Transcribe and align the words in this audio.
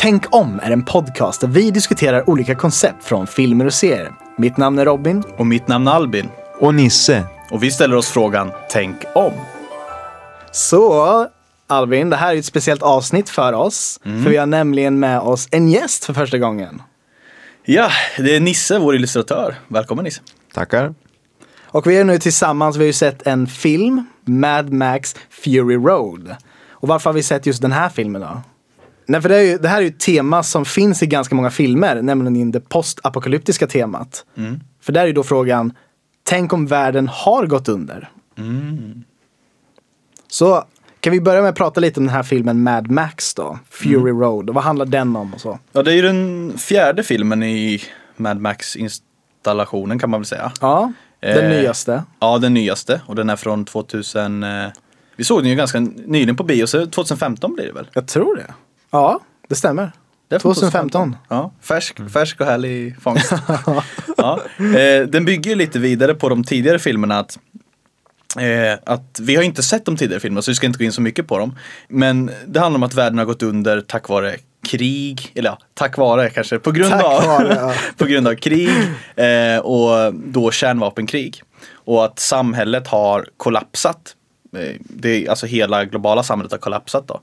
Tänk 0.00 0.34
om 0.34 0.60
är 0.62 0.70
en 0.70 0.84
podcast 0.84 1.40
där 1.40 1.48
vi 1.48 1.70
diskuterar 1.70 2.30
olika 2.30 2.54
koncept 2.54 3.04
från 3.04 3.26
filmer 3.26 3.66
och 3.66 3.74
serier. 3.74 4.12
Mitt 4.36 4.56
namn 4.56 4.78
är 4.78 4.84
Robin. 4.84 5.22
Och 5.36 5.46
mitt 5.46 5.68
namn 5.68 5.88
är 5.88 5.92
Albin. 5.92 6.28
Och 6.60 6.74
Nisse. 6.74 7.24
Och 7.50 7.62
vi 7.62 7.70
ställer 7.70 7.96
oss 7.96 8.08
frågan 8.08 8.50
Tänk 8.70 8.96
om. 9.14 9.32
Så 10.52 11.26
Albin, 11.66 12.10
det 12.10 12.16
här 12.16 12.34
är 12.34 12.38
ett 12.38 12.44
speciellt 12.44 12.82
avsnitt 12.82 13.28
för 13.30 13.52
oss. 13.52 14.00
För 14.02 14.30
vi 14.30 14.36
har 14.36 14.46
nämligen 14.46 15.00
med 15.00 15.20
oss 15.20 15.48
en 15.50 15.68
gäst 15.68 16.04
för 16.04 16.14
första 16.14 16.38
gången. 16.38 16.82
Ja, 17.64 17.90
det 18.18 18.36
är 18.36 18.40
Nisse, 18.40 18.78
vår 18.78 18.94
illustratör. 18.94 19.54
Välkommen 19.68 20.04
Nisse. 20.04 20.20
Tackar. 20.52 20.94
Och 21.64 21.86
vi 21.86 21.96
är 21.96 22.04
nu 22.04 22.18
tillsammans, 22.18 22.76
vi 22.76 22.80
har 22.80 22.86
ju 22.86 22.92
sett 22.92 23.26
en 23.26 23.46
film, 23.46 24.06
Mad 24.24 24.72
Max 24.72 25.16
Fury 25.30 25.76
Road. 25.76 26.36
Och 26.70 26.88
varför 26.88 27.10
har 27.10 27.14
vi 27.14 27.22
sett 27.22 27.46
just 27.46 27.62
den 27.62 27.72
här 27.72 27.88
filmen 27.88 28.22
då? 28.22 28.42
Nej, 29.10 29.20
för 29.22 29.28
det, 29.28 29.44
ju, 29.44 29.58
det 29.58 29.68
här 29.68 29.76
är 29.78 29.82
ju 29.82 29.88
ett 29.88 30.00
tema 30.00 30.42
som 30.42 30.64
finns 30.64 31.02
i 31.02 31.06
ganska 31.06 31.34
många 31.34 31.50
filmer, 31.50 32.02
nämligen 32.02 32.50
det 32.50 32.60
postapokalyptiska 32.60 33.66
temat. 33.66 34.24
För 34.80 34.92
där 34.92 35.02
är 35.02 35.06
ju 35.06 35.12
då 35.12 35.22
frågan, 35.22 35.72
tänk 36.22 36.52
om 36.52 36.66
världen 36.66 37.08
har 37.08 37.46
gått 37.46 37.68
under? 37.68 38.08
Så 40.28 40.64
kan 41.00 41.12
vi 41.12 41.20
börja 41.20 41.40
med 41.40 41.48
att 41.48 41.56
prata 41.56 41.80
lite 41.80 42.00
om 42.00 42.06
den 42.06 42.14
här 42.14 42.22
filmen 42.22 42.62
Mad 42.62 42.90
Max 42.90 43.34
då, 43.34 43.58
Fury 43.70 44.10
Road. 44.12 44.48
Och 44.48 44.54
vad 44.54 44.64
handlar 44.64 44.86
den 44.86 45.16
om 45.16 45.34
och 45.34 45.40
så? 45.40 45.58
Ja, 45.72 45.82
det 45.82 45.92
är 45.92 45.96
ju 45.96 46.02
den 46.02 46.52
fjärde 46.58 47.02
filmen 47.02 47.42
i 47.42 47.80
Mad 48.16 48.40
Max-installationen 48.40 49.98
kan 49.98 50.10
man 50.10 50.20
väl 50.20 50.26
säga. 50.26 50.52
Ja, 50.60 50.92
den 51.20 51.44
Eh, 51.44 51.50
nyaste. 51.50 52.04
Ja, 52.20 52.38
den 52.38 52.54
nyaste. 52.54 53.00
Och 53.06 53.14
den 53.14 53.30
är 53.30 53.36
från 53.36 53.64
2000... 53.64 54.42
Eh, 54.42 54.68
vi 55.16 55.24
såg 55.24 55.42
den 55.42 55.50
ju 55.50 55.56
ganska 55.56 55.80
nyligen 55.80 56.36
på 56.36 56.44
bio, 56.44 56.66
så 56.66 56.86
2015 56.86 57.54
blir 57.54 57.66
det 57.66 57.72
väl? 57.72 57.88
Jag 57.92 58.06
tror 58.08 58.36
det. 58.36 58.54
Ja, 58.90 59.20
det 59.48 59.54
stämmer. 59.54 59.92
Det 60.28 60.34
är 60.34 60.38
från 60.38 60.54
2015. 60.54 61.16
Ja, 61.28 61.52
färsk, 61.60 62.10
färsk 62.12 62.40
och 62.40 62.46
härlig 62.46 63.02
fångst. 63.02 63.32
ja. 64.16 64.40
eh, 64.58 65.06
den 65.08 65.24
bygger 65.24 65.56
lite 65.56 65.78
vidare 65.78 66.14
på 66.14 66.28
de 66.28 66.44
tidigare 66.44 66.78
filmerna. 66.78 67.18
Att, 67.18 67.38
eh, 68.36 68.78
att 68.86 69.20
vi 69.22 69.36
har 69.36 69.42
inte 69.42 69.62
sett 69.62 69.84
de 69.84 69.96
tidigare 69.96 70.20
filmerna 70.20 70.42
så 70.42 70.50
vi 70.50 70.54
ska 70.54 70.66
inte 70.66 70.78
gå 70.78 70.84
in 70.84 70.92
så 70.92 71.00
mycket 71.00 71.26
på 71.26 71.38
dem. 71.38 71.58
Men 71.88 72.30
det 72.46 72.60
handlar 72.60 72.78
om 72.78 72.82
att 72.82 72.94
världen 72.94 73.18
har 73.18 73.24
gått 73.24 73.42
under 73.42 73.80
tack 73.80 74.08
vare 74.08 74.36
krig, 74.68 75.32
eller 75.34 75.50
ja, 75.50 75.58
tack 75.74 75.96
vare 75.96 76.30
kanske, 76.30 76.58
på 76.58 76.70
grund, 76.70 76.90
Tack 76.90 77.04
av, 77.04 77.26
vare, 77.26 77.54
ja. 77.54 77.74
på 77.96 78.04
grund 78.04 78.28
av 78.28 78.34
krig 78.34 78.70
eh, 79.16 79.58
och 79.58 80.14
då 80.14 80.50
kärnvapenkrig. 80.50 81.42
Och 81.72 82.04
att 82.04 82.18
samhället 82.18 82.86
har 82.86 83.26
kollapsat. 83.36 84.14
Eh, 84.56 84.74
Det, 84.80 85.28
alltså 85.28 85.46
hela 85.46 85.84
globala 85.84 86.22
samhället 86.22 86.52
har 86.52 86.58
kollapsat 86.58 87.08
då. 87.08 87.20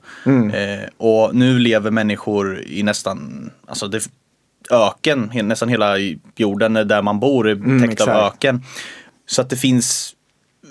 Eh, 0.56 0.88
och 0.96 1.34
nu 1.34 1.58
lever 1.58 1.90
människor 1.90 2.62
i 2.66 2.82
nästan, 2.82 3.50
alltså 3.66 3.88
det, 3.88 4.08
öken, 4.70 5.30
nästan 5.42 5.68
hela 5.68 5.94
jorden 6.36 6.72
där 6.72 7.02
man 7.02 7.20
bor 7.20 7.48
är 7.48 7.54
täckt 7.54 8.00
av 8.00 8.08
exakt. 8.08 8.34
öken. 8.34 8.62
Så 9.26 9.42
att 9.42 9.50
det 9.50 9.56
finns 9.56 10.12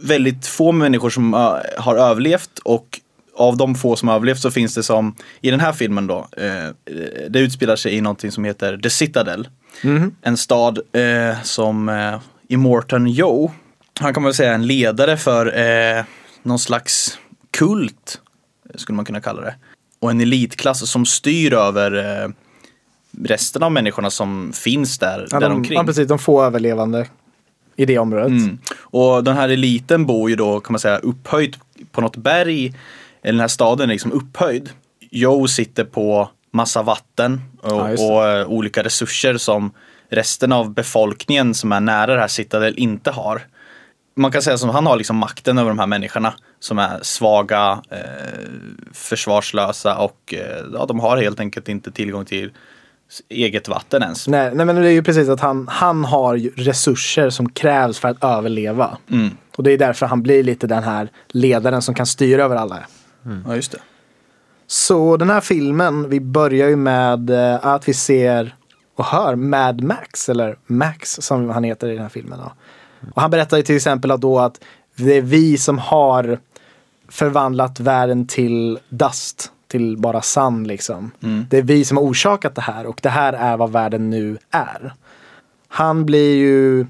väldigt 0.04 0.48
få 0.48 0.72
människor 0.72 1.10
som 1.10 1.34
ö, 1.34 1.60
har 1.78 1.96
överlevt 1.96 2.60
och 2.64 3.00
av 3.38 3.58
de 3.58 3.76
få 3.76 3.96
som 3.96 4.08
har 4.08 4.16
överlevt 4.16 4.40
så 4.40 4.52
finns 4.52 4.76
det 4.76 4.84
som 4.84 5.16
i 5.42 5.52
den 5.52 5.60
här 5.60 5.74
filmen 5.74 6.08
då, 6.08 6.28
eh, 6.38 6.94
det 7.30 7.40
utspelar 7.40 7.76
sig 7.76 7.96
i 7.96 8.02
någonting 8.02 8.32
som 8.32 8.44
heter 8.46 8.78
The 8.78 8.90
Citadel. 8.90 9.48
En 10.22 10.38
stad 10.38 10.80
eh, 10.94 11.42
som 11.44 11.90
eh, 11.90 12.20
Immortan 12.48 13.08
Joe, 13.08 13.52
han 14.00 14.14
kan 14.14 14.24
man 14.24 14.34
säga 14.34 14.54
en 14.54 14.68
ledare 14.68 15.18
för 15.18 15.60
eh, 15.98 16.04
någon 16.46 16.60
slags 16.60 17.20
kult, 17.52 18.22
skulle 18.76 18.96
man 18.96 19.06
kunna 19.06 19.22
kalla 19.22 19.42
det. 19.42 19.56
Och 20.00 20.12
en 20.12 20.22
elitklass 20.22 20.90
som 20.92 21.06
styr 21.06 21.54
över 21.54 22.22
eh, 22.24 22.30
resten 23.24 23.64
av 23.64 23.72
människorna 23.72 24.10
som 24.10 24.52
finns 24.54 24.98
där, 25.00 25.28
Ja, 25.32 25.40
där 25.40 25.50
de, 25.50 25.56
omkring. 25.56 25.78
ja, 25.78 25.84
precis. 25.84 26.08
De 26.08 26.20
få 26.20 26.44
överlevande 26.44 27.08
i 27.76 27.86
det 27.86 27.98
området. 27.98 28.28
Mm. 28.28 28.58
Och 28.80 29.24
den 29.24 29.36
här 29.36 29.50
eliten 29.50 30.06
bor 30.06 30.30
ju 30.30 30.36
då 30.36 30.60
kan 30.60 30.74
man 30.74 30.80
säga 30.80 30.98
upphöjt 30.98 31.58
på 31.92 32.02
något 32.02 32.18
berg. 32.18 32.66
Eller 33.22 33.34
den 33.34 33.40
här 33.40 33.48
staden 33.48 33.90
är 33.90 33.94
liksom 33.94 34.12
upphöjd. 34.12 34.70
Joe 35.12 35.48
sitter 35.48 35.84
på 35.84 36.30
massa 36.52 36.82
vatten 36.84 37.42
och, 37.62 37.72
Ja, 37.72 38.06
och 38.06 38.28
eh, 38.28 38.48
olika 38.48 38.84
resurser 38.84 39.38
som 39.38 39.72
resten 40.10 40.52
av 40.52 40.74
befolkningen 40.74 41.54
som 41.54 41.72
är 41.72 41.80
nära 41.80 42.14
det 42.14 42.20
här 42.20 42.28
Citadel 42.28 42.74
inte 42.78 43.12
har. 43.12 43.42
Man 44.18 44.32
kan 44.32 44.42
säga 44.42 44.58
som 44.58 44.70
han 44.70 44.86
har 44.86 44.98
liksom 44.98 45.18
makten 45.18 45.58
över 45.58 45.70
de 45.70 45.80
här 45.80 45.88
människorna 45.88 46.34
som 46.60 46.80
är 46.80 47.00
svaga, 47.02 47.82
eh, 47.90 48.00
försvarslösa 48.94 49.98
och 49.98 50.34
eh, 50.34 50.66
ja, 50.74 50.86
de 50.86 51.00
har 51.00 51.18
helt 51.18 51.40
enkelt 51.40 51.70
inte 51.70 51.92
tillgång 51.92 52.26
till 52.26 52.52
eget 53.30 53.68
vatten 53.68 54.04
ens. 54.04 54.28
Nej, 54.28 54.56
nej, 54.56 54.66
men 54.66 54.76
det 54.76 54.88
är 54.88 54.92
ju 54.92 55.04
precis 55.04 55.30
att 55.30 55.40
han, 55.40 55.68
han 55.68 56.06
har 56.06 56.36
ju 56.36 56.50
resurser 56.56 57.30
som 57.30 57.50
krävs 57.50 58.00
för 58.00 58.08
att 58.08 58.24
överleva. 58.24 58.98
Mm. 59.12 59.30
Och 59.58 59.64
det 59.64 59.72
är 59.72 59.78
därför 59.78 60.06
han 60.06 60.24
blir 60.24 60.44
lite 60.44 60.68
den 60.68 60.84
här 60.84 61.10
ledaren 61.28 61.82
som 61.82 61.96
kan 61.96 62.06
styra 62.06 62.44
över 62.44 62.56
alla. 62.56 62.84
Ja, 63.46 63.56
just 63.56 63.72
det. 63.72 63.80
Så 64.68 65.18
den 65.18 65.30
här 65.30 65.42
filmen, 65.42 66.10
vi 66.10 66.20
börjar 66.20 66.70
ju 66.70 66.76
med 66.76 67.30
eh, 67.30 67.66
att 67.66 67.88
vi 67.88 67.94
ser 67.94 68.56
och 68.96 69.06
hör 69.06 69.36
Mad 69.36 69.84
Max, 69.84 70.30
eller 70.30 70.58
Max 70.68 71.18
som 71.22 71.50
han 71.50 71.64
heter 71.64 71.88
i 71.88 71.94
den 71.94 72.02
här 72.02 72.10
filmen. 72.10 72.40
Då. 72.40 72.52
Och 73.14 73.22
han 73.22 73.32
berättar 73.32 73.58
ju 73.58 73.64
till 73.64 73.76
exempel 73.76 74.12
att 74.12 74.22
då 74.22 74.40
att 74.40 74.64
det 74.96 75.18
är 75.18 75.22
vi 75.22 75.58
som 75.58 75.78
har 75.78 76.40
förvandlat 77.08 77.80
världen 77.80 78.28
till 78.28 78.80
dust, 78.90 79.52
till 79.68 79.98
bara 79.98 80.22
sand 80.22 80.68
liksom. 80.68 81.12
Det 81.50 81.58
är 81.58 81.62
vi 81.62 81.86
som 81.86 81.98
har 81.98 82.04
orsakat 82.04 82.56
det 82.56 82.62
här 82.62 82.86
och 82.86 83.00
det 83.04 83.10
här 83.10 83.34
är 83.34 83.58
vad 83.58 83.72
världen 83.72 84.10
nu 84.10 84.38
är. 84.52 84.94
Han 85.68 86.06
blir 86.06 86.36
ju 86.36 86.86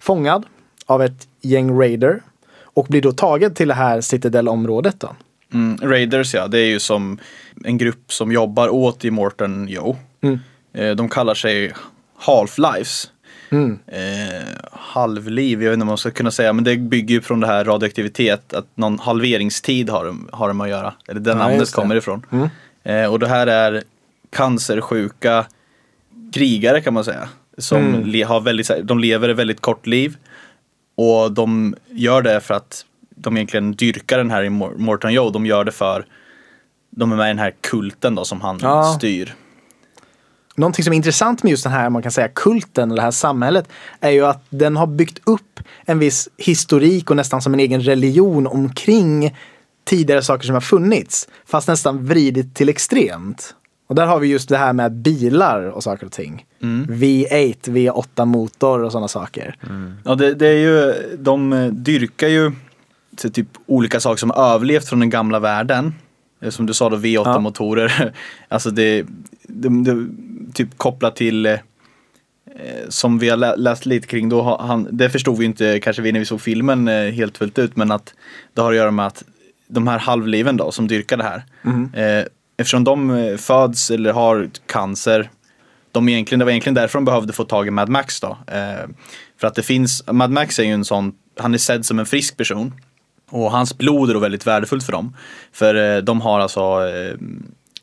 fångad 0.00 0.46
av 0.86 1.02
ett 1.02 1.28
gäng 1.40 1.80
raider 1.80 2.22
och 2.62 2.86
blir 2.86 3.02
då 3.02 3.12
tagen 3.12 3.54
till 3.54 3.68
det 3.68 3.74
här 3.74 4.00
Citadel-området 4.00 5.00
då. 5.00 5.16
Mm, 5.52 5.78
Raiders 5.82 6.34
ja, 6.34 6.48
det 6.48 6.58
är 6.58 6.66
ju 6.66 6.80
som 6.80 7.18
en 7.64 7.78
grupp 7.78 8.12
som 8.12 8.32
jobbar 8.32 8.68
åt 8.68 9.04
Immortan 9.04 9.68
Joe. 9.68 9.96
Mm. 10.20 10.38
Eh, 10.72 10.96
de 10.96 11.08
kallar 11.08 11.34
sig 11.34 11.72
Half-Lives. 12.18 13.08
Mm. 13.50 13.78
Eh, 13.86 14.48
halvliv, 14.72 15.62
jag 15.62 15.70
vet 15.70 15.74
inte 15.76 15.82
om 15.82 15.88
man 15.88 15.98
ska 15.98 16.10
kunna 16.10 16.30
säga, 16.30 16.52
men 16.52 16.64
det 16.64 16.76
bygger 16.76 17.14
ju 17.14 17.20
från 17.20 17.40
det 17.40 17.46
här 17.46 17.64
radioaktivitet, 17.64 18.54
att 18.54 18.66
någon 18.74 18.98
halveringstid 18.98 19.90
har 19.90 20.04
de, 20.04 20.28
har 20.32 20.48
de 20.48 20.60
att 20.60 20.68
göra. 20.68 20.94
Eller 21.08 21.20
det 21.20 21.30
Ja, 21.30 21.36
namnet 21.36 21.72
kommer 21.72 21.94
ifrån. 21.96 22.26
Mm. 22.32 22.48
Eh, 22.84 23.12
och 23.12 23.18
det 23.18 23.28
här 23.28 23.46
är 23.46 23.82
cancersjuka 24.30 25.46
krigare 26.32 26.80
kan 26.80 26.94
man 26.94 27.04
säga. 27.04 27.28
Som 27.58 27.78
Mm. 27.94 28.28
har 28.28 28.40
väldigt, 28.40 28.70
de 28.82 28.98
lever 28.98 29.28
ett 29.28 29.36
väldigt 29.36 29.60
kort 29.60 29.86
liv. 29.86 30.16
Och 30.96 31.32
de 31.32 31.74
gör 31.90 32.22
det 32.22 32.40
för 32.40 32.54
att 32.54 32.84
de 33.16 33.36
egentligen 33.36 33.72
dyrkar 33.72 34.18
den 34.18 34.30
här 34.30 34.42
i 34.42 34.48
Mor- 34.50 34.76
Morton 34.78 35.12
Joe. 35.12 35.30
De 35.30 35.46
gör 35.46 35.64
det 35.64 35.72
för 35.72 36.06
de 36.90 37.12
är 37.12 37.16
med 37.16 37.26
i 37.26 37.28
den 37.28 37.38
här 37.38 37.54
kulten 37.60 38.14
då 38.14 38.24
som 38.24 38.40
han 38.40 38.58
Ja. 38.62 38.84
styr. 38.98 39.34
Någonting 40.56 40.84
som 40.84 40.92
är 40.92 40.96
intressant 40.96 41.42
med 41.42 41.50
just 41.50 41.64
den 41.64 41.72
här, 41.72 41.90
man 41.90 42.02
kan 42.02 42.12
säga 42.12 42.28
kulten, 42.28 42.90
eller 42.90 42.96
det 42.96 43.02
här 43.02 43.10
samhället, 43.10 43.68
är 44.00 44.10
ju 44.10 44.26
att 44.26 44.44
den 44.50 44.76
har 44.76 44.86
byggt 44.86 45.20
upp 45.24 45.60
en 45.84 45.98
viss 45.98 46.28
historik 46.36 47.10
och 47.10 47.16
nästan 47.16 47.42
som 47.42 47.54
en 47.54 47.60
egen 47.60 47.80
religion 47.80 48.46
omkring 48.46 49.36
tidigare 49.84 50.22
saker 50.22 50.46
som 50.46 50.54
har 50.54 50.60
funnits. 50.60 51.28
Fast 51.46 51.68
nästan 51.68 52.06
vridit 52.06 52.54
till 52.54 52.68
extremt. 52.68 53.54
Och 53.86 53.94
där 53.94 54.06
har 54.06 54.20
vi 54.20 54.28
just 54.28 54.48
det 54.48 54.56
här 54.56 54.72
med 54.72 54.92
bilar 54.92 55.62
och 55.62 55.82
saker 55.82 56.06
och 56.06 56.12
ting. 56.12 56.46
V8, 56.88 57.56
V8 57.64 58.24
motor 58.24 58.82
och 58.82 58.92
sådana 58.92 59.08
saker. 59.08 59.56
Ja, 60.04 60.14
det, 60.14 60.34
det 60.34 60.46
är 60.48 60.58
ju, 60.58 60.94
de 61.18 61.68
dyrkar 61.72 62.28
ju 62.28 62.52
typ 63.16 63.48
olika 63.66 64.00
saker 64.00 64.16
som 64.16 64.30
har 64.30 64.54
överlevt 64.54 64.88
från 64.88 65.00
den 65.00 65.10
gamla 65.10 65.38
världen. 65.38 65.94
Eh, 66.44 66.50
Som 66.50 66.66
du 66.66 66.74
sa 66.74 66.88
då, 66.90 66.96
V8-motorer. 66.96 68.12
alltså 68.48 68.70
det, 68.70 69.06
det, 69.42 69.68
det 69.84 70.06
typ 70.54 70.78
kopplat 70.78 71.16
till 71.16 71.46
eh, 71.46 71.58
som 72.88 73.18
vi 73.18 73.28
har 73.28 73.36
lä- 73.36 73.56
läst 73.56 73.86
lite 73.86 74.06
kring 74.06 74.28
då, 74.28 74.56
han, 74.60 74.88
det 74.90 75.10
förstod 75.10 75.38
vi 75.38 75.44
inte 75.44 75.80
kanske 75.80 76.02
vi 76.02 76.12
när 76.12 76.20
vi 76.20 76.26
såg 76.26 76.40
filmen 76.40 76.88
eh, 76.88 77.10
helt 77.12 77.38
fullt 77.38 77.58
ut, 77.58 77.76
men 77.76 77.90
att 77.92 78.14
det 78.54 78.60
har 78.62 78.70
att 78.70 78.76
göra 78.76 78.90
med 78.90 79.06
att 79.06 79.24
de 79.68 79.86
här 79.88 79.98
halvliven 79.98 80.56
då 80.56 80.72
som 80.72 80.88
dyrkar 80.88 81.16
det 81.16 81.24
här, 81.24 81.42
eh, 81.94 82.26
eftersom 82.56 82.84
de 82.84 83.10
eh, 83.10 83.36
föds 83.36 83.90
eller 83.90 84.12
har 84.12 84.48
cancer, 84.66 85.30
de 85.92 86.08
egentligen, 86.08 86.38
det 86.38 86.44
var 86.44 86.52
egentligen 86.52 86.74
därför 86.74 86.98
de 86.98 87.04
behövde 87.04 87.32
få 87.32 87.44
tag 87.44 87.66
i 87.66 87.70
Mad 87.70 87.88
Max 87.88 88.20
då. 88.20 88.38
Eh, 88.46 88.88
för 89.40 89.46
att 89.46 89.54
det 89.54 89.62
finns, 89.62 90.02
Mad 90.12 90.30
Max 90.30 90.58
är 90.58 90.62
ju 90.64 90.72
en 90.72 90.84
sån, 90.84 91.14
han 91.40 91.54
är 91.54 91.58
sedd 91.58 91.86
som 91.86 91.98
en 91.98 92.06
frisk 92.06 92.36
person. 92.36 92.72
Och 93.34 93.50
hans 93.50 93.78
blod 93.78 94.10
är 94.10 94.14
då 94.14 94.20
väldigt 94.20 94.46
värdefullt 94.46 94.84
för 94.84 94.92
dem. 94.92 95.16
För 95.52 95.74
eh, 95.96 96.02
de 96.02 96.20
har 96.20 96.40
alltså 96.40 96.60
eh, 96.88 97.14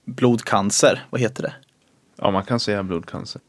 blodcancer, 0.06 1.06
vad 1.10 1.22
heter 1.22 1.44
det? 1.44 1.54
Ja, 2.22 2.32
man 2.32 2.44
kan 2.44 2.60
säga 2.60 2.84
blodcancer. 2.84 3.42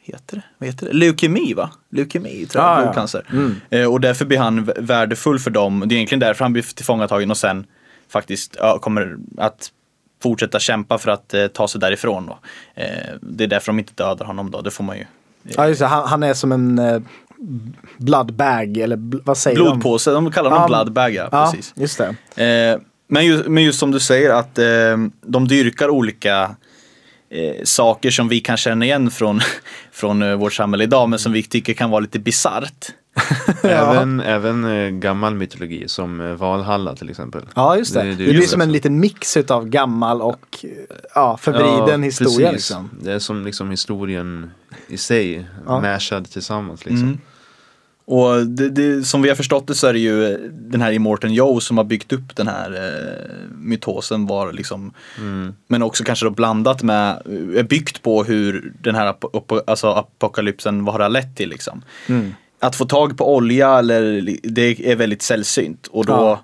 heter 0.00 0.36
det? 0.36 0.42
Vad 0.58 0.66
heter 0.68 0.86
det? 0.86 0.92
Leukemi 0.92 1.54
va? 1.54 1.70
Leukemi 1.90 2.46
tror 2.46 2.64
jag, 2.64 2.72
Ah, 2.72 2.76
ja. 2.78 2.82
blodcancer. 2.82 3.26
Eh, 3.70 3.86
och 3.92 4.00
därför 4.00 4.24
blir 4.24 4.38
han 4.38 4.64
värdefull 4.76 5.38
för 5.38 5.50
dem. 5.50 5.82
Det 5.86 5.94
är 5.94 5.96
egentligen 5.96 6.20
därför 6.20 6.44
han 6.44 6.52
blir 6.52 6.62
tillfångatagen 6.62 7.30
och 7.30 7.36
sen 7.36 7.66
faktiskt 8.08 8.56
ja, 8.58 8.78
kommer 8.78 9.16
att 9.38 9.68
fortsätta 10.22 10.58
kämpa 10.60 10.98
för 10.98 11.10
att 11.10 11.34
eh, 11.34 11.46
ta 11.46 11.68
sig 11.68 11.80
därifrån. 11.80 12.26
Då. 12.26 12.38
Eh, 12.74 12.86
det 13.20 13.44
är 13.44 13.48
därför 13.48 13.66
de 13.66 13.78
inte 13.78 13.92
dödar 13.94 14.26
honom 14.26 14.50
då, 14.50 14.60
det 14.60 14.70
får 14.70 14.84
man 14.84 14.96
ju. 14.96 15.04
Ja, 15.42 15.68
just 15.68 15.80
det. 15.80 15.86
Han, 15.86 16.08
han 16.08 16.22
är 16.22 16.34
som 16.34 16.52
en 16.52 16.78
eh, 16.78 17.02
bloodbag, 17.98 18.76
eller 18.76 18.98
vad 19.24 19.36
säger 19.38 19.56
de? 19.58 19.62
Blodpåse, 19.64 20.10
de 20.10 20.30
kallar 20.32 20.50
dem 20.50 20.58
Ja, 20.60 20.66
bloodbag, 20.68 21.14
ja, 21.14 21.28
Ja, 21.32 21.50
precis. 21.52 21.72
just 21.76 22.00
det. 22.36 22.44
Eh, 22.72 22.80
men, 23.08 23.26
just, 23.26 23.46
men 23.48 23.64
just 23.64 23.78
som 23.78 23.90
du 23.90 24.00
säger 24.00 24.30
att 24.34 24.58
eh, 24.58 24.64
de 25.26 25.48
dyrkar 25.48 25.88
olika 25.88 26.56
eh, 27.30 27.64
saker 27.64 28.10
som 28.10 28.28
vi 28.28 28.40
kan 28.40 28.56
känna 28.56 28.84
igen 28.84 29.10
från, 29.10 29.40
från 29.92 30.22
eh, 30.22 30.34
vårt 30.34 30.52
samhälle 30.52 30.84
idag 30.84 31.08
men 31.08 31.18
som 31.18 31.32
vi 31.32 31.42
tycker 31.42 31.72
kan 31.74 31.90
vara 31.90 32.00
lite 32.00 32.18
bisarrt. 32.18 32.86
Även, 33.62 34.20
även 34.20 34.64
eh, 34.64 34.88
gammal 34.90 35.34
mytologi 35.34 35.88
som 35.88 36.20
eh, 36.20 36.26
Valhalla 36.32 36.96
till 36.96 37.10
exempel. 37.10 37.42
Ja, 37.54 37.76
just 37.76 37.94
det. 37.94 38.02
Det- 38.02 38.08
Det, 38.08 38.14
det 38.24 38.30
är 38.30 38.34
blir 38.34 38.46
som 38.46 38.58
det. 38.58 38.64
en 38.64 38.72
liten 38.72 39.00
mix 39.00 39.36
av 39.36 39.68
gammal 39.68 40.22
och 40.22 40.64
ja, 41.14 41.36
förvriden 41.36 42.02
historia. 42.02 42.50
precis. 42.50 42.70
Liksom. 42.70 42.90
Det 43.02 43.12
är 43.12 43.18
som 43.18 43.44
liksom 43.44 43.70
historien 43.70 44.50
i 44.88 44.96
sig, 44.96 45.46
Ja. 45.66 45.80
mashad 45.80 46.30
tillsammans 46.30 46.84
liksom. 46.84 47.02
Mm. 47.06 47.18
Och 48.12 48.46
det, 48.46 48.68
det, 48.68 49.04
som 49.04 49.22
vi 49.22 49.28
har 49.28 49.36
förstått 49.36 49.66
det 49.66 49.74
så 49.74 49.86
är 49.86 49.92
det 49.92 49.98
ju 49.98 50.38
den 50.50 50.80
här 50.80 50.92
Immortan 50.92 51.32
Joe 51.32 51.60
som 51.60 51.76
har 51.76 51.84
byggt 51.84 52.12
upp 52.12 52.36
den 52.36 52.48
här 52.48 52.72
eh, 52.72 53.48
mytosen 53.56 54.26
var 54.26 54.52
liksom 54.52 54.92
Mm. 55.18 55.54
Men 55.68 55.82
också 55.82 56.04
kanske 56.04 56.26
då 56.26 56.30
blandat 56.30 56.82
med, 56.82 57.22
eh, 57.56 57.62
byggt 57.62 58.02
på 58.02 58.24
hur 58.24 58.72
den 58.80 58.94
här 58.94 59.12
ap- 59.12 59.62
alltså 59.66 59.86
apokalypsen, 59.86 60.84
vad 60.84 60.94
har 60.94 60.98
det 60.98 61.08
lett 61.08 61.36
till 61.36 61.48
liksom. 61.48 61.82
Mm. 62.08 62.34
Att 62.60 62.76
få 62.76 62.84
tag 62.84 63.18
på 63.18 63.34
olja 63.34 63.78
eller, 63.78 64.28
det 64.42 64.90
är 64.90 64.96
väldigt 64.96 65.22
sällsynt 65.22 65.86
och 65.86 66.06
då 66.06 66.40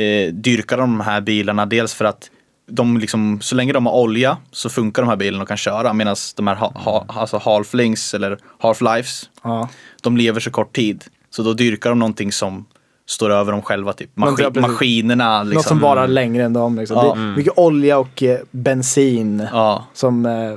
eh, 0.00 0.32
dyrkar 0.32 0.76
de 0.76 0.90
de 0.98 1.00
här 1.00 1.20
bilarna 1.20 1.66
dels 1.66 1.94
för 1.94 2.04
att 2.04 2.30
de 2.66 2.98
liksom, 2.98 3.40
så 3.40 3.54
länge 3.54 3.72
de 3.72 3.86
har 3.86 3.92
olja 3.92 4.36
så 4.50 4.68
funkar 4.68 5.02
de 5.02 5.08
här 5.08 5.16
bilarna 5.16 5.42
och 5.42 5.48
kan 5.48 5.56
köra 5.56 5.92
medan 5.92 6.16
de 6.36 6.46
här 6.46 6.54
ha, 6.54 6.72
ha, 6.74 7.04
alltså 7.08 7.38
halflings 7.38 8.14
eller 8.14 8.38
half-lives 8.60 9.28
Ja. 9.42 9.68
De 10.04 10.16
lever 10.16 10.40
så 10.40 10.50
kort 10.50 10.76
tid. 10.76 11.04
Så 11.30 11.42
då 11.42 11.52
dyrkar 11.52 11.90
de 11.90 11.98
någonting 11.98 12.32
som 12.32 12.64
står 13.06 13.30
över 13.30 13.52
dem 13.52 13.62
själva. 13.62 13.92
Typ. 13.92 14.10
Men 14.14 14.30
Maskin, 14.30 14.50
ja, 14.54 14.60
maskinerna. 14.60 15.42
Liksom. 15.42 15.54
Något 15.56 15.66
som 15.66 15.78
varar 15.80 16.08
längre 16.08 16.44
än 16.44 16.52
dem. 16.52 16.76
Liksom. 16.78 16.96
Ja. 16.96 17.12
Är 17.16 17.36
mycket 17.36 17.52
olja 17.58 17.98
och 17.98 18.22
eh, 18.22 18.38
bensin 18.50 19.46
Ja. 19.52 19.86
som 19.92 20.26
eh, 20.26 20.54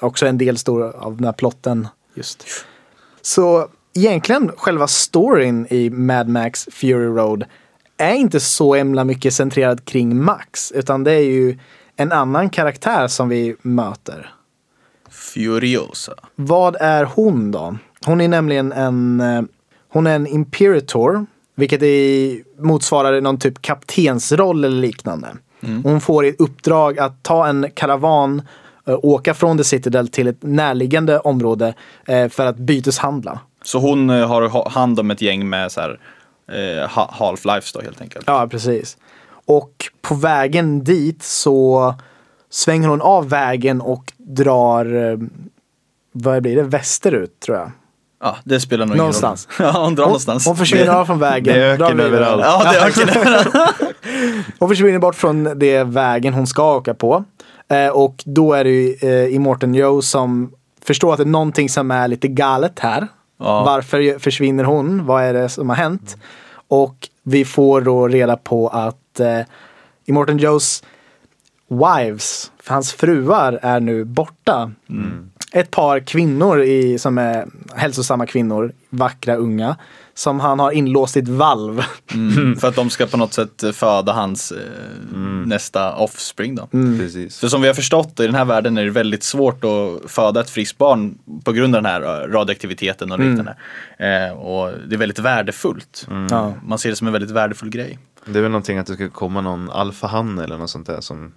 också 0.00 0.24
är 0.24 0.30
en 0.30 0.38
del 0.38 0.58
stor 0.58 0.96
av 0.96 1.16
den 1.16 1.24
här 1.24 1.32
plotten. 1.32 1.88
Just. 2.14 2.44
Så 3.22 3.68
egentligen 3.94 4.50
själva 4.56 4.86
storyn 4.86 5.66
i 5.70 5.90
Mad 5.90 6.28
Max 6.28 6.68
Fury 6.72 7.06
Road 7.06 7.44
är 7.96 8.14
inte 8.14 8.40
så 8.40 8.74
himla 8.74 9.04
mycket 9.04 9.34
centrerad 9.34 9.84
kring 9.84 10.22
Max. 10.24 10.72
Utan 10.72 11.04
det 11.04 11.12
är 11.12 11.24
ju 11.24 11.58
en 11.96 12.12
annan 12.12 12.50
karaktär 12.50 13.08
som 13.08 13.28
vi 13.28 13.56
möter. 13.62 14.34
Furiosa. 15.10 16.14
Vad 16.34 16.76
är 16.80 17.04
hon 17.04 17.50
då? 17.50 17.76
Hon 18.06 18.20
är 18.20 18.28
nämligen 18.28 18.72
en, 18.72 19.20
eh, 19.20 19.42
hon 19.88 20.06
är 20.06 20.16
en 20.16 20.26
imperator, 20.26 21.26
vilket 21.54 21.82
är, 21.82 22.38
motsvarar 22.62 23.20
någon 23.20 23.38
typ 23.38 23.62
kaptensroll 23.62 24.64
eller 24.64 24.76
liknande. 24.80 25.28
Hon 25.84 26.00
får 26.00 26.26
i 26.26 26.36
uppdrag 26.38 26.98
att 26.98 27.22
ta 27.22 27.46
en 27.46 27.66
karavan, 27.74 28.42
eh, 28.86 28.98
åka 29.02 29.34
från 29.34 29.58
The 29.58 29.64
Citadel 29.64 30.08
till 30.08 30.28
ett 30.28 30.42
närliggande 30.42 31.18
område 31.18 31.74
eh, 32.06 32.28
för 32.28 32.46
att 32.46 32.56
byteshandla. 32.56 33.40
Så 33.64 33.78
hon 33.78 34.08
har 34.08 34.48
ha- 34.48 34.68
hand 34.68 35.00
om 35.00 35.10
ett 35.10 35.22
gäng 35.22 35.48
med 35.48 35.72
så 35.72 35.80
här, 35.80 36.00
ha- 36.86 37.10
half-lives 37.18 37.74
då 37.74 37.80
helt 37.80 38.00
enkelt. 38.00 38.24
Ja, 38.26 38.48
precis. 38.50 38.96
Och 39.46 39.84
på 40.02 40.14
vägen 40.14 40.84
dit 40.84 41.22
så 41.22 41.94
svänger 42.50 42.88
hon 42.88 43.02
av 43.02 43.28
vägen 43.28 43.80
och 43.80 44.12
drar, 44.16 45.18
vad 46.12 46.42
blir 46.42 46.56
det, 46.56 46.62
västerut 46.62 47.40
tror 47.40 47.56
jag. 47.58 47.70
Ja, 48.22 48.36
det 48.44 48.60
spelar 48.60 48.86
nog 48.86 48.94
ingen 48.94 48.98
Någonstans. 48.98 49.48
roll. 49.58 49.68
Ja, 49.74 49.84
hon 49.84 49.94
drar 49.94 50.04
Hon, 50.04 50.08
någonstans. 50.08 50.46
hon 50.46 50.56
försvinner 50.56 50.88
av 50.92 51.04
från 51.06 51.18
vägen. 51.18 51.54
det 51.54 51.64
är 51.64 51.82
öken 51.82 52.00
överallt. 52.00 52.42
Ja, 52.44 52.72
det 52.72 52.78
är 52.78 52.86
öken. 52.86 53.08
Hon 54.58 54.68
försvinner 54.68 54.98
bort 54.98 55.14
från 55.14 55.58
det 55.58 55.84
vägen 55.84 56.34
hon 56.34 56.46
ska 56.46 56.76
åka 56.76 56.94
på. 56.94 57.24
Eh, 57.68 57.88
och 57.88 58.14
då 58.26 58.52
är 58.52 58.64
det 58.64 58.70
ju 58.70 58.94
eh, 59.02 59.34
Immortan 59.34 59.74
Joe 59.74 60.02
som 60.02 60.52
förstår 60.84 61.12
att 61.12 61.16
det 61.18 61.22
är 61.22 61.26
någonting 61.26 61.68
som 61.68 61.90
är 61.90 62.08
lite 62.08 62.28
galet 62.28 62.78
här. 62.78 63.08
Ja. 63.38 63.64
Varför 63.64 64.18
försvinner 64.18 64.64
hon? 64.64 65.06
Vad 65.06 65.22
är 65.24 65.32
det 65.34 65.48
som 65.48 65.68
har 65.68 65.76
hänt? 65.76 66.16
Och 66.68 67.08
vi 67.22 67.44
får 67.44 67.80
då 67.80 68.08
reda 68.08 68.36
på 68.36 68.68
att 68.68 69.20
eh, 69.20 69.40
Immortan 70.06 70.38
Joes 70.38 70.82
wives, 71.68 72.52
för 72.62 72.74
hans 72.74 72.92
fruar 72.92 73.58
är 73.62 73.80
nu 73.80 74.04
borta. 74.04 74.70
Ett 75.52 75.70
par 75.70 76.00
kvinnor 76.00 76.60
i, 76.62 76.98
som 76.98 77.18
är 77.18 77.46
hälsosamma 77.74 78.26
kvinnor, 78.26 78.72
vackra 78.90 79.36
unga, 79.36 79.76
som 80.14 80.40
han 80.40 80.58
har 80.58 80.70
inlåst 80.72 81.16
i 81.16 81.20
ett 81.20 81.28
valv. 81.28 81.82
Mm, 82.14 82.56
för 82.56 82.68
att 82.68 82.74
de 82.76 82.90
ska 82.90 83.06
på 83.06 83.16
något 83.16 83.32
sätt 83.32 83.64
föda 83.72 84.12
hans 84.12 84.52
eh, 84.52 85.18
nästa 85.46 85.94
offspring 85.96 86.54
då. 86.54 86.68
Precis. 86.98 87.38
För 87.40 87.48
som 87.48 87.60
vi 87.62 87.66
har 87.68 87.74
förstått 87.74 88.20
i 88.20 88.26
den 88.26 88.34
här 88.34 88.44
världen 88.44 88.78
är 88.78 88.84
det 88.84 88.90
väldigt 88.90 89.22
svårt 89.22 89.64
att 89.64 90.10
föda 90.10 90.40
ett 90.40 90.50
friskt 90.50 90.78
barn 90.78 91.18
på 91.44 91.52
grund 91.52 91.76
av 91.76 91.82
den 91.82 91.90
här 91.92 92.02
eh, 92.02 92.28
radioaktiviteten 92.32 93.12
och 93.12 93.18
liknande. 93.18 93.56
Eh, 93.98 94.32
och 94.38 94.72
det 94.88 94.94
är 94.94 94.98
väldigt 94.98 95.18
värdefullt. 95.18 96.06
Ja. 96.30 96.54
Man 96.64 96.78
ser 96.78 96.90
det 96.90 96.96
som 96.96 97.06
en 97.06 97.12
väldigt 97.12 97.30
värdefull 97.30 97.70
grej. 97.70 97.98
Det 98.24 98.38
är 98.38 98.42
väl 98.42 98.50
någonting 98.50 98.78
att 98.78 98.86
det 98.86 98.94
ska 98.94 99.08
komma 99.10 99.40
någon 99.40 99.70
alfahanne 99.70 100.44
eller 100.44 100.58
något 100.58 100.70
sånt 100.70 100.86
där 100.86 101.00
som 101.00 101.32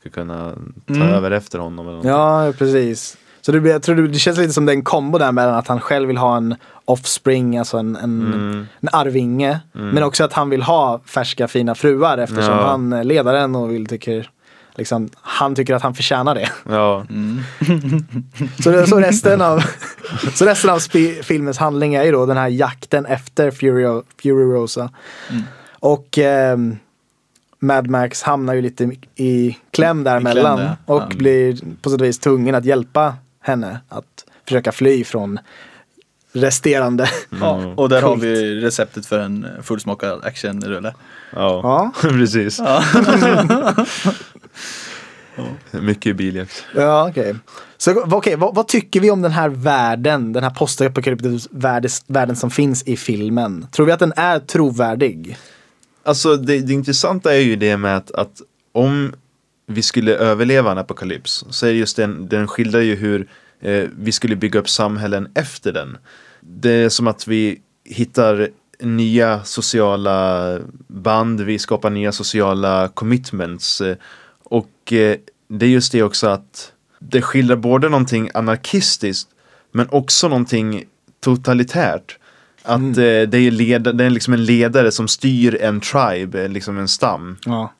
ska 0.00 0.10
kunna 0.10 0.52
ta 0.86 0.94
Mm. 0.94 1.08
över 1.08 1.30
efter 1.30 1.58
honom. 1.58 1.88
Eller. 1.88 2.08
Ja, 2.10 2.52
precis. 2.58 3.16
Så 3.46 3.52
det, 3.52 3.60
blir, 3.60 3.72
jag 3.72 3.82
tror 3.82 3.94
det, 3.96 4.08
det 4.08 4.18
känns 4.18 4.38
lite 4.38 4.52
som 4.52 4.66
det 4.66 4.72
är 4.72 4.76
en 4.76 4.84
kombo 4.84 5.18
där 5.18 5.32
mellan 5.32 5.54
att 5.54 5.68
han 5.68 5.80
själv 5.80 6.08
vill 6.08 6.16
ha 6.16 6.36
en 6.36 6.54
offspring, 6.84 7.58
alltså 7.58 7.78
en, 7.78 7.96
en, 7.96 8.68
en 8.80 8.88
arvinge. 8.92 9.60
Men 9.72 10.02
också 10.02 10.24
att 10.24 10.32
han 10.32 10.50
vill 10.50 10.62
ha 10.62 11.00
färska 11.06 11.48
fina 11.48 11.74
fruar 11.74 12.18
eftersom 12.18 12.54
Ja. 12.54 12.66
han 12.66 12.92
är 12.92 13.04
ledaren 13.04 13.54
och 13.54 13.70
vill, 13.70 13.86
tycker, 13.86 14.30
liksom, 14.74 15.08
han 15.20 15.54
tycker 15.54 15.74
att 15.74 15.82
han 15.82 15.94
förtjänar 15.94 16.34
det. 16.34 16.48
Ja, 16.68 17.04
Så, 18.62 18.70
det- 18.70 18.86
så 18.86 19.00
resten 19.00 19.40
av, 19.40 19.62
så 20.34 20.44
resten 20.44 20.70
av 20.70 20.78
spi, 20.78 21.20
filmens 21.22 21.58
handling 21.58 21.94
är 21.94 22.04
ju 22.04 22.12
då 22.12 22.26
den 22.26 22.36
här 22.36 22.48
jakten 22.48 23.06
efter 23.06 23.50
Fury, 23.50 24.02
Fury 24.22 24.44
Rosa. 24.54 24.90
Och 25.80 26.18
ehm, 26.18 26.76
Mad 27.58 27.86
Max 27.90 28.22
hamnar 28.22 28.54
ju 28.54 28.62
lite 28.62 28.90
i 29.16 29.56
kläm 29.70 30.04
däremellan. 30.04 30.56
kläm, 30.56 30.68
ja. 30.86 30.94
Och 30.94 31.02
Ja. 31.02 31.16
blir 31.16 31.58
på 31.82 31.90
sätt 31.90 32.00
och 32.00 32.06
vis 32.06 32.18
tvungen 32.18 32.54
att 32.54 32.64
hjälpa 32.64 33.14
henne 33.46 33.80
att 33.88 34.24
försöka 34.44 34.72
fly 34.72 35.04
från 35.04 35.38
resterande. 36.32 37.08
Ja, 37.40 37.74
och 37.76 37.88
där 37.88 38.02
har 38.02 38.16
vi 38.16 38.60
receptet 38.60 39.06
för 39.06 39.18
en 39.18 39.46
fullsmakad 39.62 40.24
actionrulle. 40.24 40.94
ja. 41.32 41.60
Ja, 41.62 41.92
precis. 42.08 42.60
Mycket 45.70 46.16
biljakt. 46.16 46.64
ja 46.74 47.08
okej. 47.08 47.34
Så 47.76 48.02
okej, 48.02 48.36
vad, 48.36 48.54
vad 48.54 48.68
tycker 48.68 49.00
vi 49.00 49.10
om 49.10 49.22
den 49.22 49.32
här 49.32 49.48
världen, 49.48 50.32
den 50.32 50.42
här 50.42 50.50
postapokalyptiska 50.50 51.48
världen 52.06 52.36
som 52.36 52.50
finns 52.50 52.82
i 52.82 52.96
filmen? 52.96 53.66
Tror 53.72 53.86
vi 53.86 53.92
att 53.92 53.98
den 53.98 54.12
är 54.16 54.38
trovärdig? 54.38 55.36
Alltså 56.04 56.36
det, 56.36 56.58
det 56.58 56.72
intressanta 56.72 57.34
är 57.34 57.40
ju 57.40 57.56
det 57.56 57.76
med 57.76 57.96
att, 57.96 58.10
att 58.10 58.42
om 58.72 59.12
vi 59.66 59.82
skulle 59.82 60.14
överleva 60.14 60.72
en 60.72 60.78
apokalyps 60.78 61.44
så 61.50 61.66
är 61.66 61.70
just 61.70 61.96
den, 61.96 62.28
den 62.28 62.48
skildrar 62.48 62.80
ju 62.80 62.94
hur 62.94 63.28
eh, 63.60 63.84
vi 63.98 64.12
skulle 64.12 64.36
bygga 64.36 64.60
upp 64.60 64.68
samhällen 64.68 65.28
efter 65.34 65.72
den. 65.72 65.98
Det 66.40 66.70
är 66.70 66.88
som 66.88 67.06
att 67.06 67.28
vi 67.28 67.60
hittar 67.84 68.48
nya 68.80 69.44
sociala 69.44 70.58
band, 70.86 71.40
vi 71.40 71.58
skapar 71.58 71.90
nya 71.90 72.12
sociala 72.12 72.88
commitments. 72.88 73.80
eh, 73.80 73.96
Och 74.44 74.92
eh, 74.92 75.16
det 75.48 75.66
är 75.66 75.70
just 75.70 75.92
det 75.92 76.02
också 76.02 76.26
att 76.26 76.72
det 76.98 77.22
skildrar 77.22 77.56
både 77.56 77.88
någonting 77.88 78.30
anarkistiskt 78.34 79.28
men 79.72 79.88
också 79.90 80.28
någonting 80.28 80.84
totalitärt. 81.20 82.18
Att 82.62 82.80
eh, 82.80 83.22
det, 83.28 83.36
är 83.36 83.50
leda, 83.50 83.92
det 83.92 84.04
är 84.04 84.10
liksom 84.10 84.34
en 84.34 84.44
ledare 84.44 84.90
som 84.90 85.08
styr 85.08 85.62
en 85.62 85.80
tribe, 85.80 86.44
eh, 86.44 86.48
liksom 86.48 86.78
en 86.78 86.88
stam. 86.88 87.36
Ja. 87.44 87.72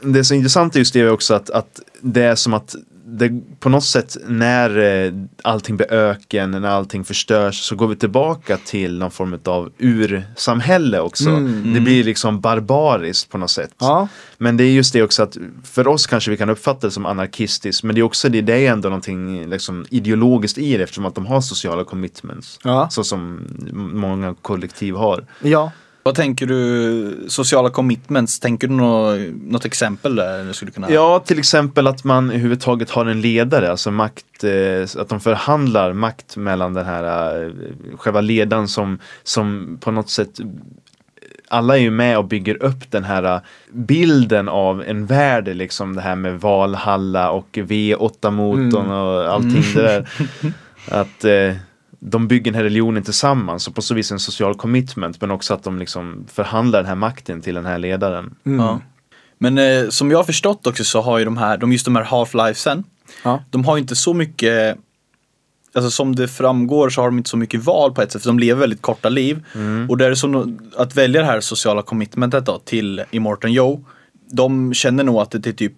Det 0.00 0.18
är 0.18 0.22
så 0.22 0.34
intressant 0.34 0.76
just 0.76 0.94
det 0.94 1.00
är 1.00 1.10
också 1.10 1.34
att, 1.34 1.50
att 1.50 1.80
det 2.00 2.22
är 2.22 2.34
som 2.34 2.54
att 2.54 2.76
det, 3.06 3.40
på 3.60 3.68
något 3.68 3.84
sätt 3.84 4.16
när 4.26 4.78
eh, 4.78 5.12
allting 5.42 5.76
blir 5.76 5.92
öken, 5.92 6.50
när 6.50 6.68
allting 6.68 7.04
förstörs 7.04 7.60
så 7.60 7.76
går 7.76 7.86
vi 7.86 7.96
tillbaka 7.96 8.56
till 8.56 8.98
någon 8.98 9.10
form 9.10 9.38
av 9.44 9.72
ursamhälle 9.78 11.00
också. 11.00 11.30
Det 11.74 11.80
blir 11.80 12.04
liksom 12.04 12.40
barbariskt 12.40 13.30
på 13.30 13.38
något 13.38 13.50
sätt. 13.50 13.74
Ja. 13.78 14.08
Men 14.38 14.56
det 14.56 14.64
är 14.64 14.70
just 14.70 14.92
det 14.92 15.02
också 15.02 15.22
att 15.22 15.36
för 15.64 15.86
oss 15.86 16.06
kanske 16.06 16.30
vi 16.30 16.36
kan 16.36 16.50
uppfatta 16.50 16.86
det 16.86 16.90
som 16.90 17.06
anarkistiskt 17.06 17.84
men 17.84 17.94
det 17.94 18.00
är 18.00 18.02
också 18.02 18.28
det, 18.28 18.40
det 18.40 18.66
är 18.66 18.72
ändå 18.72 18.88
någonting 18.88 19.50
liksom 19.50 19.86
ideologiskt 19.90 20.58
i 20.58 20.76
det 20.76 20.82
eftersom 20.82 21.06
att 21.06 21.14
de 21.14 21.26
har 21.26 21.40
sociala 21.40 21.84
commitments. 21.84 22.58
Ja. 22.64 22.88
Så 22.90 23.04
som 23.04 23.46
många 23.94 24.34
kollektiv 24.42 24.94
har. 24.94 25.26
Ja. 25.42 25.72
Vad 26.04 26.14
tänker 26.14 26.46
du 26.46 27.24
sociala 27.28 27.70
commitments? 27.70 28.40
Tänker 28.40 28.68
du 28.68 28.74
nå, 28.74 29.16
något 29.50 29.64
exempel 29.64 30.16
där? 30.16 30.44
Du 30.44 30.52
skulle 30.52 30.70
kunna... 30.70 30.90
Ja, 30.90 31.22
till 31.26 31.38
exempel 31.38 31.86
att 31.86 32.04
man 32.04 32.30
överhuvudtaget 32.30 32.90
har 32.90 33.06
en 33.06 33.20
ledare, 33.20 33.70
alltså 33.70 33.90
makt, 33.90 34.44
eh, 34.44 35.00
att 35.00 35.08
de 35.08 35.20
förhandlar 35.20 35.92
makt 35.92 36.36
mellan 36.36 36.74
den 36.74 36.86
här 36.86 37.42
eh, 37.44 37.52
själva 37.96 38.20
ledaren 38.20 38.68
som, 38.68 38.98
som 39.22 39.78
på 39.80 39.90
något 39.90 40.10
sätt 40.10 40.40
alla 41.48 41.76
är 41.76 41.80
ju 41.80 41.90
med 41.90 42.18
och 42.18 42.24
bygger 42.24 42.62
upp 42.62 42.90
den 42.90 43.04
här 43.04 43.22
eh, 43.22 43.40
bilden 43.72 44.48
av 44.48 44.82
en 44.82 45.06
värld, 45.06 45.48
liksom 45.48 45.96
det 45.96 46.02
här 46.02 46.16
med 46.16 46.40
Valhalla 46.40 47.30
och 47.30 47.48
V8-motorn 47.52 48.90
och 48.90 49.32
allting 49.32 49.64
det 49.74 49.82
där. 49.82 50.08
Att 51.00 51.24
eh, 51.24 51.56
de 52.06 52.28
bygger 52.28 52.44
den 52.44 52.54
här 52.54 52.62
religionen 52.64 53.02
tillsammans 53.02 53.68
och 53.68 53.74
på 53.74 53.82
så 53.82 53.94
vis 53.94 54.12
en 54.12 54.18
social 54.18 54.54
commitment 54.54 55.20
men 55.20 55.30
också 55.30 55.54
att 55.54 55.62
de 55.62 55.78
liksom 55.78 56.24
förhandlar 56.32 56.78
den 56.78 56.88
här 56.88 56.94
makten 56.94 57.40
till 57.40 57.54
den 57.54 57.66
här 57.66 57.78
ledaren. 57.78 58.34
Ja. 58.42 58.80
Men 59.38 59.58
eh, 59.58 59.88
som 59.88 60.10
jag 60.10 60.18
har 60.18 60.24
förstått 60.24 60.66
också 60.66 60.84
så 60.84 61.00
har 61.00 61.18
ju 61.18 61.24
de 61.24 61.36
här, 61.36 61.56
de, 61.58 61.72
just 61.72 61.84
de 61.84 61.96
här 61.96 62.04
half-lifesen, 62.04 62.84
Ja. 63.22 63.44
de 63.50 63.64
har 63.64 63.78
inte 63.78 63.96
så 63.96 64.14
mycket 64.14 64.76
Alltså 65.76 65.90
som 65.90 66.16
det 66.16 66.28
framgår 66.28 66.90
så 66.90 67.00
har 67.00 67.08
de 67.08 67.18
inte 67.18 67.30
så 67.30 67.36
mycket 67.36 67.64
val 67.64 67.94
på 67.94 68.02
ett 68.02 68.12
sätt 68.12 68.22
för 68.22 68.28
de 68.28 68.38
lever 68.38 68.60
väldigt 68.60 68.82
korta 68.82 69.08
liv. 69.08 69.44
Och 69.88 69.98
där 69.98 70.04
är 70.06 70.10
det 70.10 70.14
no- 70.16 70.58
att 70.76 70.96
välja 70.96 71.20
det 71.20 71.26
här 71.26 71.40
sociala 71.40 71.82
commitmentet 71.82 72.46
då 72.46 72.58
till 72.58 73.02
Immortan 73.10 73.52
Joe. 73.52 73.84
De 74.30 74.74
känner 74.74 75.04
nog 75.04 75.16
att 75.20 75.30
det 75.30 75.46
är 75.46 75.52
typ 75.52 75.74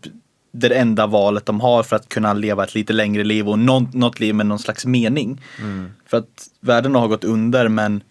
det 0.61 0.79
enda 0.79 1.07
valet 1.07 1.47
de 1.47 1.61
har 1.61 1.83
för 1.83 1.97
att 1.97 2.09
kunna 2.09 2.33
leva 2.33 2.65
ett 2.65 2.75
lite 2.75 2.93
längre 2.93 3.25
liv 3.25 3.49
och 3.49 3.59
något, 3.59 3.95
något 3.95 4.21
liv 4.21 4.35
med 4.35 4.47
någon 4.47 4.59
slags 4.59 4.87
mening. 4.87 5.41
För 6.07 6.17
att 6.17 6.49
världen 6.61 6.95
har 6.95 7.09
gått 7.09 7.25
under 7.25 7.69
men 7.69 8.03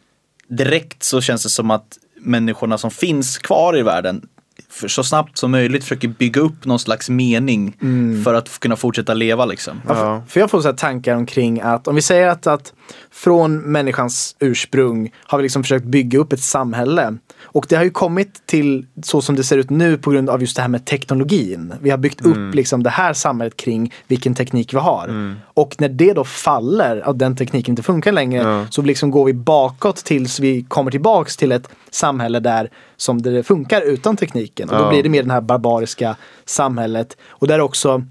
direkt 0.47 1.03
så 1.03 1.21
känns 1.21 1.43
det 1.43 1.49
som 1.49 1.71
att 1.71 1.97
människorna 2.19 2.77
som 2.77 2.91
finns 2.91 3.37
kvar 3.37 3.77
i 3.77 3.81
världen 3.81 4.27
för 4.69 4.87
så 4.87 5.03
snabbt 5.03 5.37
som 5.37 5.51
möjligt 5.51 5.83
försöker 5.83 6.07
bygga 6.07 6.41
upp 6.41 6.65
någon 6.65 6.79
slags 6.79 7.09
mening 7.09 7.77
för 8.23 8.33
att 8.33 8.59
kunna 8.59 8.75
fortsätta 8.75 9.13
leva 9.13 9.45
liksom. 9.45 9.81
Ja, 9.87 9.95
för, 9.95 10.21
för 10.27 10.39
jag 10.39 10.51
får 10.51 10.61
så 10.61 10.67
här 10.67 10.75
tankar 10.75 11.15
omkring 11.15 11.61
att 11.61 11.87
om 11.87 11.95
vi 11.95 12.01
säger 12.01 12.27
att, 12.27 12.47
att 12.47 12.73
från 13.11 13.57
människans 13.57 14.35
ursprung 14.39 15.11
har 15.23 15.37
vi 15.37 15.41
liksom 15.41 15.63
försökt 15.63 15.85
bygga 15.85 16.19
upp 16.19 16.33
ett 16.33 16.39
samhälle. 16.43 17.17
Och 17.43 17.65
det 17.69 17.75
har 17.75 17.83
ju 17.83 17.89
kommit 17.89 18.41
till 18.45 18.85
så 19.03 19.21
som 19.21 19.35
det 19.35 19.43
ser 19.43 19.57
ut 19.57 19.69
nu 19.69 19.97
på 19.97 20.11
grund 20.11 20.29
av 20.29 20.41
just 20.41 20.55
det 20.55 20.61
här 20.61 20.69
med 20.69 20.85
teknologin. 20.85 21.73
Vi 21.81 21.89
har 21.89 21.97
byggt 21.97 22.21
upp 22.25 22.55
liksom 22.55 22.83
det 22.83 22.89
här 22.89 23.13
samhället 23.13 23.57
kring 23.57 23.93
vilken 24.07 24.35
teknik 24.35 24.73
vi 24.73 24.77
har. 24.77 25.35
Och 25.53 25.75
när 25.77 25.89
det 25.89 26.13
då 26.13 26.23
faller, 26.23 27.01
att 27.09 27.19
den 27.19 27.35
tekniken 27.35 27.71
inte 27.71 27.83
funkar 27.83 28.11
längre, 28.11 28.41
Ja. 28.43 28.65
så 28.69 28.81
liksom 28.81 29.11
går 29.11 29.25
vi 29.25 29.33
bakåt 29.33 29.95
tills 29.95 30.39
vi 30.39 30.63
kommer 30.63 30.91
tillbaks 30.91 31.37
till 31.37 31.51
ett 31.51 31.69
samhälle 31.91 32.39
där 32.39 32.69
som 32.97 33.21
det 33.21 33.43
funkar 33.43 33.81
utan 33.81 34.17
tekniken. 34.17 34.69
Och 34.69 34.77
då 34.77 34.83
Ja. 34.83 34.89
blir 34.89 35.03
det 35.03 35.09
mer 35.09 35.23
det 35.23 35.33
här 35.33 35.41
barbariska 35.41 36.15
samhället. 36.45 37.17
Och 37.29 37.47
där 37.47 37.59
också 37.61 38.03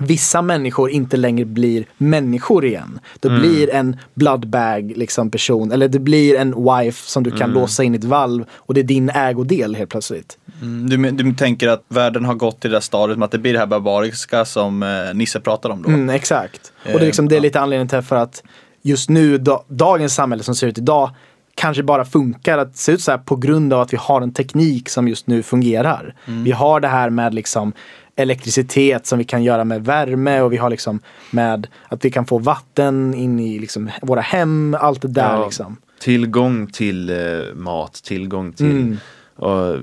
vissa 0.00 0.42
människor 0.42 0.90
inte 0.90 1.16
längre 1.16 1.44
blir 1.44 1.84
människor 1.98 2.64
igen. 2.64 3.00
Det 3.20 3.28
Mm. 3.28 3.40
blir 3.40 3.74
en 3.74 3.96
bloodbag 4.14 4.92
liksom 4.96 5.30
person 5.30 5.72
eller 5.72 5.88
det 5.88 5.98
blir 5.98 6.36
en 6.36 6.54
wife 6.64 7.10
som 7.10 7.22
du 7.22 7.30
kan 7.30 7.50
Mm. 7.50 7.54
låsa 7.54 7.84
in 7.84 7.94
i 7.94 7.98
ett 7.98 8.04
valv 8.04 8.44
och 8.52 8.74
det 8.74 8.80
är 8.80 8.84
din 8.84 9.10
ägodel 9.10 9.74
helt 9.76 9.90
plötsligt. 9.90 10.38
Mm, 10.62 10.88
Du, 10.88 11.10
du 11.24 11.32
tänker 11.34 11.68
att 11.68 11.84
världen 11.88 12.24
har 12.24 12.34
gått 12.34 12.60
till 12.60 12.70
det 12.70 12.80
stadiet 12.80 13.18
med 13.18 13.26
att 13.26 13.32
det 13.32 13.38
blir 13.38 13.52
det 13.52 13.58
här 13.58 13.66
barbariska 13.66 14.44
som 14.44 14.82
eh, 14.82 14.88
Nisse 15.14 15.40
pratar 15.40 15.70
om 15.70 15.82
då? 15.82 15.88
Mm, 15.88 16.10
exakt. 16.10 16.72
Och 16.82 16.84
det 16.84 16.90
är, 16.92 17.00
Eh, 17.00 17.06
liksom, 17.06 17.28
det 17.28 17.36
är 17.36 17.40
lite 17.40 17.60
anledningen 17.60 17.88
till 17.88 18.02
för 18.02 18.16
att 18.16 18.42
just 18.82 19.10
nu, 19.10 19.38
da, 19.38 19.64
dagens 19.68 20.14
samhälle 20.14 20.42
som 20.42 20.54
ser 20.54 20.66
ut 20.66 20.78
idag 20.78 21.10
kanske 21.54 21.82
bara 21.82 22.04
funkar 22.04 22.58
att 22.58 22.76
se 22.76 22.92
ut 22.92 23.00
så 23.00 23.10
här 23.10 23.18
på 23.18 23.36
grund 23.36 23.72
av 23.72 23.80
att 23.80 23.92
vi 23.92 23.96
har 24.00 24.20
en 24.20 24.32
teknik 24.32 24.88
som 24.88 25.08
just 25.08 25.26
nu 25.26 25.42
fungerar. 25.42 26.14
Mm. 26.26 26.44
Vi 26.44 26.50
har 26.52 26.80
det 26.80 26.88
här 26.88 27.10
med 27.10 27.34
liksom 27.34 27.72
elektricitet 28.18 29.06
som 29.06 29.18
vi 29.18 29.24
kan 29.24 29.42
göra 29.42 29.64
med 29.64 29.84
värme 29.84 30.40
och 30.40 30.52
vi 30.52 30.56
har 30.56 30.70
liksom 30.70 31.00
med 31.30 31.66
att 31.88 32.04
vi 32.04 32.10
kan 32.10 32.26
få 32.26 32.38
vatten 32.38 33.14
in 33.14 33.40
i 33.40 33.58
liksom 33.58 33.90
våra 34.02 34.20
hem, 34.20 34.76
allt 34.80 35.02
det 35.02 35.08
där 35.08 35.34
Ja. 35.36 35.44
liksom. 35.44 35.76
Tillgång 36.00 36.66
till 36.66 37.10
eh, 37.10 37.54
mat, 37.54 37.92
tillgång 38.04 38.52
till 38.52 38.70
Mm. 38.70 38.96
och, 39.36 39.76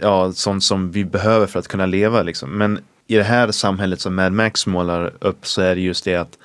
ja, 0.00 0.32
sånt 0.32 0.64
som 0.64 0.90
vi 0.90 1.04
behöver 1.04 1.46
för 1.46 1.58
att 1.58 1.68
kunna 1.68 1.86
leva 1.86 2.22
liksom. 2.22 2.50
Men 2.58 2.78
i 3.06 3.16
det 3.16 3.22
här 3.22 3.50
samhället 3.50 4.00
som 4.00 4.14
Mad 4.14 4.32
Max 4.32 4.66
målar 4.66 5.12
upp 5.20 5.46
så 5.46 5.62
är 5.62 5.74
det 5.74 5.80
just 5.80 6.04
det 6.04 6.14
att 6.16 6.38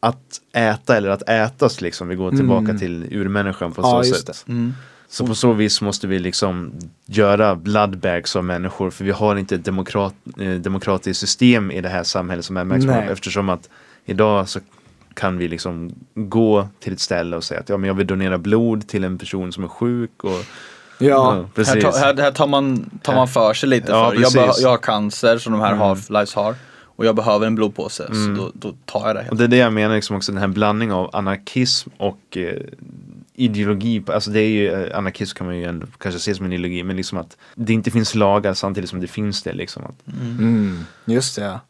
att 0.00 0.40
äta 0.52 0.96
eller 0.96 1.08
att 1.08 1.28
ätas 1.28 1.80
liksom, 1.80 2.08
vi 2.08 2.14
går 2.14 2.30
tillbaka 2.30 2.74
till 2.78 3.08
urmänniskan 3.10 3.72
på 3.72 3.80
Mm. 3.82 3.92
Ja, 3.96 4.04
så 4.04 4.14
sätt. 4.14 4.44
Mm. 4.48 4.74
Så 5.08 5.26
på 5.26 5.34
så 5.34 5.52
vis 5.52 5.80
måste 5.80 6.06
vi 6.06 6.18
liksom 6.18 6.72
göra 7.06 7.56
bloodbags 7.56 8.36
av 8.36 8.44
människor 8.44 8.90
för 8.90 9.04
vi 9.04 9.10
har 9.10 9.36
inte 9.36 9.54
ett 9.54 9.64
demokrat, 9.64 10.14
eh, 10.40 10.50
demokratiskt 10.52 11.20
system 11.20 11.70
i 11.70 11.80
det 11.80 11.88
här 11.88 12.02
samhället 12.02 12.44
som 12.44 12.56
är 12.56 12.76
upp, 12.88 13.10
eftersom 13.10 13.48
att 13.48 13.68
idag 14.04 14.48
så 14.48 14.60
kan 15.14 15.38
vi 15.38 15.48
liksom 15.48 15.94
gå 16.14 16.68
till 16.80 16.92
ett 16.92 17.00
ställe 17.00 17.36
och 17.36 17.44
säga 17.44 17.60
att 17.60 17.68
ja, 17.68 17.76
men 17.76 17.88
jag 17.88 17.94
vill 17.94 18.06
donera 18.06 18.38
blod 18.38 18.88
till 18.88 19.04
en 19.04 19.18
person 19.18 19.52
som 19.52 19.64
är 19.64 19.68
sjuk 19.68 20.24
och 20.24 20.44
Ja, 20.98 21.32
Här, 21.32 21.46
precis. 21.54 21.84
tar- 21.84 21.92
här, 21.92 22.16
här 22.16 22.30
tar, 22.30 22.46
man, 22.46 22.90
tar 23.02 23.14
man 23.14 23.28
för 23.28 23.54
sig 23.54 23.68
lite. 23.68 23.92
Ja, 23.92 24.10
för. 24.10 24.20
Jag, 24.20 24.32
beh- 24.32 24.60
jag 24.62 24.68
har 24.68 24.76
cancer 24.76 25.38
som 25.38 25.52
de 25.52 25.60
här 25.62 25.74
half-lives 25.74 26.34
har. 26.36 26.54
Och 26.96 27.06
jag 27.06 27.16
behöver 27.16 27.46
en 27.46 27.54
blodpåse. 27.54 28.06
Så 28.06 28.42
då, 28.42 28.50
då 28.54 28.74
tar 28.84 29.06
jag 29.06 29.16
det. 29.16 29.26
Och 29.30 29.36
det 29.36 29.44
är 29.44 29.48
det 29.48 29.56
jag 29.56 29.72
menar 29.72 29.94
liksom 29.94 30.16
också 30.16 30.32
den 30.32 30.40
här 30.40 30.48
blandningen 30.48 30.94
av 30.94 31.10
anarkism 31.12 31.90
och 31.96 32.36
eh, 32.36 32.60
ideologi. 33.34 34.02
Alltså 34.06 34.30
det 34.30 34.40
är 34.40 34.48
ju, 34.48 34.72
eh, 34.72 34.98
anarkism 34.98 35.36
kan 35.36 35.46
man 35.46 35.56
ju 35.56 35.64
ändå 35.64 35.86
kanske 35.98 36.20
se 36.20 36.34
som 36.34 36.46
en 36.46 36.52
ideologi 36.52 36.82
men 36.82 36.96
liksom 36.96 37.18
att 37.18 37.36
det 37.54 37.72
inte 37.72 37.90
finns 37.90 38.14
lagar 38.14 38.54
samtidigt 38.54 38.90
som 38.90 39.00
det 39.00 39.06
finns 39.06 39.42
det 39.42 39.52
liksom. 39.52 39.82
Att, 39.84 40.14
Mm, 40.38 40.84
just 41.04 41.36
det. 41.36 41.60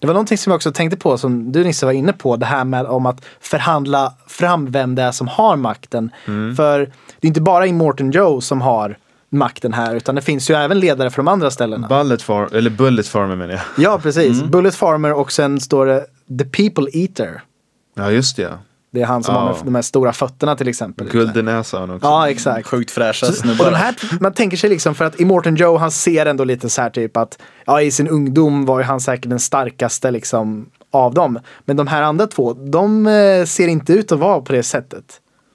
Det 0.00 0.06
var 0.06 0.14
någonting 0.14 0.38
som 0.38 0.50
jag 0.50 0.56
också 0.56 0.72
tänkte 0.72 0.96
på 0.96 1.18
som 1.18 1.52
du 1.52 1.64
Nisse 1.64 1.86
var 1.86 1.92
inne 1.92 2.12
på. 2.12 2.36
Det 2.36 2.46
här 2.46 2.64
med 2.64 2.86
om 2.86 3.06
att 3.06 3.24
förhandla 3.40 4.14
fram 4.26 4.70
vem 4.70 4.94
det 4.94 5.02
är 5.02 5.12
som 5.12 5.28
har 5.28 5.56
makten. 5.56 6.10
För 6.56 6.78
det 7.20 7.26
är 7.26 7.28
inte 7.28 7.40
bara 7.40 7.66
Immortan 7.66 8.10
Joe 8.10 8.40
som 8.40 8.60
har 8.60 8.98
makten 9.30 9.72
här 9.72 9.94
utan 9.96 10.14
det 10.14 10.22
finns 10.22 10.50
ju 10.50 10.54
även 10.54 10.80
ledare 10.80 11.10
för 11.10 11.16
de 11.16 11.28
andra 11.28 11.50
ställena. 11.50 11.88
Bullet 11.88 12.22
far, 12.22 12.54
eller 12.54 12.70
Bullet 12.70 13.08
Farmer 13.08 13.36
menar 13.36 13.52
jag. 13.54 13.62
Ja, 13.78 13.98
precis. 14.02 14.42
Bullet 14.42 14.74
Farmer 14.74 15.12
och 15.12 15.32
sen 15.32 15.60
står 15.60 15.86
det 15.86 16.06
The 16.38 16.44
People 16.44 16.90
Eater. 16.92 17.42
Ja 17.94 18.10
just 18.10 18.36
det. 18.36 18.58
Det 18.94 19.02
är 19.02 19.06
han 19.06 19.22
som 19.22 19.34
Ja. 19.34 19.40
har 19.40 19.56
de 19.64 19.74
här 19.74 19.82
stora 19.82 20.12
fötterna 20.12 20.56
till 20.56 20.68
exempel. 20.68 21.08
Guldenäsan 21.08 21.90
också. 21.90 22.06
Ja, 22.06 22.28
exakt. 22.30 22.66
Sjukt 22.68 22.90
fräscha 22.90 23.26
Och 23.28 23.34
snubbar. 23.34 23.64
de 23.70 23.74
här, 23.76 23.94
man 24.20 24.32
tänker 24.32 24.56
sig 24.56 24.70
liksom 24.70 24.94
för 24.94 25.04
att 25.04 25.20
Immortan 25.20 25.56
Joe 25.56 25.76
han 25.76 25.90
ser 25.90 26.26
ändå 26.26 26.44
lite 26.44 26.68
så 26.68 26.82
här 26.82 26.90
typ 26.90 27.16
att 27.16 27.38
ja, 27.66 27.80
i 27.82 27.90
sin 27.90 28.08
ungdom 28.08 28.64
var 28.66 28.78
ju 28.78 28.84
han 28.84 29.00
säkert 29.00 29.30
den 29.30 29.40
starkaste 29.40 30.10
liksom 30.10 30.66
av 30.90 31.14
dem. 31.14 31.38
Men 31.64 31.76
de 31.76 31.86
här 31.86 32.02
andra 32.02 32.26
två, 32.26 32.52
de 32.52 33.06
eh, 33.06 33.44
ser 33.44 33.68
inte 33.68 33.92
ut 33.92 34.12
att 34.12 34.18
vara 34.18 34.40
på 34.40 34.52
det 34.52 34.62
sättet. 34.62 35.04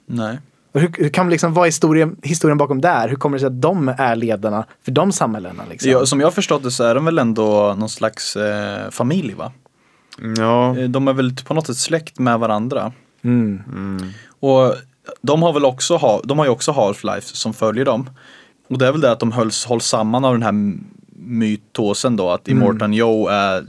Nej. 0.06 0.38
Och 0.74 0.80
hur, 0.80 0.92
hur 0.98 1.08
kan 1.08 1.30
liksom, 1.30 1.54
vad 1.54 1.62
är 1.64 1.68
historien, 1.68 2.16
historien 2.22 2.58
bakom 2.58 2.80
där? 2.80 3.08
Hur 3.08 3.16
kommer 3.16 3.36
det 3.36 3.40
sig 3.40 3.46
att 3.46 3.62
de 3.62 3.88
är 3.98 4.16
ledarna 4.16 4.64
för 4.84 4.92
de 4.92 5.12
samhällena? 5.12 5.62
Liksom? 5.70 5.90
Ja, 5.90 6.06
som 6.06 6.20
jag 6.20 6.26
har 6.26 6.32
förstått 6.32 6.62
det 6.62 6.70
så 6.70 6.84
är 6.84 6.94
de 6.94 7.04
väl 7.04 7.18
ändå 7.18 7.74
någon 7.78 7.88
slags 7.88 8.36
eh, 8.36 8.90
familj 8.90 9.34
va? 9.34 9.52
Ja. 10.36 10.78
Eh, 10.78 10.88
De 10.88 11.08
är 11.08 11.12
väl 11.12 11.34
på 11.46 11.54
något 11.54 11.66
sätt 11.66 11.76
släkt 11.76 12.18
med 12.18 12.38
varandra. 12.38 12.92
Mm. 13.22 14.12
Och 14.40 14.74
de 15.20 15.42
har 15.42 15.52
väl 15.52 15.64
också, 15.64 15.96
ha, 15.96 16.20
de 16.24 16.38
har 16.38 16.46
ju 16.46 16.50
också 16.50 16.72
Half-Life 16.72 17.34
som 17.34 17.54
följer 17.54 17.84
dem. 17.84 18.10
Och 18.68 18.78
det 18.78 18.86
är 18.86 18.92
väl 18.92 19.00
det 19.00 19.12
att 19.12 19.20
de 19.20 19.32
hölls, 19.32 19.64
hålls 19.64 19.84
samman 19.84 20.24
av 20.24 20.32
den 20.32 20.42
här 20.42 20.78
mytosen 21.16 22.16
då 22.16 22.30
att 22.30 22.48
Immortan 22.48 22.92
Joe 22.92 23.28
är 23.28 23.64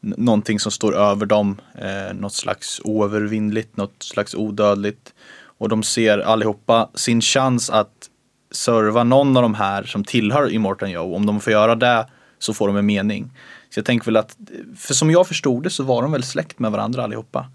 någonting 0.00 0.60
som 0.60 0.72
står 0.72 0.96
över 0.96 1.26
dem. 1.26 1.60
Eh, 1.74 2.14
något 2.14 2.32
slags 2.32 2.80
oövervinnligt, 2.84 3.76
något 3.76 4.02
slags 4.02 4.34
odödligt. 4.34 5.14
Och 5.58 5.68
de 5.68 5.82
ser 5.82 6.18
allihopa 6.18 6.88
sin 6.94 7.20
chans 7.20 7.70
att 7.70 8.10
serva 8.52 9.04
någon 9.04 9.36
av 9.36 9.42
de 9.42 9.54
här 9.54 9.82
som 9.82 10.04
tillhör 10.04 10.52
Immortan 10.52 10.90
Joe. 10.90 11.14
Om 11.16 11.26
de 11.26 11.40
får 11.40 11.52
göra 11.52 11.74
det 11.74 12.06
så 12.38 12.54
får 12.54 12.66
de 12.66 12.76
en 12.76 12.86
mening. 12.86 13.30
Så 13.70 13.78
jag 13.78 13.84
tänker 13.84 14.04
väl 14.04 14.16
att, 14.16 14.36
för 14.76 14.94
som 14.94 15.10
jag 15.10 15.26
förstod 15.26 15.62
det 15.62 15.70
så 15.70 15.82
var 15.82 16.02
de 16.02 16.12
väl 16.12 16.22
släkt 16.22 16.58
med 16.58 16.72
varandra 16.72 17.04
allihopa. 17.04 17.46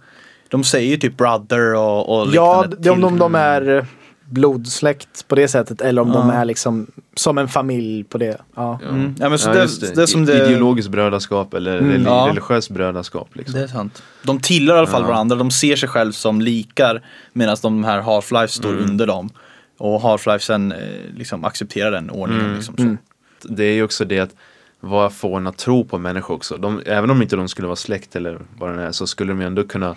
De 0.50 0.64
säger 0.64 0.90
ju 0.92 0.98
typ 0.98 1.18
brother 1.18 1.76
och, 1.76 2.20
och 2.22 2.28
Ja, 2.34 2.62
liknande 2.62 2.78
det, 2.84 2.90
om 2.90 2.96
till- 2.96 3.02
de, 3.02 3.18
de 3.20 3.36
är 3.36 3.78
eh, 3.78 3.84
blodsläkt 4.26 5.28
på 5.28 5.36
det 5.36 5.48
sättet 5.48 5.82
eller 5.82 6.02
om 6.02 6.12
de 6.12 6.30
Ja. 6.30 6.34
är 6.34 6.46
liksom 6.46 6.88
som 7.16 7.38
en 7.38 7.48
familj 7.48 8.04
på 8.04 8.18
det. 8.18 8.42
Ja. 8.56 8.80
Mm. 8.90 9.16
Ja, 9.20 9.30
men 9.30 9.40
så 9.40 9.50
Ja, 9.50 9.54
det, 9.54 9.96
det, 9.96 10.02
är 10.02 10.06
som 10.06 10.26
det, 10.26 10.46
Ideologiskt 10.46 10.92
brödraskap 10.92 11.54
eller 11.54 11.78
Mm. 11.78 11.92
reli- 11.92 12.06
Ja. 12.06 12.28
religiöst 12.30 12.70
brödraskap. 12.70 13.36
Liksom. 13.36 13.56
det 13.56 13.64
är 13.64 13.68
sant. 13.68 14.04
De 14.24 14.40
tillhör 14.40 14.76
i 14.76 14.80
alla 14.80 14.88
fall 14.88 15.02
Ja. 15.02 15.08
varandra, 15.08 15.36
de 15.36 15.52
ser 15.52 15.76
sig 15.76 15.90
själv 15.90 16.12
som 16.12 16.42
likar 16.42 17.02
medan 17.34 17.58
de 17.62 17.84
här 17.84 18.02
Half-Life 18.02 18.48
står 18.48 18.70
Mm. 18.70 18.84
under 18.84 19.08
dem. 19.08 19.30
Och 19.78 20.02
Half-Life 20.02 20.40
sen 20.40 20.72
eh, 20.72 20.78
liksom 21.16 21.46
accepterar 21.46 21.92
den 21.92 22.10
ordningen. 22.10 22.46
Mm. 22.46 22.56
Liksom, 22.56 22.76
så. 22.78 22.84
Mm. 22.84 22.98
Det 23.44 23.64
är 23.66 23.74
ju 23.74 23.84
också 23.84 24.06
det 24.06 24.20
att 24.20 24.36
vad 24.80 25.14
får 25.14 25.38
en 25.38 25.48
att 25.48 25.58
tro 25.58 25.86
på 25.86 25.98
människor 25.98 26.36
också. 26.36 26.58
De, 26.58 26.82
även 26.86 27.10
om 27.10 27.22
inte 27.22 27.36
de 27.36 27.48
skulle 27.48 27.68
vara 27.68 27.76
släkt 27.76 28.16
eller 28.16 28.40
vad 28.58 28.76
det 28.78 28.82
är 28.84 28.92
så 28.92 29.08
skulle 29.08 29.32
de 29.32 29.42
ju 29.42 29.48
ändå 29.48 29.64
kunna 29.64 29.96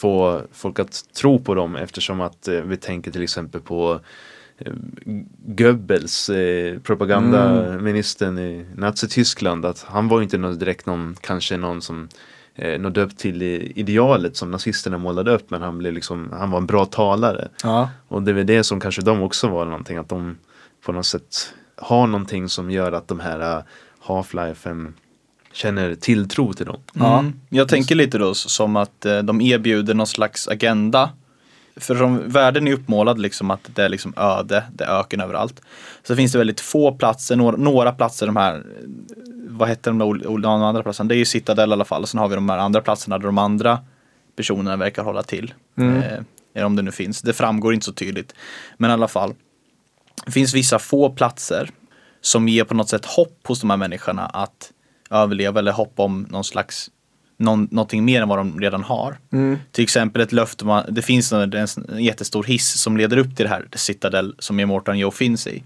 få 0.00 0.42
folk 0.52 0.78
att 0.78 1.04
tro 1.20 1.38
på 1.38 1.54
dem 1.54 1.76
eftersom 1.76 2.20
att 2.20 2.48
eh, 2.48 2.54
vi 2.60 2.76
tänker 2.76 3.10
till 3.10 3.22
exempel 3.22 3.60
på 3.60 4.00
eh, 4.58 4.72
Goebbels, 5.46 6.28
eh, 6.30 6.78
propagandaministern 6.78 8.38
i 8.38 8.66
Nazityskland, 8.74 9.64
att 9.66 9.82
han 9.88 10.08
var 10.08 10.22
inte 10.22 10.38
någon, 10.38 10.58
direkt 10.58 10.86
någon, 10.86 11.16
kanske 11.20 11.56
någon 11.56 11.82
som 11.82 12.08
eh, 12.54 12.80
nådde 12.80 13.02
upp 13.02 13.16
till 13.18 13.42
i- 13.42 13.72
idealet 13.76 14.36
som 14.36 14.50
nazisterna 14.50 14.98
målade 14.98 15.30
upp 15.34 15.50
men 15.50 15.62
han 15.62 15.78
blev 15.78 15.92
liksom, 15.92 16.28
han 16.32 16.50
var 16.50 16.58
en 16.58 16.66
bra 16.66 16.84
talare. 16.84 17.48
Ja. 17.62 17.90
Och 18.08 18.22
det 18.22 18.30
är 18.30 18.34
väl 18.34 18.46
det 18.46 18.64
som 18.64 18.80
kanske 18.80 19.02
de 19.02 19.22
också 19.22 19.48
var 19.48 19.64
någonting, 19.64 19.96
att 19.96 20.08
de 20.08 20.38
på 20.86 20.92
något 20.92 21.06
sätt 21.06 21.54
har 21.76 22.06
någonting 22.06 22.48
som 22.48 22.70
gör 22.70 22.92
att 22.92 23.08
de 23.08 23.20
här 23.20 23.62
Half-Life 24.06 24.92
känner 25.52 25.94
tilltro 25.94 26.52
till 26.52 26.66
dem. 26.66 26.80
Ja. 26.92 27.18
Mm. 27.18 27.40
Jag 27.48 27.68
tänker 27.68 27.94
lite 27.94 28.18
då 28.18 28.34
som 28.34 28.76
att 28.76 29.06
eh, 29.06 29.18
de 29.18 29.40
erbjuder 29.40 29.94
någon 29.94 30.06
slags 30.06 30.48
agenda. 30.48 31.10
För 31.76 31.96
som 31.96 32.28
världen 32.28 32.68
är 32.68 32.72
uppmålad 32.72 33.18
liksom 33.18 33.50
att 33.50 33.70
det 33.74 33.84
är 33.84 33.88
liksom 33.88 34.14
öde, 34.16 34.64
det 34.72 34.84
är 34.84 35.00
öken 35.00 35.20
överallt. 35.20 35.60
Så 36.02 36.16
finns 36.16 36.32
det 36.32 36.38
väldigt 36.38 36.60
få 36.60 36.92
platser, 36.92 37.36
några, 37.36 37.56
några 37.56 37.92
platser 37.92 38.26
de 38.26 38.36
här, 38.36 38.54
eh, 38.54 38.62
vad 39.48 39.68
heter 39.68 39.90
de, 39.90 39.98
där, 39.98 40.38
de 40.38 40.62
andra 40.62 40.82
platserna? 40.82 41.08
Det 41.08 41.14
är 41.14 41.18
ju 41.18 41.24
Citadel 41.24 41.70
i 41.70 41.72
alla 41.72 41.84
fall. 41.84 42.02
Och 42.02 42.08
sen 42.08 42.20
har 42.20 42.28
vi 42.28 42.34
de 42.34 42.48
här 42.48 42.58
andra 42.58 42.80
platserna 42.80 43.18
där 43.18 43.26
de 43.26 43.38
andra 43.38 43.78
personerna 44.36 44.76
verkar 44.76 45.02
hålla 45.02 45.22
till. 45.22 45.54
Mm. 45.78 46.02
Eh, 46.54 46.66
om 46.66 46.76
det 46.76 46.82
nu 46.82 46.92
finns, 46.92 47.22
det 47.22 47.32
framgår 47.32 47.74
inte 47.74 47.86
så 47.86 47.92
tydligt. 47.92 48.34
Men 48.76 48.90
i 48.90 48.92
alla 48.92 49.08
fall, 49.08 49.34
det 50.26 50.32
finns 50.32 50.54
vissa 50.54 50.78
få 50.78 51.10
platser 51.10 51.70
som 52.20 52.48
ger 52.48 52.64
på 52.64 52.74
något 52.74 52.88
sätt 52.88 53.04
hopp 53.04 53.46
hos 53.46 53.60
de 53.60 53.70
här 53.70 53.76
människorna 53.76 54.26
att 54.26 54.72
överleva 55.10 55.58
eller 55.58 55.72
hopp 55.72 55.92
om 55.96 56.26
någon 56.30 56.44
slags 56.44 56.90
någon, 57.40 57.68
någonting 57.70 58.04
mer 58.04 58.22
än 58.22 58.28
vad 58.28 58.38
de 58.38 58.60
redan 58.60 58.82
har. 58.84 59.18
Mm. 59.32 59.58
Till 59.72 59.84
exempel 59.84 60.22
ett 60.22 60.32
löfte, 60.32 60.84
det 60.88 61.02
finns 61.02 61.32
en, 61.32 61.52
en, 61.52 62.04
jättestor 62.04 62.44
hiss 62.44 62.80
som 62.80 62.96
leder 62.96 63.16
upp 63.16 63.36
till 63.36 63.44
det 63.44 63.50
här 63.50 63.68
Citadel 63.72 64.34
som 64.38 64.60
Immortan 64.60 64.98
Joe 64.98 65.10
finns 65.10 65.46
i. 65.46 65.62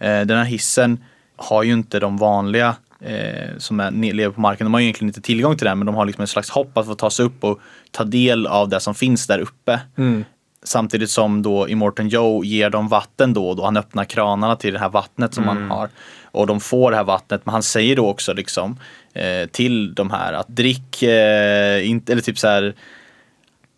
Eh, 0.00 0.20
den 0.20 0.38
här 0.38 0.44
hissen 0.44 1.04
har 1.36 1.62
ju 1.62 1.72
inte 1.72 2.00
de 2.00 2.16
vanliga 2.16 2.76
eh, 3.00 3.58
som 3.58 3.80
är, 3.80 4.12
lever 4.12 4.34
på 4.34 4.40
marken, 4.40 4.64
de 4.64 4.74
har 4.74 4.80
ju 4.80 4.86
egentligen 4.86 5.08
inte 5.08 5.20
tillgång 5.20 5.56
till 5.56 5.66
den 5.66 5.78
men 5.78 5.86
de 5.86 5.94
har 5.94 6.06
liksom 6.06 6.22
en 6.22 6.28
slags 6.28 6.50
hopp 6.50 6.78
att 6.78 6.86
få 6.86 6.94
ta 6.94 7.10
sig 7.10 7.24
upp 7.24 7.44
och 7.44 7.60
ta 7.90 8.04
del 8.04 8.46
av 8.46 8.68
det 8.68 8.80
som 8.80 8.94
finns 8.94 9.26
där 9.26 9.38
uppe. 9.38 9.80
Mm. 9.96 10.24
Samtidigt 10.64 11.10
som 11.10 11.42
då 11.42 11.68
Immortan 11.68 12.08
Joe 12.08 12.44
ger 12.44 12.70
dem 12.70 12.88
vatten 12.88 13.34
då 13.34 13.48
och 13.48 13.56
då. 13.56 13.64
Han 13.64 13.76
öppnar 13.76 14.04
kranarna 14.04 14.56
till 14.56 14.72
det 14.72 14.78
här 14.78 14.88
vattnet 14.88 15.34
som 15.34 15.44
Mm. 15.44 15.56
han 15.56 15.70
har. 15.78 15.88
Och 16.24 16.46
de 16.46 16.60
får 16.60 16.90
det 16.90 16.96
här 16.96 17.04
vattnet. 17.04 17.40
Men 17.46 17.52
han 17.52 17.62
säger 17.62 17.96
då 17.96 18.08
också 18.08 18.32
liksom 18.32 18.76
eh, 19.12 19.48
till 19.50 19.94
de 19.94 20.10
här 20.10 20.32
att 20.32 20.48
drick, 20.48 21.02
eh, 21.02 21.88
inte, 21.88 22.12
eller 22.12 22.22
typ 22.22 22.38
så 22.38 22.48
här. 22.48 22.74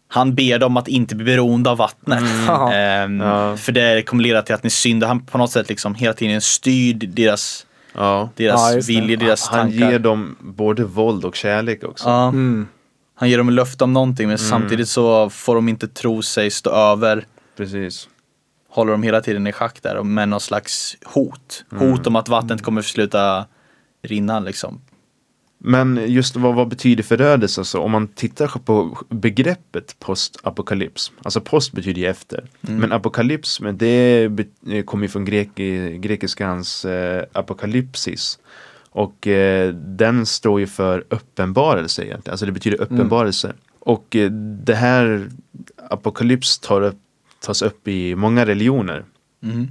Han 0.09 0.35
ber 0.35 0.59
dem 0.59 0.77
att 0.77 0.89
inte 0.89 1.15
bli 1.17 1.25
beroende 1.25 1.71
av 1.71 1.77
vattnet. 1.77 2.23
Ja. 2.47 2.73
Ehm, 2.73 3.21
Ja. 3.21 3.57
För 3.57 3.73
det 3.73 4.03
kommer 4.03 4.23
leda 4.23 4.43
till 4.43 4.55
att 4.55 4.63
ni 4.63 4.71
syndar. 4.71 5.09
Han 5.09 5.21
på 5.27 5.39
något 5.39 5.51
sätt 5.51 5.69
liksom 5.69 5.95
hela 5.95 6.13
tiden 6.13 6.41
styr 6.41 6.95
deras, 6.95 7.67
Ja. 7.95 8.29
deras 8.37 8.75
Ja, 8.75 8.81
viljor, 8.95 9.17
deras 9.17 9.49
Han 9.49 9.59
tankar. 9.71 9.91
ger 9.91 9.99
dem 9.99 10.37
både 10.41 10.85
våld 10.85 11.25
och 11.25 11.37
kärlek 11.37 11.85
också. 11.85 12.09
Ja. 12.09 12.29
Mm. 12.29 12.69
Han 13.21 13.31
ger 13.31 13.39
dem 13.39 13.51
löfte 13.51 13.85
om 13.85 13.93
någonting 13.93 14.29
men 14.29 14.39
samtidigt 14.39 14.89
så 14.89 15.31
får 15.31 15.55
de 15.55 15.69
inte 15.69 15.89
tro 15.89 16.23
sig 16.23 16.51
stå 16.51 16.71
över 16.71 17.27
Precis. 17.57 18.09
håller 18.69 18.93
de 18.93 19.03
hela 19.03 19.21
tiden 19.21 19.47
i 19.47 19.53
schack 19.53 19.83
där 19.83 20.03
med 20.03 20.29
någon 20.29 20.41
slags 20.41 20.97
hot. 21.05 21.65
Hot 21.71 22.07
om 22.07 22.17
att 22.17 22.29
vattnet 22.29 22.63
kommer 22.63 22.83
sluta 22.83 23.47
rinna 24.03 24.41
liksom. 24.41 24.81
Men 25.59 26.01
just 26.07 26.37
vad, 26.37 26.55
vad 26.55 26.69
betyder 26.69 27.03
förödelse? 27.03 27.65
Så 27.65 27.81
om 27.81 27.91
man 27.91 28.09
tittar 28.09 28.49
på 28.49 28.99
begreppet 29.09 29.97
postapokalyps. 29.99 31.13
Alltså 31.23 31.41
post 31.41 31.73
betyder 31.73 32.01
ju 32.01 32.09
efter. 32.09 32.45
Men 32.61 32.93
apokalyps, 32.93 33.61
men 33.61 33.79
det 33.79 34.29
kommer 34.85 35.05
ju 35.05 35.09
från 35.09 35.25
grek, 35.25 35.55
grekiskans 36.01 36.85
eh, 36.85 37.25
apokalypsis. 37.33 38.39
Och 38.91 39.27
eh, 39.27 39.75
den 39.75 40.27
står 40.27 40.61
ju 40.61 40.67
för 40.67 41.05
uppenbarelse 41.09 42.05
egentligen. 42.05 42.33
Alltså 42.33 42.47
det 42.47 42.53
betyder 42.53 42.81
uppenbarelse. 42.81 43.53
Och 43.79 44.17
eh, 44.17 44.31
det 44.65 44.75
här 44.75 45.29
apokalyps 45.89 46.59
tar 46.59 46.83
upp, 46.83 46.99
tas 47.41 47.63
upp 47.63 47.89
i 47.89 48.15
många 48.15 48.47
religioner. 48.47 49.05
Mm. 49.43 49.71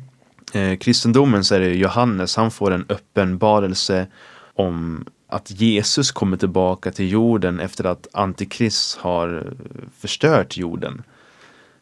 Eh, 0.54 0.78
kristendomen 0.78 1.44
så 1.44 1.56
är 1.56 1.60
det 1.60 1.74
Johannes, 1.74 2.36
han 2.36 2.52
får 2.52 2.72
en 2.72 2.86
uppenbarelse 2.88 4.08
om 4.54 5.06
att 5.28 5.52
Jesus 5.62 6.12
kommer 6.12 6.38
tillbaka 6.38 6.92
till 6.92 7.12
jorden 7.12 7.60
efter 7.60 7.86
att 7.86 8.08
Antikrist 8.14 8.98
har 8.98 9.54
förstört 10.00 10.58
jorden. 10.58 11.02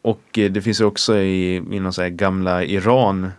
Och 0.02 0.38
eh, 0.38 0.50
det 0.50 0.62
finns 0.62 0.80
ju 0.80 0.84
också 0.84 1.18
i, 1.18 1.56
i 1.56 1.80
någon 1.80 1.92
så 1.92 2.08
gamla 2.08 2.64
Iran, 2.64 3.30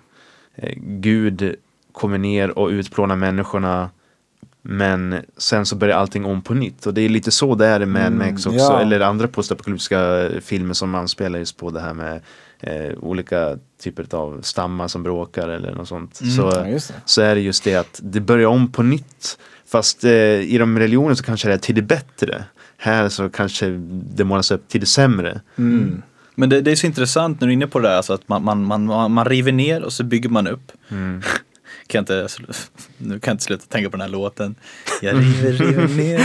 eh, 0.56 0.74
Gud 0.78 1.56
kommer 2.00 2.18
ner 2.18 2.60
och 2.60 2.68
utplånar 2.68 3.16
människorna 3.16 3.90
men 4.62 5.16
sen 5.38 5.66
så 5.66 5.76
börjar 5.76 5.98
allting 5.98 6.26
om 6.26 6.42
på 6.42 6.54
nytt 6.54 6.86
och 6.86 6.94
det 6.94 7.02
är 7.02 7.10
lite 7.10 7.32
så 7.32 7.56
det 7.56 7.66
är 7.66 7.82
i 7.82 7.86
Mad 7.86 8.12
Max 8.12 8.46
också 8.46 8.60
ja. 8.60 8.82
eller 8.82 9.00
andra 9.00 9.28
postapokalyptiska 9.28 10.30
filmer 10.42 10.74
som 10.74 10.96
anspelar 10.96 11.40
just 11.40 11.58
på 11.58 11.70
det 11.70 11.80
här 11.80 11.94
med 11.94 12.22
eh, 12.60 12.98
olika 13.00 13.58
typer 13.84 14.16
av 14.16 14.42
stammar 14.42 14.88
som 14.88 15.04
bråkar 15.04 15.50
eller 15.50 15.72
något 15.72 15.88
sånt. 15.88 16.22
Mm. 16.22 16.34
Så, 16.34 16.42
Ja, 16.42 16.96
så 17.06 17.22
är 17.22 17.36
det 17.36 17.42
just 17.42 17.64
det 17.64 17.76
att 17.76 18.00
det 18.04 18.20
börjar 18.20 18.48
om 18.48 18.72
på 18.72 18.84
nytt. 18.84 19.38
Fast 19.68 20.04
eh, 20.04 20.12
i 20.40 20.58
de 20.58 20.80
religioner 20.80 21.16
så 21.16 21.24
kanske 21.24 21.48
det 21.48 21.54
är 21.54 21.58
till 21.58 21.76
det 21.76 21.82
bättre. 21.82 22.44
Här 22.78 23.10
så 23.10 23.30
kanske 23.30 23.68
det 23.90 24.24
målas 24.24 24.52
upp 24.52 24.68
till 24.68 24.80
det 24.80 24.88
sämre. 24.88 25.42
Mm. 25.58 26.02
Men 26.36 26.50
det, 26.50 26.62
det 26.62 26.72
är 26.72 26.76
så 26.76 26.88
intressant 26.88 27.42
när 27.42 27.48
du 27.48 27.52
är 27.52 27.56
inne 27.56 27.68
på 27.68 27.80
det 27.80 27.88
där, 27.88 27.96
alltså 27.96 28.14
att 28.14 28.30
man, 28.30 28.44
man, 28.44 28.64
man, 28.64 28.86
man, 28.86 29.12
man 29.12 29.26
river 29.26 29.52
ner 29.52 29.84
och 29.84 29.94
så 29.94 30.04
bygger 30.04 30.30
man 30.30 30.48
upp. 30.48 30.72
Mm. 31.94 32.06
Kan 32.06 32.16
inte, 32.16 32.28
nu 32.98 33.20
kan 33.20 33.32
jag 33.32 33.34
inte 33.34 33.44
sluta 33.44 33.66
tänka 33.66 33.90
på 33.90 33.98
den 33.98 34.02
här 34.02 34.10
låten. 34.10 34.56
Jag 35.02 35.16
river, 35.16 35.52
river 35.52 35.88
ner. 35.88 36.22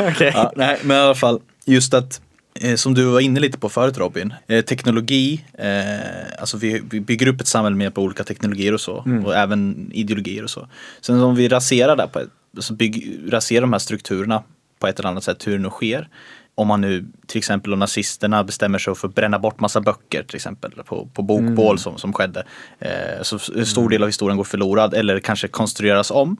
Okej. 0.10 0.32
ja, 0.34 0.52
nej, 0.56 0.78
men 0.82 0.96
i 0.96 1.00
alla 1.00 1.14
fall, 1.14 1.40
just 1.64 1.94
att 1.94 2.20
eh, 2.54 2.74
som 2.74 2.94
du 2.94 3.04
var 3.04 3.20
inne 3.20 3.40
lite 3.40 3.58
på 3.58 3.68
förut 3.68 3.98
Robin, 3.98 4.34
eh, 4.46 4.64
teknologi, 4.64 5.44
eh, 5.58 6.40
alltså 6.40 6.56
vi, 6.56 6.82
vi 6.90 7.00
bygger 7.00 7.28
upp 7.28 7.40
ett 7.40 7.46
samhälle 7.46 7.76
med 7.76 7.94
på 7.94 8.02
olika 8.02 8.24
teknologier 8.24 8.74
och 8.74 8.80
så, 8.80 9.22
och 9.24 9.36
även 9.36 9.90
ideologier 9.92 10.44
och 10.44 10.50
så. 10.50 10.68
Sen 11.00 11.20
om 11.20 11.34
vi 11.34 11.48
raserar 11.48 11.96
det, 11.96 12.08
på 12.12 12.18
ett, 12.18 12.28
alltså 12.56 12.74
bygg, 12.74 13.20
raserar 13.28 13.60
de 13.60 13.72
här 13.72 13.80
strukturerna 13.80 14.42
på 14.78 14.86
ett 14.86 14.98
eller 14.98 15.08
annat 15.08 15.24
sätt, 15.24 15.46
hur 15.46 15.52
det 15.52 15.58
nu 15.58 15.70
sker. 15.70 16.08
Om 16.54 16.68
man 16.68 16.80
nu 16.80 17.06
till 17.26 17.38
exempel 17.38 17.72
och 17.72 17.78
nazisterna 17.78 18.44
bestämmer 18.44 18.78
sig 18.78 18.94
för 18.94 19.08
att 19.08 19.14
bränna 19.14 19.38
bort 19.38 19.60
massa 19.60 19.80
böcker 19.80 20.22
till 20.22 20.36
exempel 20.36 20.70
på, 20.70 21.08
på 21.14 21.22
bokbål 21.22 21.78
som, 21.78 21.98
som 21.98 22.12
skedde. 22.12 22.44
Eh, 22.78 23.22
så 23.22 23.38
en 23.56 23.66
stor 23.66 23.88
del 23.88 24.02
av 24.02 24.08
historien 24.08 24.36
går 24.36 24.44
förlorad 24.44 24.94
eller 24.94 25.20
kanske 25.20 25.48
konstrueras 25.48 26.10
om. 26.10 26.36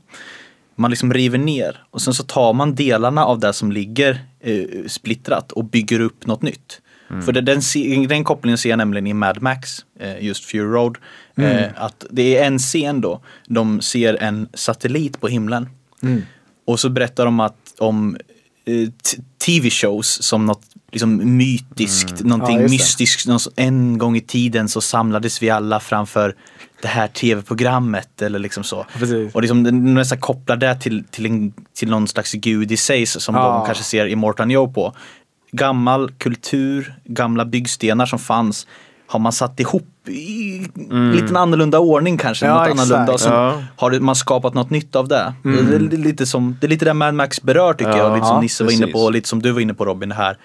Man 0.76 0.90
liksom 0.90 1.12
river 1.12 1.38
ner 1.38 1.84
och 1.90 2.02
sen 2.02 2.14
så 2.14 2.22
tar 2.22 2.52
man 2.52 2.74
delarna 2.74 3.24
av 3.24 3.38
det 3.38 3.52
som 3.52 3.72
ligger 3.72 4.20
eh, 4.40 4.64
splittrat 4.86 5.52
och 5.52 5.64
bygger 5.64 6.00
upp 6.00 6.26
något 6.26 6.42
nytt. 6.42 6.80
För 7.24 7.32
det, 7.32 7.40
den, 7.40 7.60
den 8.08 8.24
kopplingen 8.24 8.58
ser 8.58 8.70
jag 8.70 8.76
nämligen 8.76 9.06
i 9.06 9.12
Mad 9.12 9.42
Max, 9.42 9.84
eh, 10.00 10.24
just 10.24 10.44
Fury 10.44 10.64
Road. 10.64 10.98
Eh, 11.36 11.68
att 11.76 12.04
det 12.10 12.36
är 12.36 12.46
en 12.46 12.58
scen 12.58 13.00
då, 13.00 13.22
de 13.46 13.80
ser 13.80 14.14
en 14.22 14.48
satellit 14.54 15.20
på 15.20 15.28
himlen. 15.28 15.68
Och 16.64 16.80
så 16.80 16.88
berättar 16.88 17.24
de 17.24 17.40
att 17.40 17.74
om 17.78 18.16
tv-shows 19.46 20.22
som 20.22 20.46
något 20.46 20.62
liksom 20.92 21.36
mytiskt, 21.36 22.20
någonting 22.20 22.60
Ja, 22.60 22.68
mystiskt. 22.68 23.26
Någon, 23.26 23.38
en 23.56 23.98
gång 23.98 24.16
i 24.16 24.20
tiden 24.20 24.68
så 24.68 24.80
samlades 24.80 25.42
vi 25.42 25.50
alla 25.50 25.80
framför 25.80 26.34
det 26.82 26.88
här 26.88 27.08
tv-programmet 27.08 28.22
eller 28.22 28.38
liksom 28.38 28.64
så. 28.64 28.86
Precis. 28.98 29.34
Och 29.34 29.42
liksom 29.42 29.62
nästan 29.94 30.18
kopplar 30.18 30.56
det 30.56 30.74
till, 30.74 31.04
till, 31.10 31.26
en, 31.26 31.52
till 31.74 31.90
någon 31.90 32.08
slags 32.08 32.32
gud 32.32 32.72
i 32.72 32.76
sig 32.76 33.06
som 33.06 33.34
Ja. 33.34 33.52
de 33.58 33.66
kanske 33.66 33.84
ser 33.84 34.06
Immortan 34.06 34.50
Joe 34.50 34.72
på. 34.72 34.94
Gammal 35.52 36.10
kultur, 36.18 36.94
gamla 37.04 37.44
byggstenar 37.44 38.06
som 38.06 38.18
fanns 38.18 38.66
har 39.10 39.18
man 39.20 39.32
satt 39.32 39.60
ihop 39.60 40.08
i 40.08 40.66
lite 41.12 41.38
annorlunda 41.38 41.78
ordning 41.78 42.18
kanske. 42.18 42.46
Ja, 42.46 42.58
något 42.58 42.68
exakt. 42.68 42.90
annorlunda 42.92 43.12
och 43.12 43.20
Ja. 43.24 43.62
har 43.76 44.00
man 44.00 44.14
skapat 44.16 44.54
något 44.54 44.70
nytt 44.70 44.96
av 44.96 45.08
det. 45.08 45.34
Det, 45.42 45.48
är, 45.48 45.78
det, 45.78 45.96
är 45.96 45.98
lite 45.98 46.26
som, 46.26 46.56
det 46.60 46.66
är 46.66 46.68
lite 46.68 46.84
det 46.84 46.94
Mad 46.94 47.14
Max 47.14 47.42
berör 47.42 47.72
tycker 47.72 47.90
Ja, 47.90 47.96
jag. 47.98 48.14
Lite 48.14 48.26
som 48.26 48.40
Nisse 48.40 48.64
var 48.64 48.70
inne 48.70 48.86
på 48.86 48.92
precis. 48.92 49.04
och 49.06 49.12
lite 49.12 49.28
som 49.28 49.42
du 49.42 49.52
var 49.52 49.60
inne 49.60 49.74
på 49.74 49.84
Robin. 49.84 50.08
Det 50.08 50.14
här 50.14 50.36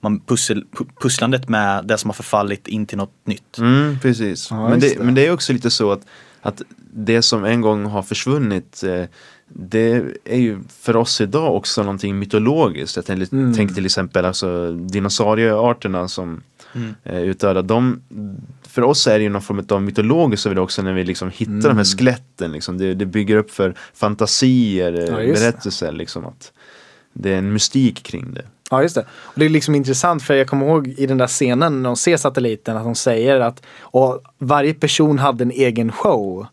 man 0.00 0.20
pussel, 0.20 0.64
pu- 0.76 0.88
pusslandet 1.00 1.48
med 1.48 1.84
det 1.86 1.98
som 1.98 2.10
har 2.10 2.14
förfallit 2.14 2.68
in 2.68 2.86
till 2.86 2.98
något 2.98 3.12
nytt. 3.24 3.58
Mm, 3.58 3.98
precis. 4.02 4.50
Men, 4.50 4.80
det, 4.80 4.88
det. 4.98 5.04
men 5.04 5.14
det 5.14 5.26
är 5.26 5.32
också 5.32 5.52
lite 5.52 5.70
så 5.70 5.92
att, 5.92 6.00
att 6.42 6.62
det 6.94 7.22
som 7.22 7.44
en 7.44 7.60
gång 7.60 7.84
har 7.86 8.02
försvunnit 8.02 8.82
eh, 8.84 9.04
det 9.48 10.02
är 10.24 10.38
ju 10.38 10.58
för 10.80 10.96
oss 10.96 11.20
idag 11.20 11.54
också 11.56 11.82
någonting 11.82 12.18
mytologiskt. 12.18 12.96
Jag 12.96 13.06
tänker, 13.06 13.34
Mm. 13.34 13.54
tänker 13.54 13.74
till 13.74 13.84
exempel 13.86 14.24
alltså 14.24 14.72
dinosauriearterna 14.72 16.08
som 16.08 16.42
Mm. 16.74 16.94
är 17.02 17.20
utdöda. 17.20 17.62
De, 17.62 18.02
för 18.68 18.82
oss 18.82 19.06
är 19.06 19.18
det 19.18 19.22
ju 19.22 19.28
någon 19.28 19.42
form 19.42 19.66
av 19.68 19.82
mytologiskt 19.82 20.46
över 20.46 20.54
det 20.54 20.60
också 20.60 20.82
när 20.82 20.92
vi 20.92 21.04
liksom 21.04 21.30
hittar 21.30 21.68
de 21.68 21.76
här 21.76 21.96
skeletten. 21.96 22.52
Liksom. 22.52 22.78
Det, 22.78 22.94
det 22.94 23.06
bygger 23.06 23.36
upp 23.36 23.50
för 23.50 23.74
fantasier, 23.94 24.92
eh, 24.92 25.26
Ja, 25.26 25.34
berättelser. 25.34 25.92
Liksom, 25.92 26.26
att 26.26 26.52
det 27.12 27.32
är 27.32 27.38
en 27.38 27.52
mystik 27.52 28.02
kring 28.02 28.34
det. 28.34 28.44
Ja, 28.70 28.82
just 28.82 28.94
det. 28.94 29.06
Och 29.10 29.38
det 29.40 29.44
är 29.44 29.48
liksom 29.48 29.74
intressant 29.74 30.22
för 30.22 30.34
jag 30.34 30.46
kommer 30.46 30.66
ihåg 30.66 30.88
i 30.88 31.06
den 31.06 31.18
där 31.18 31.26
scenen 31.26 31.82
när 31.82 31.90
de 31.90 31.96
ser 31.96 32.16
satelliten 32.16 32.76
att 32.76 32.84
de 32.84 32.94
säger 32.94 33.40
att 33.40 33.62
och 33.80 34.22
varje 34.38 34.74
person 34.74 35.18
hade 35.18 35.44
en 35.44 35.50
egen 35.50 35.92
show. 35.92 36.46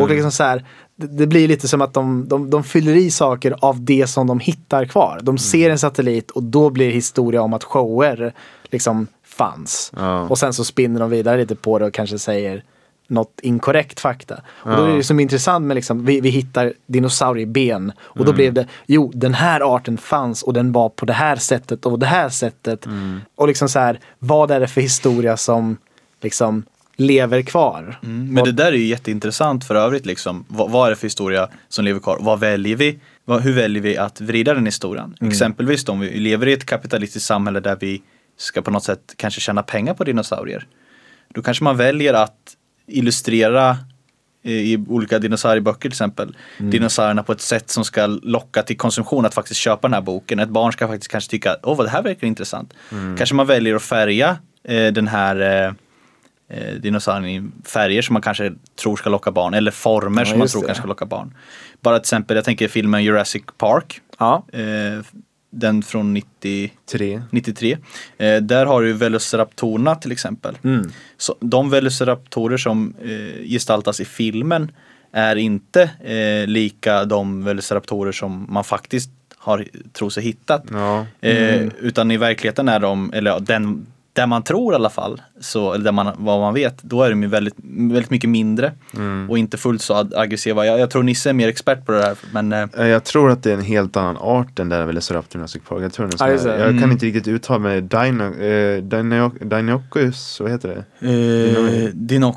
Och 0.00 0.10
liksom 0.10 0.32
så 0.32 0.44
här, 0.44 0.64
det, 0.96 1.26
blir 1.26 1.48
lite 1.48 1.68
som 1.68 1.82
att 1.82 1.94
de, 1.94 2.28
de, 2.28 2.50
de 2.50 2.64
fyller 2.64 2.94
i 2.94 3.10
saker 3.10 3.54
av 3.58 3.84
det 3.84 4.06
som 4.06 4.26
de 4.26 4.40
hittar 4.40 4.84
kvar. 4.84 5.20
De 5.22 5.38
ser 5.38 5.70
en 5.70 5.78
satellit 5.78 6.30
och 6.30 6.42
då 6.42 6.70
blir 6.70 6.90
historia 6.90 7.42
om 7.42 7.52
att 7.52 7.64
shower 7.64 8.32
liksom 8.70 9.06
fanns. 9.36 9.92
Ja. 9.96 10.20
Och 10.20 10.38
sen 10.38 10.52
så 10.52 10.64
spinner 10.64 11.00
de 11.00 11.10
vidare 11.10 11.36
lite 11.36 11.54
på 11.54 11.78
det 11.78 11.84
och 11.84 11.94
kanske 11.94 12.18
säger 12.18 12.62
något 13.08 13.40
inkorrekt 13.42 14.00
fakta. 14.00 14.40
Och 14.48 14.76
då 14.76 14.84
är 14.84 14.96
det 14.96 15.04
som 15.04 15.20
intressant 15.20 15.66
med 15.66 15.74
liksom, 15.74 16.04
vi, 16.04 16.20
vi 16.20 16.28
hittar 16.28 16.72
dinosaurieben 16.86 17.92
och 18.00 18.24
då 18.24 18.32
blev 18.32 18.52
det, 18.52 18.66
jo 18.86 19.10
den 19.14 19.34
här 19.34 19.76
arten 19.76 19.98
fanns 19.98 20.42
och 20.42 20.52
den 20.52 20.72
var 20.72 20.88
på 20.88 21.06
det 21.06 21.12
här 21.12 21.36
sättet 21.36 21.86
och 21.86 21.98
det 21.98 22.06
här 22.06 22.28
sättet. 22.28 22.86
Och 23.34 23.48
liksom 23.48 23.68
så 23.68 23.78
här, 23.78 24.00
vad 24.18 24.50
är 24.50 24.60
det 24.60 24.66
för 24.66 24.80
historia 24.80 25.36
som 25.36 25.76
liksom 26.22 26.62
lever 26.96 27.42
kvar? 27.42 27.98
Mm, 28.02 28.34
Men 28.34 28.44
det 28.44 28.52
där 28.52 28.72
är 28.72 28.76
ju 28.76 28.86
jätteintressant 28.86 29.64
för 29.64 29.74
övrigt 29.74 30.06
liksom. 30.06 30.44
Vad, 30.48 30.70
vad 30.70 30.86
är 30.86 30.90
det 30.90 30.96
för 30.96 31.06
historia 31.06 31.48
som 31.68 31.84
lever 31.84 32.00
kvar? 32.00 32.18
Vad 32.20 32.40
väljer 32.40 32.76
vi? 32.76 32.98
Vad, 33.24 33.42
hur 33.42 33.52
väljer 33.52 33.82
vi 33.82 33.96
att 33.96 34.20
vrida 34.20 34.54
den 34.54 34.66
historien? 34.66 35.16
Exempelvis 35.20 35.84
då, 35.84 35.92
om 35.92 36.00
vi 36.00 36.18
lever 36.18 36.48
i 36.48 36.52
ett 36.52 36.66
kapitalistiskt 36.66 37.26
samhälle 37.26 37.60
där 37.60 37.76
vi 37.80 38.02
ska 38.36 38.62
på 38.62 38.70
något 38.70 38.84
sätt 38.84 39.14
kanske 39.16 39.40
tjäna 39.40 39.62
pengar 39.62 39.94
på 39.94 40.04
dinosaurier. 40.04 40.66
Då 41.28 41.42
kanske 41.42 41.64
man 41.64 41.76
väljer 41.76 42.14
att 42.14 42.56
illustrera 42.86 43.78
eh, 44.42 44.52
i 44.52 44.84
olika 44.88 45.18
dinosaurieböcker 45.18 45.80
till 45.80 45.90
exempel 45.90 46.36
dinosaurierna 46.58 47.22
på 47.22 47.32
ett 47.32 47.40
sätt 47.40 47.70
som 47.70 47.84
ska 47.84 48.06
locka 48.06 48.62
till 48.62 48.76
konsumtion 48.76 49.26
att 49.26 49.34
faktiskt 49.34 49.60
köpa 49.60 49.88
den 49.88 49.94
här 49.94 50.00
boken. 50.00 50.38
Ett 50.38 50.48
barn 50.48 50.72
ska 50.72 50.88
faktiskt 50.88 51.10
kanske 51.10 51.30
tycka, 51.30 51.56
åh 51.62 51.76
vad 51.76 51.86
det 51.86 51.90
här 51.90 52.02
verkar 52.02 52.26
intressant. 52.26 52.74
Kanske 53.18 53.34
man 53.34 53.46
väljer 53.46 53.74
att 53.74 53.82
färga 53.82 54.38
eh, 54.64 54.92
den 54.92 55.08
här 55.08 55.40
eh, 55.40 55.72
eh, 56.58 56.74
dinosaurien 56.74 57.52
i 57.64 57.68
färger 57.68 58.02
som 58.02 58.12
man 58.12 58.22
kanske 58.22 58.52
tror 58.82 58.96
ska 58.96 59.10
locka 59.10 59.30
barn 59.30 59.54
eller 59.54 59.70
former 59.70 60.24
som 60.24 60.38
man 60.38 60.48
tror 60.48 60.60
det. 60.62 60.66
kanske 60.66 60.80
ska 60.80 60.88
locka 60.88 61.06
barn. 61.06 61.34
Bara 61.80 61.98
till 61.98 62.02
exempel, 62.02 62.36
jag 62.36 62.44
tänker 62.44 62.68
filmen 62.68 63.04
Jurassic 63.04 63.42
Park. 63.58 64.00
Ja, 64.18 64.44
Eh, 64.52 65.02
den 65.50 65.82
från 65.82 66.14
90, 66.14 66.72
Tre. 66.92 67.22
93. 67.30 67.78
Eh, 68.18 68.36
där 68.36 68.66
har 68.66 68.82
du 68.82 68.92
Velociraptorerna 68.92 69.94
till 69.94 70.12
exempel. 70.12 70.58
Mm. 70.64 70.90
Så 71.16 71.36
de 71.40 71.70
Velociraptorer 71.70 72.56
som 72.56 72.94
eh, 73.02 73.44
gestaltas 73.48 74.00
i 74.00 74.04
filmen 74.04 74.72
är 75.12 75.36
inte 75.36 75.90
eh, 76.04 76.46
lika 76.46 77.04
de 77.04 77.44
Velociraptorer 77.44 78.12
som 78.12 78.46
man 78.48 78.64
faktiskt 78.64 79.10
har 79.36 79.64
tror 79.92 80.10
sig 80.10 80.22
hittat. 80.22 80.64
Ja. 80.70 81.06
Eh, 81.20 81.62
utan 81.80 82.10
i 82.10 82.16
verkligheten 82.16 82.68
är 82.68 82.80
de, 82.80 83.12
eller 83.12 83.30
ja, 83.30 83.38
den, 83.38 83.86
där 84.16 84.26
man 84.26 84.42
tror 84.42 84.72
i 84.72 84.76
alla 84.76 84.90
fall, 84.90 85.22
så, 85.40 85.72
eller 85.72 85.84
där 85.84 85.92
man, 85.92 86.12
vad 86.18 86.40
man 86.40 86.54
vet, 86.54 86.82
då 86.82 87.02
är 87.02 87.10
de 87.10 87.22
ju 87.22 87.28
väldigt, 87.28 87.54
väldigt 87.92 88.10
mycket 88.10 88.30
mindre 88.30 88.72
och 89.28 89.38
inte 89.38 89.56
fullt 89.56 89.82
så 89.82 89.94
ag- 89.94 90.12
aggressiva. 90.16 90.66
Jag, 90.66 90.78
jag 90.80 90.90
tror 90.90 91.02
Nisse 91.02 91.28
är 91.30 91.34
mer 91.34 91.48
expert 91.48 91.86
på 91.86 91.92
det 91.92 92.02
här. 92.02 92.16
Men 92.32 92.52
eh, 92.52 92.66
Eh, 92.78 92.86
Jag 92.86 93.04
tror 93.04 93.30
att 93.30 93.42
det 93.42 93.50
är 93.50 93.54
en 93.54 93.64
helt 93.64 93.96
annan 93.96 94.16
art 94.16 94.58
än 94.58 94.68
där 94.68 94.86
Velociraptor 94.86 95.38
Jurassic 95.38 95.62
Park. 95.68 95.82
Jag, 95.82 95.92
tror 95.92 96.06
det. 96.06 96.14
jag 96.58 96.58
kan 96.58 96.76
Mm. 96.78 96.90
inte 96.90 97.06
riktigt 97.06 97.28
uttala 97.28 97.58
mig. 97.58 97.80
Dino, 97.80 98.24
eh, 98.42 98.82
Dino, 98.82 99.28
Dinocous, 99.40 100.40
vad 100.40 100.50
heter 100.50 100.68
det? 100.68 101.06
eh, 101.08 101.88
Dinoc, 101.94 102.36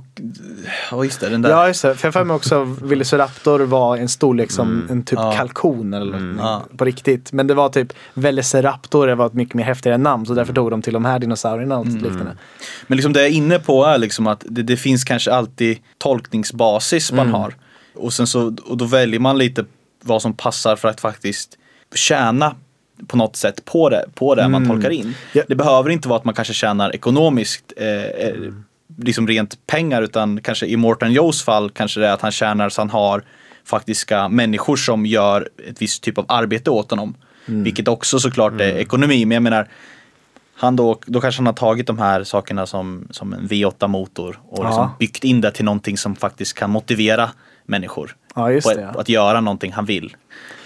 ja 0.91 1.03
just 1.03 1.19
det, 1.19 1.29
den 1.29 1.41
där. 1.41 1.49
ja 1.49 1.67
just 1.67 1.81
det. 1.81 1.95
För 1.95 2.07
jag 2.07 2.13
har 2.13 2.19
för 2.19 2.25
mig 2.25 2.35
också 2.35 2.63
Velociraptor 2.63 3.59
var 3.59 3.97
en 3.97 4.09
storlek 4.09 4.51
som 4.51 4.87
en 4.89 5.03
typ 5.03 5.19
Ja. 5.19 5.31
kalkon 5.37 5.93
eller 5.93 6.19
något 6.19 6.35
Ja. 6.39 6.63
på 6.77 6.85
riktigt. 6.85 7.31
Men 7.31 7.47
det 7.47 7.53
var 7.53 7.69
typ 7.69 7.93
Velociraptor 8.13 9.07
det 9.07 9.15
var 9.15 9.25
ett 9.25 9.33
mycket 9.33 9.55
mer 9.55 9.63
häftigare 9.63 9.97
namn 9.97 10.25
så 10.25 10.33
därför 10.33 10.53
tog 10.53 10.71
de 10.71 10.81
till 10.81 10.93
de 10.93 11.05
här 11.05 11.19
dinosaurierna 11.19 11.68
och 11.77 11.87
liknande. 11.87 12.37
Men 12.87 12.95
liksom 12.95 13.13
det 13.13 13.19
jag 13.19 13.29
är 13.29 13.33
inne 13.33 13.59
på 13.59 13.85
är 13.85 13.97
liksom 13.97 14.27
att 14.27 14.43
det, 14.49 14.63
det 14.63 14.77
finns 14.77 15.03
kanske 15.03 15.33
alltid 15.33 15.77
tolkningsbasis 15.97 17.11
man 17.11 17.29
har. 17.29 17.53
Och 17.95 18.13
sen 18.13 18.27
så, 18.27 18.55
och 18.65 18.77
då 18.77 18.85
väljer 18.85 19.19
man 19.19 19.37
lite 19.37 19.65
vad 20.01 20.21
som 20.21 20.33
passar 20.33 20.75
för 20.75 20.87
att 20.87 21.01
faktiskt 21.01 21.57
tjäna 21.95 22.55
på 23.07 23.17
något 23.17 23.35
sätt 23.35 23.65
på 23.65 23.89
det, 23.89 24.05
på 24.13 24.35
det 24.35 24.47
man 24.47 24.67
tolkar 24.67 24.89
in. 24.89 25.15
Ja. 25.33 25.43
Det 25.47 25.55
behöver 25.55 25.89
inte 25.89 26.07
vara 26.07 26.19
att 26.19 26.25
man 26.25 26.33
kanske 26.33 26.53
tjänar 26.53 26.95
ekonomiskt, 26.95 27.73
eh, 27.77 28.03
eh, 28.03 28.35
liksom 28.97 29.27
rent 29.27 29.67
pengar, 29.67 30.01
utan 30.01 30.41
kanske 30.41 30.65
i 30.65 30.77
Morton 30.77 31.13
Joes 31.13 31.43
fall 31.43 31.69
kanske 31.69 31.99
det 31.99 32.07
är 32.07 32.13
att 32.13 32.21
han 32.21 32.31
tjänar 32.31 32.69
så 32.69 32.81
han 32.81 32.89
har 32.89 33.23
faktiska 33.65 34.29
människor 34.29 34.75
som 34.75 35.05
gör 35.05 35.49
ett 35.67 35.81
visst 35.81 36.03
typ 36.03 36.17
av 36.17 36.25
arbete 36.27 36.69
åt 36.69 36.89
honom. 36.89 37.15
Vilket 37.45 37.87
också 37.87 38.19
såklart 38.19 38.61
är 38.61 38.77
ekonomi, 38.77 39.25
men 39.25 39.35
jag 39.35 39.43
menar 39.43 39.67
han 40.59 40.75
då, 40.75 40.99
då 41.05 41.21
kanske 41.21 41.39
han 41.39 41.45
har 41.45 41.53
tagit 41.53 41.87
de 41.87 41.99
här 41.99 42.23
sakerna 42.23 42.65
som, 42.65 43.07
som 43.11 43.33
en 43.33 43.47
V8-motor 43.47 44.39
och 44.49 44.63
liksom 44.65 44.83
Ja. 44.83 44.95
byggt 44.99 45.23
in 45.23 45.41
det 45.41 45.51
till 45.51 45.65
någonting 45.65 45.97
som 45.97 46.15
faktiskt 46.15 46.53
kan 46.53 46.69
motivera 46.69 47.29
människor. 47.65 48.15
Ja, 48.35 48.51
just 48.51 48.69
ett. 48.69 48.95
Att 48.95 49.09
göra 49.09 49.41
någonting 49.41 49.71
han 49.71 49.85
vill. 49.85 50.15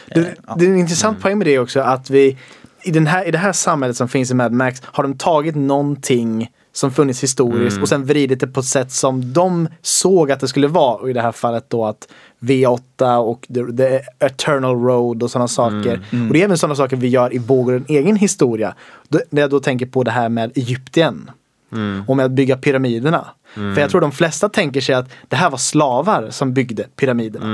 Det, 0.07 0.19
Eh, 0.19 0.25
ja. 0.47 0.55
det 0.59 0.65
är 0.65 0.69
en 0.69 0.77
intressant 0.79 1.21
poäng 1.21 1.37
med 1.37 1.47
det 1.47 1.59
också 1.59 1.79
att 1.81 2.09
vi 2.09 2.37
i, 2.83 2.91
den 2.91 3.07
här, 3.07 3.27
i 3.27 3.31
det 3.31 3.37
här 3.37 3.51
samhället 3.53 3.97
som 3.97 4.07
finns 4.07 4.31
i 4.31 4.33
Mad 4.33 4.51
Max 4.51 4.81
har 4.85 5.03
de 5.03 5.17
tagit 5.17 5.55
någonting 5.55 6.49
som 6.73 6.91
funnits 6.91 7.23
historiskt 7.23 7.81
och 7.81 7.89
sen 7.89 8.05
vridit 8.05 8.39
det 8.39 8.47
på 8.47 8.59
ett 8.59 8.65
sätt 8.65 8.91
som 8.91 9.33
de 9.33 9.67
såg 9.81 10.31
att 10.31 10.39
det 10.39 10.47
skulle 10.47 10.67
vara. 10.67 10.95
Och 10.95 11.09
i 11.09 11.13
det 11.13 11.21
här 11.21 11.31
fallet 11.31 11.65
då 11.67 11.85
att 11.85 12.07
V8 12.39 13.17
och 13.17 13.47
the, 13.47 13.77
the 13.77 14.01
Eternal 14.25 14.75
Road 14.75 15.23
och 15.23 15.31
sådana 15.31 15.47
saker. 15.47 16.05
Och 16.27 16.33
det 16.33 16.41
är 16.41 16.45
även 16.45 16.57
sådana 16.57 16.75
saker 16.75 16.97
vi 16.97 17.07
gör 17.07 17.35
i 17.35 17.37
vår 17.37 17.83
egen 17.87 18.15
historia. 18.15 18.75
Då, 19.07 19.19
när 19.29 19.41
jag 19.41 19.49
då 19.49 19.59
tänker 19.59 19.85
på 19.85 20.03
det 20.03 20.11
här 20.11 20.29
med 20.29 20.51
Egypten. 20.57 21.31
Och 22.07 22.17
med 22.17 22.25
att 22.25 22.31
bygga 22.31 22.57
pyramiderna. 22.57 23.25
För 23.53 23.81
jag 23.81 23.89
tror 23.89 24.01
de 24.01 24.11
flesta 24.11 24.49
tänker 24.49 24.81
sig 24.81 24.95
att 24.95 25.09
det 25.27 25.35
här 25.35 25.49
var 25.49 25.57
slavar 25.57 26.29
som 26.29 26.53
byggde 26.53 26.83
pyramiderna. 26.95 27.45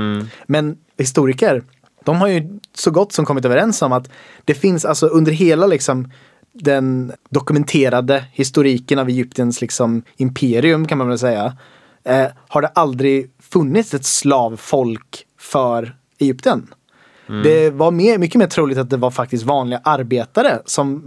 Men 0.46 0.76
historiker, 0.98 1.62
de 2.04 2.16
har 2.16 2.28
ju 2.28 2.58
så 2.74 2.90
gott 2.90 3.12
som 3.12 3.24
kommit 3.24 3.44
överens 3.44 3.82
om 3.82 3.92
att 3.92 4.10
det 4.44 4.54
finns 4.54 4.84
alltså 4.84 5.06
under 5.06 5.32
hela 5.32 5.66
liksom 5.66 6.10
den 6.52 7.12
dokumenterade 7.30 8.24
historiken 8.32 8.98
av 8.98 9.08
Egyptens 9.08 9.60
liksom 9.60 10.02
imperium 10.16 10.86
kan 10.86 10.98
man 10.98 11.08
väl 11.08 11.18
säga. 11.18 11.56
Eh, 12.04 12.26
har 12.48 12.62
det 12.62 12.68
aldrig 12.68 13.30
funnits 13.38 13.94
ett 13.94 14.04
slavfolk 14.04 15.26
för 15.38 15.96
Egypten. 16.18 16.66
Det 17.42 17.70
var 17.70 17.90
mer, 17.90 18.18
mycket 18.18 18.38
mer 18.38 18.46
troligt 18.46 18.78
att 18.78 18.90
det 18.90 18.96
var 18.96 19.10
faktiskt 19.10 19.44
vanliga 19.44 19.80
arbetare 19.84 20.62
som 20.64 21.02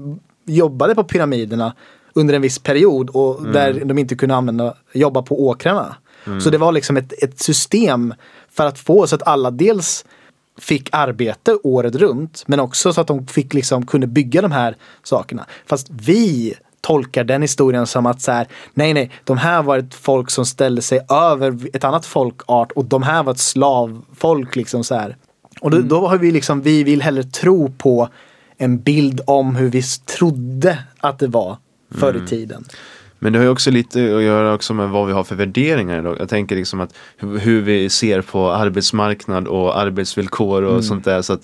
jobbade 0.45 0.95
på 0.95 1.03
pyramiderna 1.03 1.75
under 2.13 2.33
en 2.33 2.41
viss 2.41 2.59
period 2.59 3.09
och 3.09 3.47
där 3.53 3.81
de 3.85 3.97
inte 3.97 4.15
kunde 4.15 4.35
använda, 4.35 4.73
jobba 4.93 5.21
på 5.21 5.47
åkrarna. 5.47 5.95
Så 6.39 6.49
det 6.49 6.57
var 6.57 6.71
liksom 6.71 6.97
ett, 6.97 7.23
ett 7.23 7.39
system 7.39 8.13
för 8.51 8.65
att 8.65 8.79
få 8.79 9.07
så 9.07 9.15
att 9.15 9.27
alla 9.27 9.51
dels 9.51 10.05
fick 10.57 10.89
arbete 10.91 11.57
året 11.63 11.95
runt 11.95 12.43
men 12.47 12.59
också 12.59 12.93
så 12.93 13.01
att 13.01 13.07
de 13.07 13.27
fick 13.27 13.53
liksom 13.53 13.85
kunde 13.85 14.07
bygga 14.07 14.41
de 14.41 14.51
här 14.51 14.75
sakerna. 15.03 15.45
Fast 15.65 15.87
vi 15.89 16.53
tolkar 16.81 17.23
den 17.23 17.41
historien 17.41 17.87
som 17.87 18.05
att 18.05 18.21
så 18.21 18.31
här, 18.31 18.47
nej 18.73 18.93
nej, 18.93 19.11
de 19.23 19.37
här 19.37 19.63
var 19.63 19.77
ett 19.77 19.93
folk 19.93 20.31
som 20.31 20.45
ställde 20.45 20.81
sig 20.81 20.99
över 21.09 21.57
ett 21.73 21.83
annat 21.83 22.05
folkart 22.05 22.71
och 22.71 22.85
de 22.85 23.03
här 23.03 23.23
var 23.23 23.31
ett 23.31 23.39
slavfolk 23.39 24.55
liksom 24.55 24.83
så 24.83 24.95
här. 24.95 25.17
Och 25.61 25.71
då, 25.71 25.81
då 25.81 26.07
har 26.07 26.17
vi 26.17 26.31
liksom, 26.31 26.61
vi 26.61 26.83
vill 26.83 27.01
hellre 27.01 27.23
tro 27.23 27.71
på 27.71 28.09
en 28.57 28.79
bild 28.79 29.21
om 29.27 29.55
hur 29.55 29.69
vi 29.69 29.83
trodde 30.17 30.79
att 30.97 31.19
det 31.19 31.27
var 31.27 31.57
förr 31.91 32.23
i 32.23 32.27
tiden. 32.27 32.65
Men 33.23 33.33
det 33.33 33.39
har 33.39 33.43
ju 33.43 33.49
också 33.49 33.71
lite 33.71 33.99
att 34.17 34.23
göra 34.23 34.53
också 34.53 34.73
med 34.73 34.89
vad 34.89 35.07
vi 35.07 35.13
har 35.13 35.23
för 35.23 35.35
värderingar 35.35 35.99
idag. 35.99 36.15
Jag 36.19 36.29
tänker 36.29 36.55
liksom 36.55 36.79
att 36.79 36.95
hur, 37.17 37.61
vi 37.61 37.89
ser 37.89 38.21
på 38.21 38.51
arbetsmarknad 38.51 39.47
och 39.47 39.79
arbetsvillkor 39.79 40.63
och 40.63 40.83
sånt 40.83 41.05
där. 41.05 41.21
Så 41.21 41.33
att 41.33 41.41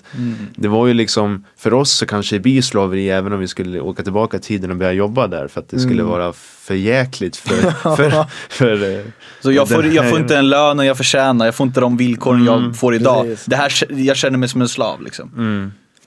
Det 0.56 0.68
var 0.68 0.86
ju 0.86 0.94
liksom, 0.94 1.44
för 1.56 1.74
oss 1.74 1.92
så 1.92 2.06
kanske 2.06 2.36
det 2.36 2.40
blir 2.40 2.62
slaveri 2.62 3.10
även 3.10 3.32
om 3.32 3.40
vi 3.40 3.48
skulle 3.48 3.80
åka 3.80 4.02
tillbaka 4.02 4.36
i 4.36 4.40
tiden 4.40 4.70
och 4.70 4.76
börja 4.76 4.92
jobba 4.92 5.26
där. 5.26 5.48
För 5.48 5.60
att 5.60 5.68
det 5.68 5.80
skulle 5.80 6.02
vara 6.02 6.32
för 6.32 6.74
jäkligt 6.74 7.36
för, 7.36 7.70
för, 7.96 8.26
för, 8.48 8.98
eh, 8.98 9.04
Så 9.40 9.52
jag 9.52 9.68
får, 9.68 9.86
jag 9.86 10.10
får 10.10 10.20
inte 10.20 10.34
den 10.34 10.48
lönen 10.48 10.86
jag 10.86 10.96
förtjänar, 10.96 11.44
jag 11.44 11.54
får 11.54 11.66
inte 11.66 11.80
de 11.80 11.96
villkoren 11.96 12.44
jag 12.44 12.76
får 12.76 12.94
idag. 12.94 13.24
precis. 13.24 13.44
Det 13.44 13.56
här, 13.56 13.72
jag 13.88 14.16
känner 14.16 14.38
mig 14.38 14.48
som 14.48 14.60
en 14.60 14.68
slav 14.68 15.02
liksom. 15.02 15.30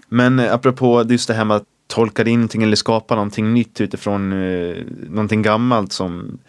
Men 0.10 0.40
eh, 0.40 0.54
apropå 0.54 1.06
just 1.10 1.28
det 1.28 1.34
här 1.34 1.46
med 1.46 1.58
att 1.58 1.64
tolka 1.94 2.24
in 2.24 2.40
någonting 2.40 2.64
eller 2.64 2.76
skapa 2.76 3.16
någonting 3.16 3.54
nytt 3.54 3.82
utifrån 3.82 4.34
eh, 4.34 4.76
någonting 5.10 5.42
gammalt 5.42 5.92
som 5.94 6.40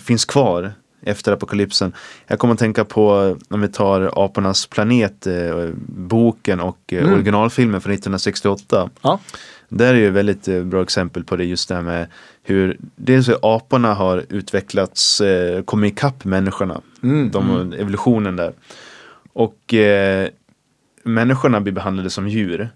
finns 0.00 0.24
kvar 0.24 0.72
efter 1.02 1.32
apokalypsen. 1.32 1.92
Jag 2.26 2.38
kommer 2.38 2.54
att 2.54 2.60
tänka 2.60 2.84
på, 2.84 3.36
om 3.48 3.60
vi 3.60 3.68
tar 3.68 4.24
Apornas 4.24 4.66
planet, 4.66 5.26
eh, 5.26 5.70
boken 5.86 6.60
och 6.60 6.92
eh, 6.92 7.12
originalfilmen 7.12 7.80
från 7.80 7.92
1968. 7.92 8.90
Ja. 9.02 9.20
Där 9.68 9.94
är 9.94 9.98
ju 9.98 10.08
ett 10.08 10.14
väldigt 10.14 10.48
eh, 10.48 10.62
bra 10.62 10.82
exempel 10.82 11.24
på 11.24 11.36
det 11.36 11.44
just 11.44 11.68
det 11.68 11.74
här 11.74 11.82
med 11.82 12.06
hur 12.42 12.76
dels 12.96 13.28
hur 13.28 13.38
aporna 13.42 13.94
har 13.94 14.24
utvecklats, 14.28 15.20
eh, 15.20 15.62
kommit 15.62 15.92
ikapp 15.92 16.24
människorna. 16.24 16.80
De, 17.30 17.72
Evolutionen 17.72 18.36
där. 18.36 18.52
Och 19.32 19.74
eh, 19.74 20.28
människorna 21.02 21.60
blir 21.60 21.72
behandlade 21.72 22.10
som 22.10 22.28
djur. 22.28 22.70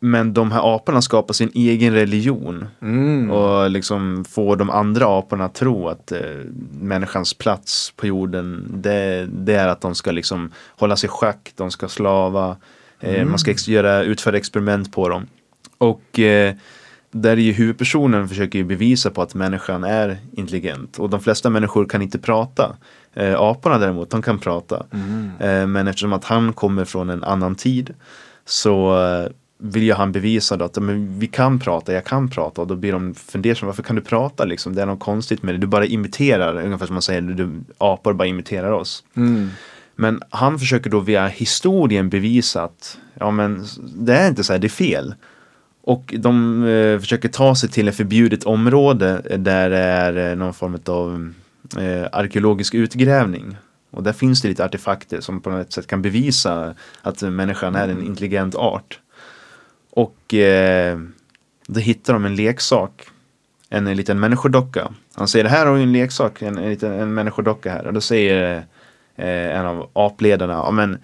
Men 0.00 0.34
de 0.34 0.52
här 0.52 0.74
aporna 0.74 1.02
skapar 1.02 1.34
sin 1.34 1.50
egen 1.54 1.94
religion. 1.94 2.66
Mm. 2.82 3.30
Och 3.30 3.70
liksom 3.70 4.24
får 4.24 4.56
de 4.56 4.70
andra 4.70 5.18
aporna 5.18 5.44
att 5.44 5.54
tro 5.54 5.88
att 5.88 6.12
eh, 6.12 6.20
människans 6.80 7.34
plats 7.34 7.92
på 7.96 8.06
jorden 8.06 8.72
det, 8.74 9.28
det 9.32 9.54
är 9.54 9.68
att 9.68 9.80
de 9.80 9.94
ska 9.94 10.10
liksom 10.10 10.50
hålla 10.76 10.96
sig 10.96 11.08
schack, 11.08 11.52
de 11.54 11.70
ska 11.70 11.88
slava, 11.88 12.56
eh, 13.00 13.24
man 13.24 13.38
ska 13.38 13.54
göra, 13.66 14.02
utföra 14.02 14.36
experiment 14.36 14.92
på 14.92 15.08
dem. 15.08 15.26
Och 15.78 16.18
eh, 16.18 16.54
där 17.10 17.30
är 17.30 17.36
ju 17.36 17.52
huvudpersonen 17.52 18.28
försöker 18.28 18.58
ju 18.58 18.64
bevisa 18.64 19.10
på 19.10 19.22
att 19.22 19.34
människan 19.34 19.84
är 19.84 20.18
intelligent. 20.32 20.98
Och 20.98 21.10
de 21.10 21.20
flesta 21.20 21.50
människor 21.50 21.86
kan 21.86 22.02
inte 22.02 22.18
prata. 22.18 22.76
Eh, 23.14 23.40
aporna 23.40 23.78
däremot, 23.78 24.10
de 24.10 24.22
kan 24.22 24.38
prata. 24.38 24.86
Eh, 25.40 25.66
men 25.66 25.88
eftersom 25.88 26.12
att 26.12 26.24
han 26.24 26.52
kommer 26.52 26.84
från 26.84 27.10
en 27.10 27.24
annan 27.24 27.54
tid 27.54 27.94
så 28.44 29.04
eh, 29.04 29.30
vill 29.58 29.82
ju 29.82 29.92
han 29.92 30.12
bevisa 30.12 30.56
då 30.56 30.64
att 30.64 30.78
men, 30.78 31.18
vi 31.18 31.26
kan 31.26 31.58
prata, 31.58 31.92
jag 31.92 32.04
kan 32.04 32.28
prata. 32.28 32.60
Och 32.60 32.66
då 32.66 32.76
blir 32.76 32.92
de 32.92 33.14
fundersamma, 33.14 33.68
varför 33.68 33.82
kan 33.82 33.96
du 33.96 34.02
prata 34.02 34.44
liksom? 34.44 34.74
Det 34.74 34.82
är 34.82 34.86
något 34.86 35.00
konstigt 35.00 35.42
med 35.42 35.54
det. 35.54 35.58
Du 35.58 35.66
bara 35.66 35.86
imiterar, 35.86 36.64
ungefär 36.64 36.86
som 36.86 36.94
man 36.94 37.02
säger, 37.02 37.20
du, 37.20 37.50
apor 37.78 38.12
bara 38.12 38.28
imiterar 38.28 38.72
oss. 38.72 39.04
Mm. 39.14 39.50
Men 39.94 40.22
han 40.30 40.58
försöker 40.58 40.90
då 40.90 41.00
via 41.00 41.26
historien 41.26 42.08
bevisa 42.08 42.62
att 42.62 42.98
ja, 43.14 43.30
men, 43.30 43.64
det 43.94 44.16
är 44.16 44.28
inte 44.28 44.44
så 44.44 44.52
här, 44.52 44.60
det 44.60 44.66
är 44.66 44.68
fel. 44.68 45.14
Och 45.82 46.14
de 46.18 46.64
eh, 46.64 46.98
försöker 47.00 47.28
ta 47.28 47.54
sig 47.54 47.68
till 47.68 47.88
ett 47.88 47.96
förbjudet 47.96 48.44
område 48.44 49.22
där 49.38 49.70
det 49.70 49.78
är 49.78 50.30
eh, 50.30 50.36
någon 50.36 50.54
form 50.54 50.78
av 50.86 51.32
eh, 51.82 52.08
arkeologisk 52.12 52.74
utgrävning. 52.74 53.56
Och 53.90 54.02
där 54.02 54.12
finns 54.12 54.42
det 54.42 54.48
lite 54.48 54.64
artefakter 54.64 55.20
som 55.20 55.40
på 55.40 55.50
något 55.50 55.72
sätt 55.72 55.86
kan 55.86 56.02
bevisa 56.02 56.74
att 57.02 57.22
människan 57.22 57.74
är 57.74 57.88
en 57.88 58.02
intelligent 58.02 58.54
art. 58.54 59.00
Och 59.96 60.34
eh, 60.34 60.98
då 61.66 61.80
hittar 61.80 62.12
de 62.12 62.24
en 62.24 62.36
leksak. 62.36 63.08
En, 63.70 63.86
en 63.86 63.96
liten 63.96 64.20
människodocka. 64.20 64.92
Han 65.14 65.28
säger 65.28 65.44
det 65.44 65.50
här 65.50 65.66
har 65.66 65.76
ju 65.76 65.82
en 65.82 65.92
leksak, 65.92 66.42
en, 66.42 66.58
en 66.58 66.70
liten 66.70 66.92
en 66.92 67.14
människodocka 67.14 67.72
här. 67.72 67.86
Och 67.86 67.92
då 67.92 68.00
säger 68.00 68.56
eh, 69.16 69.56
en 69.56 69.66
av 69.66 69.90
apledarna, 69.92 70.52
ja 70.52 70.70
men 70.70 70.98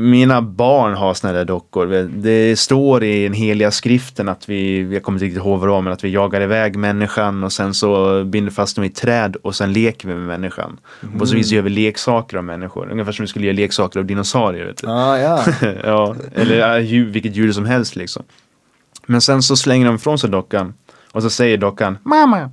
mina 0.00 0.42
barn 0.42 0.94
har 0.94 1.14
såna 1.14 1.32
där 1.32 1.44
dockor. 1.44 1.86
Det 2.08 2.58
står 2.58 3.04
i 3.04 3.22
den 3.22 3.32
heliga 3.32 3.70
skriften 3.70 4.28
att 4.28 4.48
vi, 4.48 4.92
jag 4.94 5.02
kommer 5.02 5.16
inte 5.16 5.24
riktigt 5.24 5.42
ihåg 5.42 5.60
vad 5.60 5.68
det 5.68 5.72
var, 5.72 5.82
men 5.82 5.92
att 5.92 6.04
vi 6.04 6.08
jagar 6.08 6.40
iväg 6.40 6.76
människan 6.76 7.44
och 7.44 7.52
sen 7.52 7.74
så 7.74 8.24
binder 8.24 8.52
fast 8.52 8.76
dem 8.76 8.84
i 8.84 8.90
träd 8.90 9.36
och 9.36 9.54
sen 9.54 9.72
leker 9.72 10.08
vi 10.08 10.14
med 10.14 10.26
människan. 10.26 10.80
Och 11.12 11.18
på 11.18 11.26
så 11.26 11.34
vis 11.34 11.50
gör 11.50 11.62
vi 11.62 11.70
leksaker 11.70 12.36
av 12.36 12.44
människor. 12.44 12.90
Ungefär 12.90 13.12
som 13.12 13.22
vi 13.22 13.26
skulle 13.26 13.46
göra 13.46 13.56
leksaker 13.56 14.00
av 14.00 14.06
dinosaurier. 14.06 14.66
Vet 14.66 14.76
du. 14.76 14.88
Ah, 14.88 15.18
ja. 15.18 15.44
ja, 15.84 16.16
eller 16.34 16.78
djur, 16.78 17.10
vilket 17.10 17.36
djur 17.36 17.52
som 17.52 17.66
helst 17.66 17.96
liksom. 17.96 18.22
Men 19.06 19.20
sen 19.20 19.42
så 19.42 19.56
slänger 19.56 19.86
de 19.86 19.94
ifrån 19.94 20.18
sig 20.18 20.30
dockan 20.30 20.74
och 21.12 21.22
så 21.22 21.30
säger 21.30 21.56
dockan 21.56 21.98
Mamma! 22.02 22.50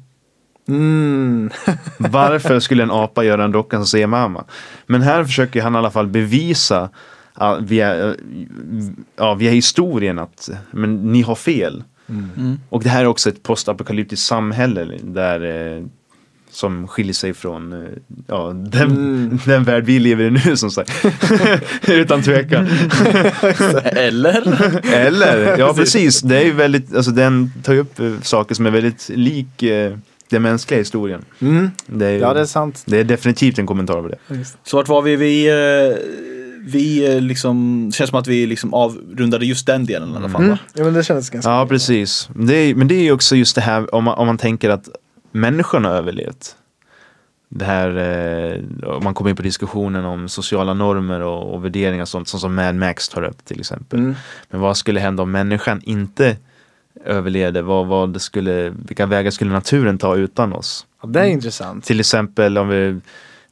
Mm. 0.67 1.49
Varför 1.97 2.59
skulle 2.59 2.83
en 2.83 2.91
apa 2.91 3.23
göra 3.23 3.43
en 3.43 3.51
docka 3.51 3.77
som 3.77 3.85
säger 3.85 4.07
mamma? 4.07 4.43
Men 4.85 5.01
här 5.01 5.23
försöker 5.23 5.61
han 5.61 5.75
i 5.75 5.77
alla 5.77 5.91
fall 5.91 6.07
bevisa 6.07 6.89
ja, 7.39 7.57
via, 7.61 8.15
ja, 9.15 9.33
via 9.35 9.51
historien 9.51 10.19
att 10.19 10.49
men 10.71 11.11
ni 11.11 11.21
har 11.21 11.35
fel. 11.35 11.83
Mm. 12.09 12.59
Och 12.69 12.83
det 12.83 12.89
här 12.89 13.01
är 13.01 13.05
också 13.07 13.29
ett 13.29 13.43
postapokalyptiskt 13.43 14.25
samhälle 14.25 14.97
där 15.03 15.75
eh, 15.77 15.83
som 16.51 16.87
skiljer 16.87 17.13
sig 17.13 17.33
från 17.33 17.73
eh, 17.73 17.89
ja, 18.27 18.53
den, 18.55 18.91
Mm. 18.91 19.39
den 19.45 19.63
värld 19.63 19.83
vi 19.85 19.99
lever 19.99 20.23
i 20.23 20.31
nu 20.31 20.57
som 20.57 20.71
sagt. 20.71 20.91
Utan 21.87 22.21
tvekan. 22.21 22.67
Eller? 23.83 24.85
Eller, 24.93 25.57
ja 25.57 25.73
precis. 25.73 26.21
Det 26.21 26.37
är 26.37 26.45
ju 26.45 26.51
väldigt, 26.51 26.95
alltså 26.95 27.11
den 27.11 27.51
tar 27.63 27.73
ju 27.73 27.79
upp 27.79 27.99
eh, 27.99 28.11
saker 28.21 28.55
som 28.55 28.65
är 28.65 28.71
väldigt 28.71 29.09
lik 29.09 29.63
eh, 29.63 29.97
den 30.29 30.41
mänskliga 30.41 30.77
historien. 30.79 31.25
Mm. 31.39 31.69
Det 31.85 32.05
är, 32.05 32.19
Ja, 32.19 32.33
det 32.33 32.39
är 32.41 32.45
sant. 32.45 32.83
det 32.85 32.97
är 32.97 33.03
definitivt 33.03 33.59
en 33.59 33.65
kommentar 33.65 34.01
på 34.01 34.07
det. 34.07 34.17
Så 34.63 34.77
vart 34.77 34.87
var 34.87 35.01
vi? 35.01 35.15
Vi, 35.15 35.47
eh, 35.47 35.97
vi 36.65 37.15
eh, 37.15 37.21
liksom, 37.21 37.85
det 37.89 37.95
känns 37.95 38.09
som 38.09 38.19
att 38.19 38.27
vi 38.27 38.45
liksom 38.45 38.73
avrundade 38.73 39.45
just 39.45 39.65
den 39.65 39.85
delen 39.85 40.13
i 40.13 40.15
alla 40.15 40.29
fall. 40.29 40.41
Mm. 40.41 40.51
Va? 40.51 40.59
Ja, 40.73 40.83
men 40.83 40.93
det 40.93 41.03
kändes 41.03 41.29
ganska 41.29 41.51
Ja, 41.51 41.67
precis. 41.67 42.29
Det 42.35 42.55
är, 42.55 42.75
men 42.75 42.87
det 42.87 42.95
är 42.95 43.03
ju 43.03 43.11
också 43.11 43.35
just 43.35 43.55
det 43.55 43.61
här 43.61 43.95
om 43.95 44.03
man, 44.03 44.17
om 44.17 44.27
man 44.27 44.37
tänker 44.37 44.69
att 44.69 44.89
människan 45.31 45.85
har 45.85 45.91
överlevt. 45.91 46.55
Det 47.49 47.65
här, 47.65 47.89
eh, 47.97 48.99
man 49.01 49.13
kommer 49.13 49.29
in 49.29 49.35
på 49.35 49.41
diskussionen 49.41 50.05
om 50.05 50.29
sociala 50.29 50.73
normer 50.73 51.21
och, 51.21 51.53
och 51.53 51.65
värderingar 51.65 52.01
och 52.01 52.09
sånt, 52.09 52.27
sånt 52.27 52.41
som 52.41 52.55
Mad 52.55 52.75
Max 52.75 53.09
tar 53.09 53.23
upp 53.23 53.45
till 53.45 53.59
exempel. 53.59 53.99
Mm. 53.99 54.15
Men 54.49 54.61
vad 54.61 54.77
skulle 54.77 54.99
hända 54.99 55.23
om 55.23 55.31
människan 55.31 55.81
inte 55.83 56.37
överlevde? 57.05 57.61
Vad, 57.61 57.87
vad 57.87 58.13
det 58.13 58.19
skulle, 58.19 58.69
vilka 58.69 59.05
vägar 59.05 59.31
skulle 59.31 59.51
naturen 59.51 59.97
ta 59.97 60.15
utan 60.15 60.53
oss? 60.53 60.85
Ja, 61.01 61.07
det 61.07 61.19
är 61.19 61.25
intressant. 61.25 61.85
Till 61.85 61.99
exempel 61.99 62.57
om 62.57 62.69
vi 62.69 62.99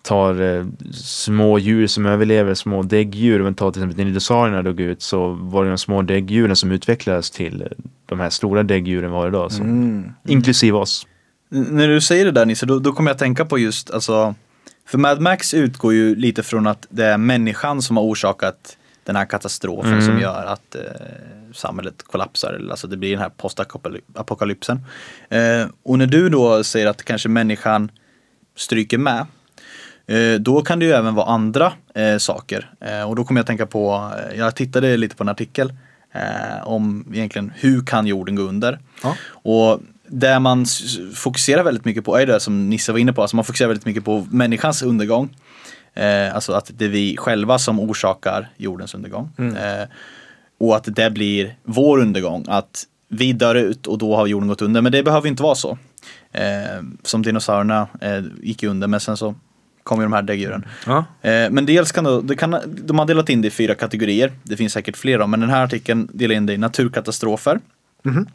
tar 0.03 0.41
eh, 0.41 0.65
små 1.03 1.59
djur 1.59 1.87
som 1.87 2.05
överlever, 2.05 2.53
små 2.53 2.83
däggdjur. 2.83 3.39
Om 3.41 3.47
vi 3.47 3.53
tar 3.53 3.71
till 3.71 3.81
exempel 3.81 3.97
när 3.97 4.05
dinosaurierna 4.05 4.61
dog 4.61 4.79
ut 4.79 5.01
så 5.01 5.27
var 5.29 5.63
det 5.63 5.69
de 5.69 5.77
små 5.77 6.01
däggdjuren 6.01 6.55
som 6.55 6.71
utvecklades 6.71 7.31
till 7.31 7.61
eh, 7.61 7.67
de 8.05 8.19
här 8.19 8.29
stora 8.29 8.63
däggdjuren 8.63 9.11
vi 9.11 9.17
har 9.17 9.27
idag. 9.27 9.51
Som, 9.51 9.65
Mm. 9.65 10.11
Inklusive 10.27 10.77
oss. 10.77 11.07
N- 11.53 11.67
När 11.69 11.87
du 11.87 12.01
säger 12.01 12.25
det 12.25 12.31
där 12.31 12.45
Nisse, 12.45 12.65
då, 12.65 12.79
då 12.79 12.93
kommer 12.93 13.09
jag 13.09 13.15
att 13.15 13.19
tänka 13.19 13.45
på 13.45 13.57
just, 13.59 13.91
alltså, 13.91 14.35
för 14.85 14.97
Mad 14.97 15.21
Max 15.21 15.53
utgår 15.53 15.93
ju 15.93 16.15
lite 16.15 16.43
från 16.43 16.67
att 16.67 16.87
det 16.89 17.05
är 17.05 17.17
människan 17.17 17.81
som 17.81 17.97
har 17.97 18.03
orsakat 18.03 18.77
den 19.03 19.15
här 19.15 19.25
katastrofen 19.25 19.91
Mm. 19.93 20.05
som 20.05 20.19
gör 20.19 20.45
att 20.45 20.75
eh, 20.75 20.81
samhället 21.53 22.03
kollapsar, 22.03 22.53
eller 22.53 22.71
alltså 22.71 22.87
det 22.87 22.97
blir 22.97 23.11
den 23.11 23.19
här 23.19 23.29
postapokalypsen. 23.37 24.79
Eh, 25.29 25.67
och 25.83 25.97
när 25.97 26.07
du 26.07 26.29
då 26.29 26.63
säger 26.63 26.87
att 26.87 27.03
kanske 27.03 27.29
människan 27.29 27.91
stryker 28.55 28.97
med, 28.97 29.25
då 30.39 30.61
kan 30.61 30.79
det 30.79 30.85
ju 30.85 30.91
även 30.91 31.15
vara 31.15 31.25
andra 31.25 31.73
eh, 31.95 32.17
saker. 32.17 32.71
Eh, 32.79 33.09
och 33.09 33.15
då 33.15 33.23
kommer 33.23 33.39
jag 33.39 33.43
att 33.43 33.47
tänka 33.47 33.65
på, 33.65 34.11
eh, 34.17 34.39
jag 34.39 34.55
tittade 34.55 34.97
lite 34.97 35.15
på 35.15 35.23
en 35.23 35.29
artikel 35.29 35.73
eh, 36.11 36.67
om 36.67 37.05
egentligen 37.13 37.53
hur 37.55 37.85
kan 37.85 38.07
jorden 38.07 38.35
gå 38.35 38.43
under? 38.43 38.79
Ja. 39.03 39.15
Och 39.29 39.81
det 40.07 40.39
man 40.39 40.65
fokuserar 41.15 41.63
väldigt 41.63 41.85
mycket 41.85 42.05
på 42.05 42.17
är 42.17 42.25
det 42.25 42.39
som 42.39 42.69
Nisse 42.69 42.91
var 42.91 42.99
inne 42.99 43.13
på, 43.13 43.21
alltså 43.21 43.35
man 43.35 43.45
fokuserar 43.45 43.67
väldigt 43.67 43.85
mycket 43.85 44.05
på 44.05 44.27
människans 44.31 44.81
undergång. 44.81 45.35
Eh, 45.93 46.35
alltså 46.35 46.53
att 46.53 46.71
det 46.77 46.85
är 46.85 46.89
vi 46.89 47.17
själva 47.17 47.59
som 47.59 47.79
orsakar 47.79 48.49
jordens 48.57 48.95
undergång. 48.95 49.29
Eh, 49.37 49.87
och 50.59 50.75
att 50.75 50.95
det 50.95 51.09
blir 51.09 51.55
vår 51.63 51.99
undergång, 51.99 52.45
att 52.47 52.83
vi 53.09 53.33
dör 53.33 53.55
ut 53.55 53.87
och 53.87 53.97
då 53.97 54.15
har 54.15 54.27
jorden 54.27 54.47
gått 54.47 54.61
under. 54.61 54.81
Men 54.81 54.91
det 54.91 55.03
behöver 55.03 55.27
inte 55.27 55.43
vara 55.43 55.55
så. 55.55 55.77
Eh, 56.31 56.83
som 57.03 57.21
dinosaurierna 57.21 57.87
eh, 58.01 58.23
gick 58.41 58.63
under 58.63 58.87
men 58.87 58.99
sen 58.99 59.17
så 59.17 59.35
kom 59.83 59.99
ju 59.99 60.05
de 60.05 60.13
här 60.13 60.21
däggdjuren. 60.21 60.65
Ja. 60.85 61.05
Eh, 61.21 61.49
men 61.49 61.65
dels 61.65 61.91
kan, 61.91 62.03
då, 62.03 62.21
det 62.21 62.35
kan 62.35 62.55
de 62.65 62.99
har 62.99 63.05
delat 63.05 63.29
in 63.29 63.41
det 63.41 63.47
i 63.47 63.51
fyra 63.51 63.75
kategorier. 63.75 64.31
Det 64.43 64.57
finns 64.57 64.73
säkert 64.73 64.97
fler 64.97 65.19
då, 65.19 65.27
men 65.27 65.39
den 65.39 65.49
här 65.49 65.63
artikeln 65.63 66.09
delar 66.13 66.35
in 66.35 66.45
det 66.45 66.53
i 66.53 66.57
naturkatastrofer. 66.57 67.59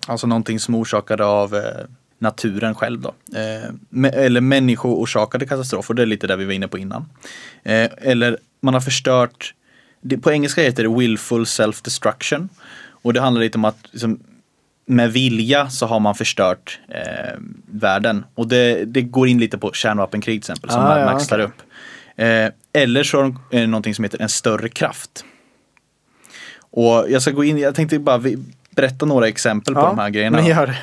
Alltså 0.06 0.26
någonting 0.26 0.60
som 0.60 0.74
orsakade 0.74 1.24
av 1.24 1.54
eh, 1.54 1.62
naturen 2.18 2.74
själv 2.74 3.00
då. 3.00 3.14
Eh, 3.38 4.08
eller 4.12 4.40
människoorsakade 4.40 5.46
katastrofer, 5.46 5.94
det 5.94 6.02
är 6.02 6.06
lite 6.06 6.26
där 6.26 6.36
vi 6.36 6.44
var 6.44 6.52
inne 6.52 6.68
på 6.68 6.78
innan. 6.78 7.08
Eller 7.62 8.38
man 8.60 8.74
har 8.74 8.80
förstört, 8.80 9.54
på 10.22 10.32
engelska 10.32 10.62
heter 10.62 10.82
det 10.82 10.88
willful 10.98 11.44
self-destruction. 11.44 12.48
Och 13.02 13.12
det 13.12 13.20
handlar 13.20 13.42
lite 13.42 13.58
om 13.58 13.64
att 13.64 13.78
liksom, 13.90 14.20
med 14.88 15.12
vilja 15.12 15.70
så 15.70 15.86
har 15.86 16.00
man 16.00 16.14
förstört 16.14 16.80
eh, 16.88 17.38
världen. 17.70 18.24
Och 18.34 18.48
det, 18.48 18.84
det 18.84 19.02
går 19.02 19.28
in 19.28 19.38
lite 19.38 19.58
på 19.58 19.72
kärnvapenkrig 19.72 20.42
till 20.42 20.52
exempel 20.52 20.70
som 20.70 20.80
Ah, 20.84 20.98
ja, 20.98 21.04
Max 21.12 21.26
tar 21.28 21.36
okej. 21.38 21.46
upp. 21.46 21.62
Eh, 22.16 22.82
eller 22.82 23.02
så 23.02 23.22
är 23.50 23.60
det 23.60 23.66
någonting 23.66 23.94
som 23.94 24.04
heter 24.04 24.22
en 24.22 24.28
större 24.28 24.68
kraft. 24.68 25.24
Och 26.70 27.06
jag 27.08 27.22
ska 27.22 27.30
gå 27.30 27.44
in, 27.44 27.58
jag 27.58 27.74
tänkte 27.74 27.98
bara 27.98 28.22
berätta 28.70 29.06
några 29.06 29.28
exempel 29.28 29.74
på 29.74 29.80
de 29.80 29.98
här 29.98 30.10
grejerna. 30.10 30.36
men 30.38 30.46
gör 30.46 30.66
det. 30.66 30.76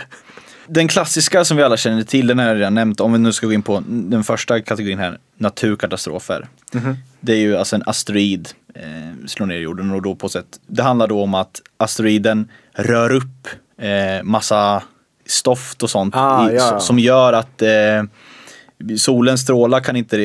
Den 0.67 0.87
klassiska 0.87 1.45
som 1.45 1.57
vi 1.57 1.63
alla 1.63 1.77
känner 1.77 2.03
till, 2.03 2.27
den 2.27 2.39
har 2.39 2.45
jag 2.47 2.55
redan 2.57 2.73
nämnt. 2.73 2.99
Om 2.99 3.13
vi 3.13 3.19
nu 3.19 3.33
ska 3.33 3.47
gå 3.47 3.53
in 3.53 3.61
på 3.63 3.83
den 3.87 4.23
första 4.23 4.61
kategorin 4.61 4.99
här, 4.99 5.17
naturkatastrofer. 5.37 6.47
Det 7.19 7.33
är 7.33 7.37
ju 7.37 7.57
alltså 7.57 7.75
en 7.75 7.83
asteroid 7.85 8.49
eh, 8.75 9.27
slår 9.27 9.45
ner 9.47 9.57
jorden 9.57 9.91
och 9.91 10.01
då 10.01 10.15
på 10.15 10.29
sätt. 10.29 10.45
Det 10.67 10.83
handlar 10.83 11.07
då 11.07 11.21
om 11.23 11.33
att 11.33 11.61
asteroiden 11.77 12.47
rör 12.73 13.11
upp 13.11 13.47
eh, 13.81 14.23
massa 14.23 14.83
stoft 15.27 15.83
och 15.83 15.89
sånt 15.89 16.13
Ah, 16.17 16.49
i, 16.51 16.55
ja, 16.55 16.61
so- 16.61 16.73
ja. 16.73 16.79
som 16.79 16.99
gör 16.99 17.33
att 17.33 17.61
eh, 17.61 18.03
solens 18.97 19.41
strålar 19.41 19.79
kan 19.79 19.95
inte 19.95 20.17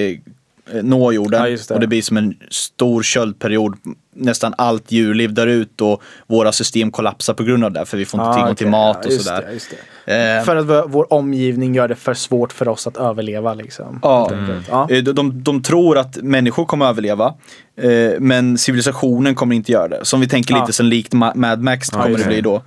eh, 0.73 0.83
nå 0.83 1.13
jorden 1.13 1.41
Ja, 1.51 1.57
det. 1.69 1.75
och 1.75 1.81
det 1.81 1.87
blir 1.87 2.03
som 2.03 2.17
en 2.17 2.35
stor 2.51 3.03
köldperiod 3.03 3.77
nästan 4.15 4.55
allt 4.59 4.93
djurliv 4.93 5.35
dör 5.35 5.47
ut 5.47 5.81
och 5.81 6.03
våra 6.27 6.53
system 6.53 6.91
kollapsar 6.91 7.35
på 7.35 7.43
grund 7.43 7.65
av 7.65 7.73
det. 7.73 7.87
För 7.87 7.97
vi 7.97 8.05
får 8.05 8.21
inte 8.21 8.31
Ah, 8.31 8.33
tillgång 8.35 8.47
okej. 8.53 8.57
till 8.57 8.67
mat 8.69 8.97
och 8.97 9.11
Ja, 9.11 9.15
just 9.15 9.25
sådär. 9.27 9.59
det. 10.05 10.37
Eh, 10.39 10.45
För 10.45 10.57
att 10.57 10.67
vår- 10.67 10.89
vår 10.89 11.13
omgivning 11.13 11.75
gör 11.75 11.89
det 11.89 11.95
för 11.97 12.15
svårt 12.15 12.53
för 12.53 12.69
oss 12.69 12.87
att 12.87 12.97
överleva 12.97 13.55
liksom. 13.55 14.01
Ja. 14.03 14.31
Enkelt. 14.33 14.67
ja. 14.71 14.87
Eh, 14.91 15.03
De, 15.03 15.13
de, 15.13 15.43
de 15.43 15.63
tror 15.63 15.99
att 15.99 16.17
människor 16.17 16.65
kommer 16.65 16.85
att 16.87 16.91
överleva, 16.91 17.35
eh, 17.77 18.11
men 18.19 18.59
civilisationen 18.59 19.35
kommer 19.35 19.57
inte 19.57 19.73
göra 19.73 19.89
det. 19.89 20.05
Som 20.05 20.21
vi 20.21 20.29
tänker 20.29 20.55
Ja. 20.55 20.61
lite 20.61 20.73
som 20.73 20.87
likt 20.87 21.13
Ma- 21.13 21.35
Mad 21.37 21.61
Max 21.63 21.89
kommer 21.91 22.19
det. 22.19 22.25
bli 22.27 22.41
då. 22.41 22.63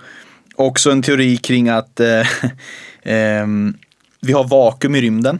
Också 0.56 0.92
en 0.92 1.02
teori 1.02 1.38
kring 1.38 1.70
att 1.70 2.00
eh, 2.00 2.28
ehm, 3.04 3.78
vi 4.22 4.34
har 4.34 4.44
vakuum 4.44 4.96
i 4.96 5.02
rymden 5.02 5.40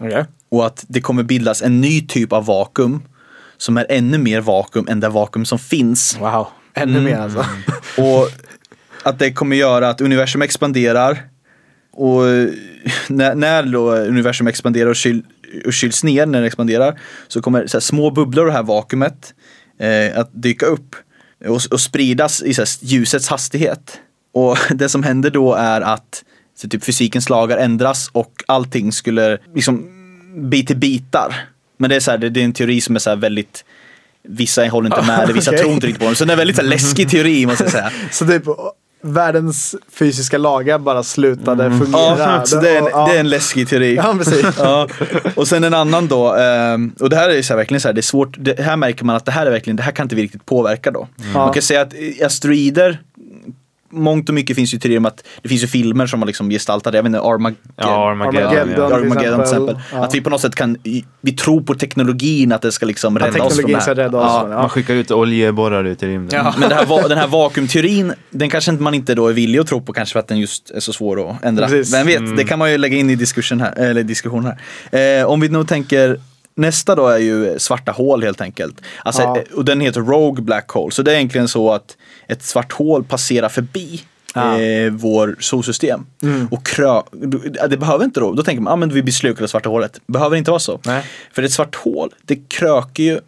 Okej. 0.00 0.24
och 0.48 0.66
att 0.66 0.84
det 0.88 1.00
kommer 1.00 1.22
bildas 1.22 1.62
en 1.62 1.80
ny 1.80 2.06
typ 2.06 2.32
av 2.32 2.46
vakuum 2.46 3.02
som 3.56 3.76
är 3.76 3.86
ännu 3.88 4.18
mer 4.18 4.40
vakuum 4.40 4.88
än 4.88 5.00
det 5.00 5.08
vakuum 5.08 5.44
som 5.44 5.58
finns. 5.58 6.16
Wow. 6.20 6.46
Ännu 6.74 7.00
mer 7.00 7.16
alltså. 7.16 7.46
Och 7.98 8.28
att 9.02 9.18
det 9.18 9.32
kommer 9.32 9.56
göra 9.56 9.88
att 9.88 10.00
universum 10.00 10.42
expanderar. 10.42 11.22
Och 11.92 12.22
när, 13.08 13.34
när 13.34 13.74
universum 13.74 14.46
expanderar 14.46 14.90
och, 14.90 14.96
kyl, 14.96 15.22
och 15.66 15.72
kyls 15.72 16.04
ner 16.04 16.26
när 16.26 16.40
det 16.40 16.46
expanderar 16.46 17.00
så 17.28 17.42
kommer 17.42 17.66
så 17.66 17.76
här 17.76 17.80
små 17.80 18.10
bubblor 18.10 18.44
av 18.44 18.46
det 18.46 18.56
här 18.56 18.62
vakuumet 18.62 19.34
eh, 19.78 20.18
att 20.18 20.30
dyka 20.32 20.66
upp 20.66 20.96
och, 21.46 21.60
och 21.70 21.80
spridas 21.80 22.42
i 22.42 22.54
så 22.54 22.60
här, 22.60 22.68
ljusets 22.80 23.28
hastighet. 23.28 24.00
Och 24.36 24.58
det 24.74 24.88
som 24.88 25.02
händer 25.02 25.30
då 25.30 25.54
är 25.54 25.80
att 25.80 26.24
så 26.56 26.68
typ 26.68 26.84
fysikens 26.84 27.30
lagar 27.30 27.58
ändras 27.58 28.10
och 28.12 28.44
allting 28.46 28.92
skulle 28.92 29.38
liksom 29.54 29.88
bli 30.34 30.66
till 30.66 30.76
bitar. 30.76 31.34
Men 31.76 31.90
det 31.90 31.96
är, 31.96 32.00
så 32.00 32.10
här, 32.10 32.18
det, 32.18 32.40
är 32.40 32.44
en 32.44 32.52
teori 32.52 32.80
som 32.80 32.94
är 32.94 33.00
så 33.00 33.16
väldigt 33.16 33.64
Vissa 34.28 34.68
håller 34.68 34.86
inte 34.86 35.06
med, 35.06 35.30
vissa 35.34 35.50
Okej. 35.50 35.60
tror 35.60 35.72
inte 35.72 35.86
riktigt 35.86 36.00
på 36.00 36.06
den. 36.06 36.16
Så 36.16 36.24
det 36.24 36.30
är 36.30 36.32
en 36.32 36.38
väldigt 36.38 36.56
så 36.56 36.62
här, 36.62 36.68
läskig 36.68 37.10
teori 37.10 37.46
måste 37.46 37.64
jag 37.64 37.72
säga. 37.72 37.90
Så 38.10 38.26
typ 38.26 38.42
världens 39.02 39.74
fysiska 39.92 40.38
lagar 40.38 40.78
bara 40.78 41.02
slutade 41.02 41.70
fungera. 41.70 42.12
Mm. 42.12 42.18
Ja, 42.18 42.42
så 42.46 42.60
det 42.60 42.70
är, 42.70 42.78
en, 42.78 43.08
det 43.08 43.16
är 43.16 43.20
en 43.20 43.28
läskig 43.28 43.68
teori. 43.68 43.94
Ja, 43.96 44.14
precis. 44.18 44.46
Ja. 44.58 44.88
Och 45.34 45.48
sen 45.48 45.64
en 45.64 45.74
annan 45.74 46.08
då, 46.08 46.34
ehm, 46.34 46.94
och 47.00 47.10
det 47.10 47.16
här 47.16 47.30
är 47.30 47.42
så 47.42 47.52
här, 47.52 47.56
verkligen 47.56 47.80
så 47.80 47.88
här, 47.88 47.92
det 47.92 48.00
är 48.00 48.02
svårt, 48.02 48.36
det, 48.38 48.60
här 48.60 48.76
märker 48.76 49.04
man 49.04 49.16
att 49.16 49.24
det 49.24 49.32
här 49.32 49.46
är 49.46 49.50
verkligen, 49.50 49.76
det 49.76 49.82
här 49.82 49.92
kan 49.92 50.04
inte 50.04 50.14
vi 50.14 50.22
riktigt 50.22 50.46
påverka 50.46 50.90
då. 50.90 51.08
Man 51.34 51.52
kan 51.52 51.62
säga 51.62 51.80
att 51.80 51.94
asteroider, 52.22 52.98
mångt 53.90 54.28
och 54.28 54.34
mycket 54.34 54.56
finns 54.56 54.74
ju 54.74 54.78
teorier 54.78 54.98
om 54.98 55.06
att 55.06 55.24
det 55.42 55.48
finns 55.48 55.62
ju 55.62 55.66
filmer 55.66 56.06
som 56.06 56.20
har 56.22 56.26
liksom 56.26 56.50
gestaltat 56.50 56.92
det, 56.92 56.98
jag 56.98 57.02
vet 57.02 57.08
inte, 57.08 57.20
Armageddon. 57.20 57.58
Ja, 57.76 58.10
Armageddon. 58.10 58.46
Armageddon. 58.46 58.90
ja. 58.90 58.96
Armageddon 58.96 59.34
till 59.38 59.42
exempel. 59.42 59.78
Ja. 59.92 60.04
Att 60.04 60.14
vi 60.14 60.20
på 60.20 60.30
något 60.30 60.40
sätt 60.40 60.54
kan, 60.54 60.76
vi 61.20 61.32
tror 61.32 61.60
på 61.60 61.74
teknologin 61.74 62.52
att 62.52 62.62
det 62.62 62.72
ska 62.72 62.86
liksom 62.86 63.18
rädda 63.18 63.42
oss 63.44 63.60
från 63.60 63.70
det 63.70 63.78
här. 63.86 63.94
rädda 63.94 64.18
oss 64.18 64.24
Ja. 64.26 64.40
från. 64.40 64.50
Man 64.50 64.68
skickar 64.68 64.94
ut 64.94 65.10
oljeborrar 65.10 65.84
ut 65.84 66.02
i 66.02 66.06
rymden. 66.06 66.40
Ja. 66.44 66.54
Men 66.58 66.68
det 66.68 66.74
här, 66.74 67.08
den 67.08 67.18
här 67.18 67.26
vakuumteorin, 67.26 68.12
den 68.30 68.50
kanske 68.50 68.70
inte 68.70 68.82
man 68.82 68.94
inte 68.94 69.14
då 69.14 69.28
är 69.28 69.32
villig 69.32 69.58
att 69.58 69.66
tro 69.66 69.80
på 69.80 69.92
kanske 69.92 70.12
för 70.12 70.20
att 70.20 70.28
den 70.28 70.38
just 70.38 70.70
är 70.70 70.80
så 70.80 70.92
svår 70.92 71.30
att 71.30 71.44
ändra. 71.44 71.68
Precis. 71.68 71.94
Vem 71.94 72.06
vet, 72.06 72.36
det 72.36 72.44
kan 72.44 72.58
man 72.58 72.72
ju 72.72 72.78
lägga 72.78 72.96
in 72.96 73.10
i 73.10 73.14
diskussion 73.14 73.60
här. 73.60 73.72
Eller 73.76 74.02
diskussion 74.02 74.46
här. 74.92 75.20
Eh, 75.20 75.26
om 75.26 75.40
vi 75.40 75.48
nog 75.48 75.68
tänker 75.68 76.20
Nästa 76.56 76.94
då 76.94 77.06
är 77.08 77.18
ju 77.18 77.58
svarta 77.58 77.92
hål 77.92 78.22
helt 78.22 78.40
enkelt. 78.40 78.80
Alltså, 79.04 79.22
Ja. 79.22 79.36
eh, 79.38 79.42
Och 79.56 79.64
den 79.64 79.80
heter 79.80 80.00
Rogue 80.00 80.42
Black 80.44 80.70
Hole. 80.70 80.92
Så 80.92 81.02
det 81.02 81.10
är 81.12 81.16
egentligen 81.16 81.48
så 81.48 81.72
att 81.72 81.96
ett 82.28 82.42
svart 82.42 82.72
hål 82.72 83.04
passerar 83.04 83.48
förbi 83.48 84.00
Ja. 84.34 84.60
eh, 84.60 84.90
vår 84.92 85.36
solsystem. 85.40 86.06
Och 86.50 86.66
krö 86.66 87.02
det 87.68 87.76
behöver 87.76 88.04
inte 88.04 88.20
då, 88.20 88.32
då 88.32 88.42
tänker 88.42 88.62
man 88.62 88.72
ah, 88.72 88.76
men 88.76 88.88
vi 88.88 89.02
blir 89.02 89.12
slukade 89.12 89.44
av 89.44 89.48
svarta 89.48 89.68
hålet. 89.68 90.00
Behöver 90.06 90.36
inte 90.36 90.50
vara 90.50 90.58
så. 90.60 90.80
Nej. 90.86 91.04
För 91.32 91.42
ett 91.42 91.52
svart 91.52 91.74
hål, 91.74 92.10
det 92.22 92.36
kröker 92.48 93.02
ju 93.02 93.20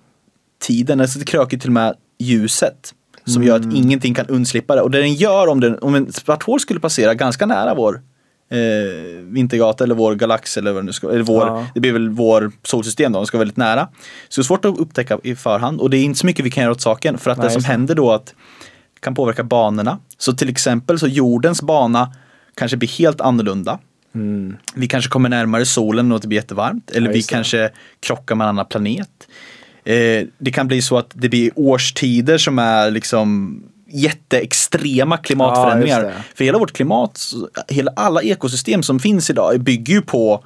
tiden, 0.62 1.00
alltså 1.00 1.18
det 1.18 1.24
kröker 1.24 1.58
till 1.58 1.68
och 1.68 1.74
med 1.74 1.94
ljuset. 2.18 2.94
Som 3.26 3.42
gör 3.42 3.56
att 3.56 3.64
ingenting 3.74 4.14
kan 4.14 4.26
undslippa 4.26 4.74
det. 4.74 4.80
Och 4.82 4.90
det 4.90 4.98
den 5.00 5.14
gör 5.14 5.46
om, 5.48 5.60
den, 5.60 5.78
om 5.78 5.94
en 5.94 6.12
svart 6.12 6.42
hål 6.42 6.60
skulle 6.60 6.80
passera 6.80 7.14
ganska 7.14 7.46
nära 7.46 7.74
vår 7.74 8.00
eh, 8.50 8.58
vintergata 9.24 9.84
eller 9.84 9.94
vår 9.94 10.14
galax 10.14 10.56
eller 10.56 10.72
vad 10.72 10.82
det 10.82 10.86
nu 10.86 10.92
ska 10.92 11.10
eller 11.10 11.22
vår, 11.22 11.46
Ja. 11.46 11.66
Det 11.74 11.80
blir 11.80 11.92
väl 11.92 12.08
vår 12.08 12.52
solsystem 12.62 13.12
då, 13.12 13.18
den 13.18 13.26
ska 13.26 13.36
vara 13.38 13.42
väldigt 13.42 13.56
nära. 13.56 13.88
Så 14.28 14.40
det 14.40 14.42
är 14.42 14.44
svårt 14.46 14.64
att 14.64 14.78
upptäcka 14.78 15.18
i 15.22 15.36
förhand 15.36 15.80
och 15.80 15.90
det 15.90 15.96
är 15.98 16.02
inte 16.04 16.18
så 16.18 16.26
mycket 16.26 16.44
vi 16.44 16.50
kan 16.50 16.62
göra 16.62 16.72
åt 16.72 16.80
saken. 16.80 17.18
För 17.18 17.30
att 17.30 17.38
Nej, 17.38 17.46
det 17.46 17.52
som 17.52 17.62
det. 17.62 17.68
händer 17.68 17.94
då 17.94 18.12
att 18.12 18.34
kan 19.00 19.14
påverka 19.14 19.44
banorna. 19.44 19.98
Så 20.18 20.32
till 20.32 20.48
exempel 20.48 20.98
så 20.98 21.06
jordens 21.08 21.62
bana 21.62 22.12
kanske 22.54 22.76
blir 22.76 22.88
helt 22.88 23.20
annorlunda. 23.20 23.78
Vi 24.74 24.86
kanske 24.88 25.10
kommer 25.10 25.28
närmare 25.28 25.66
solen 25.66 26.12
och 26.12 26.20
det 26.20 26.28
blir 26.28 26.38
jättevarmt. 26.38 26.90
Eller 26.90 27.06
Ja, 27.06 27.12
vi 27.12 27.18
det. 27.20 27.28
kanske 27.30 27.70
krockar 28.00 28.34
med 28.34 28.44
en 28.44 28.48
annan 28.48 28.66
planet. 28.66 29.28
Eh, 29.84 30.26
det 30.38 30.50
kan 30.52 30.68
bli 30.68 30.82
så 30.82 30.98
att 30.98 31.10
det 31.14 31.28
blir 31.28 31.50
årstider 31.54 32.38
som 32.38 32.58
är 32.58 32.90
liksom 32.90 33.62
jätteextrema 33.88 35.16
klimatförändringar. 35.16 36.04
Ja. 36.04 36.10
För 36.34 36.44
hela 36.44 36.58
vårt 36.58 36.72
klimat, 36.72 37.20
hela, 37.68 37.92
alla 37.96 38.22
ekosystem 38.22 38.82
som 38.82 39.00
finns 39.00 39.30
idag 39.30 39.60
bygger 39.60 39.94
ju 39.94 40.02
på 40.02 40.44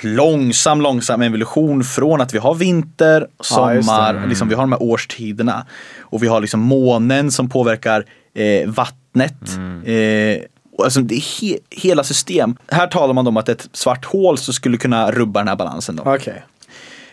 långsam, 0.00 0.80
långsam 0.80 1.22
evolution 1.22 1.84
från 1.84 2.20
att 2.20 2.34
vi 2.34 2.38
har 2.38 2.54
vinter, 2.54 3.26
Ja, 3.50 3.74
just 3.74 3.88
det. 3.88 3.94
sommar, 3.94 4.26
liksom, 4.28 4.48
vi 4.48 4.54
har 4.54 4.62
de 4.62 4.72
här 4.72 4.82
årstiderna. 4.82 5.66
Och 6.00 6.22
vi 6.22 6.26
har 6.26 6.40
liksom 6.40 6.60
månen 6.60 7.30
som 7.30 7.48
påverkar 7.48 8.04
eh, 8.34 8.68
vattnet. 8.68 9.42
Eh, 9.84 10.42
och 10.78 10.84
alltså, 10.84 11.00
det 11.00 11.14
är 11.14 11.18
he- 11.20 11.58
hela 11.70 12.04
system. 12.04 12.56
Här 12.70 12.86
talar 12.86 13.14
man 13.14 13.26
om 13.26 13.36
att 13.36 13.48
ett 13.48 13.68
svart 13.72 14.04
hål 14.04 14.38
så 14.38 14.52
skulle 14.52 14.76
kunna 14.76 15.10
rubba 15.10 15.40
den 15.40 15.48
här 15.48 15.56
balansen. 15.56 15.96
Då. 15.96 16.02
Okej. 16.14 16.42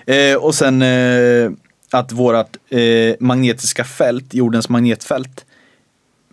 Eh, 0.06 0.36
och 0.38 0.56
sen 0.56 0.82
eh, 0.82 1.52
att 1.92 2.12
vårt 2.12 2.58
eh, 2.70 2.80
magnetiska 3.20 3.84
fält, 3.84 4.34
jordens 4.34 4.70
magnetfält, 4.70 5.46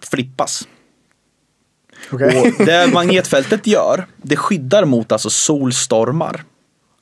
flippas. 0.02 0.68
Okej. 2.10 2.40
Och 2.58 2.66
det 2.66 2.90
magnetfältet 2.92 3.66
gör, 3.66 4.06
det 4.22 4.36
skyddar 4.36 4.84
mot 4.84 5.12
alltså 5.12 5.30
solstormar. 5.30 6.44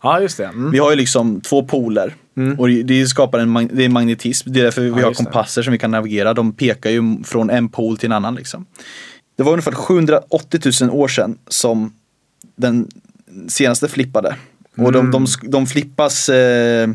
Ja, 0.02 0.20
just 0.20 0.37
det. 0.37 0.44
Mm. 0.44 0.70
Vi 0.70 0.78
har 0.78 0.90
ju 0.90 0.96
liksom 0.96 1.40
två 1.40 1.64
poler. 1.64 2.14
Och 2.59 2.68
det- 2.68 3.07
skapar 3.07 3.38
en, 3.38 3.48
mag- 3.57 3.70
det 3.72 3.85
är 3.85 3.88
magnetism. 3.88 4.52
Det 4.52 4.61
är 4.61 4.64
därför 4.64 4.83
vi 4.83 4.90
har 4.90 5.00
just 5.00 5.18
det. 5.18 5.24
kompasser 5.24 5.62
som 5.62 5.72
vi 5.72 5.78
kan 5.78 5.90
navigera. 5.90 6.35
De 6.35 6.52
pekar 6.52 6.90
ju 6.90 7.02
från 7.24 7.50
en 7.50 7.68
pol 7.68 7.98
till 7.98 8.07
en 8.07 8.12
annan. 8.12 8.35
Liksom. 8.35 8.66
Det 9.37 9.42
var 9.42 9.52
ungefär 9.52 9.72
780 9.72 10.61
000 10.83 10.90
år 10.90 11.09
sedan 11.09 11.38
som 11.48 11.92
den 12.57 12.88
senaste 13.48 13.88
flippade. 13.88 14.37
Och 14.76 14.92
de, 14.92 15.11
de, 15.11 15.24
sk- 15.26 15.48
de 15.50 15.66
flippas, 15.66 16.28
eh, 16.28 16.88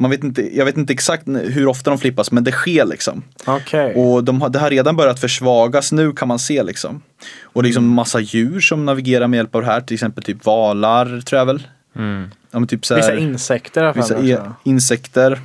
man 0.00 0.10
vet 0.10 0.24
inte, 0.24 0.56
jag 0.56 0.64
vet 0.64 0.76
inte 0.76 0.92
exakt 0.92 1.28
hur 1.28 1.66
ofta 1.66 1.90
de 1.90 1.98
flippas 1.98 2.32
men 2.32 2.44
det 2.44 2.52
sker 2.52 2.84
liksom. 2.84 3.22
Okej. 3.44 3.94
Och 3.94 4.24
de 4.24 4.40
har, 4.42 4.48
det 4.48 4.58
har 4.58 4.70
redan 4.70 4.96
börjat 4.96 5.20
försvagas 5.20 5.92
nu 5.92 6.12
kan 6.12 6.28
man 6.28 6.38
se 6.38 6.62
liksom. 6.62 7.02
Och 7.42 7.62
liksom 7.64 7.84
Mm. 7.84 7.94
massa 7.94 8.20
djur 8.20 8.60
som 8.60 8.84
navigerar 8.84 9.28
med 9.28 9.36
hjälp 9.36 9.54
av 9.54 9.60
det 9.60 9.66
här, 9.66 9.80
till 9.80 9.94
exempel 9.94 10.24
typ 10.24 10.44
valar 10.46 11.20
tror 11.20 11.38
jag 11.38 11.46
väl. 11.46 11.66
Mm. 11.96 12.30
Ja, 12.50 12.66
typ 12.66 12.86
så 12.86 12.94
här, 12.94 13.00
Vissa 13.00 13.16
insekter 13.16 13.92
vissa 13.92 14.18
mig 14.18 14.30
e- 14.30 14.36
också. 14.38 14.54
insekter. 14.64 15.40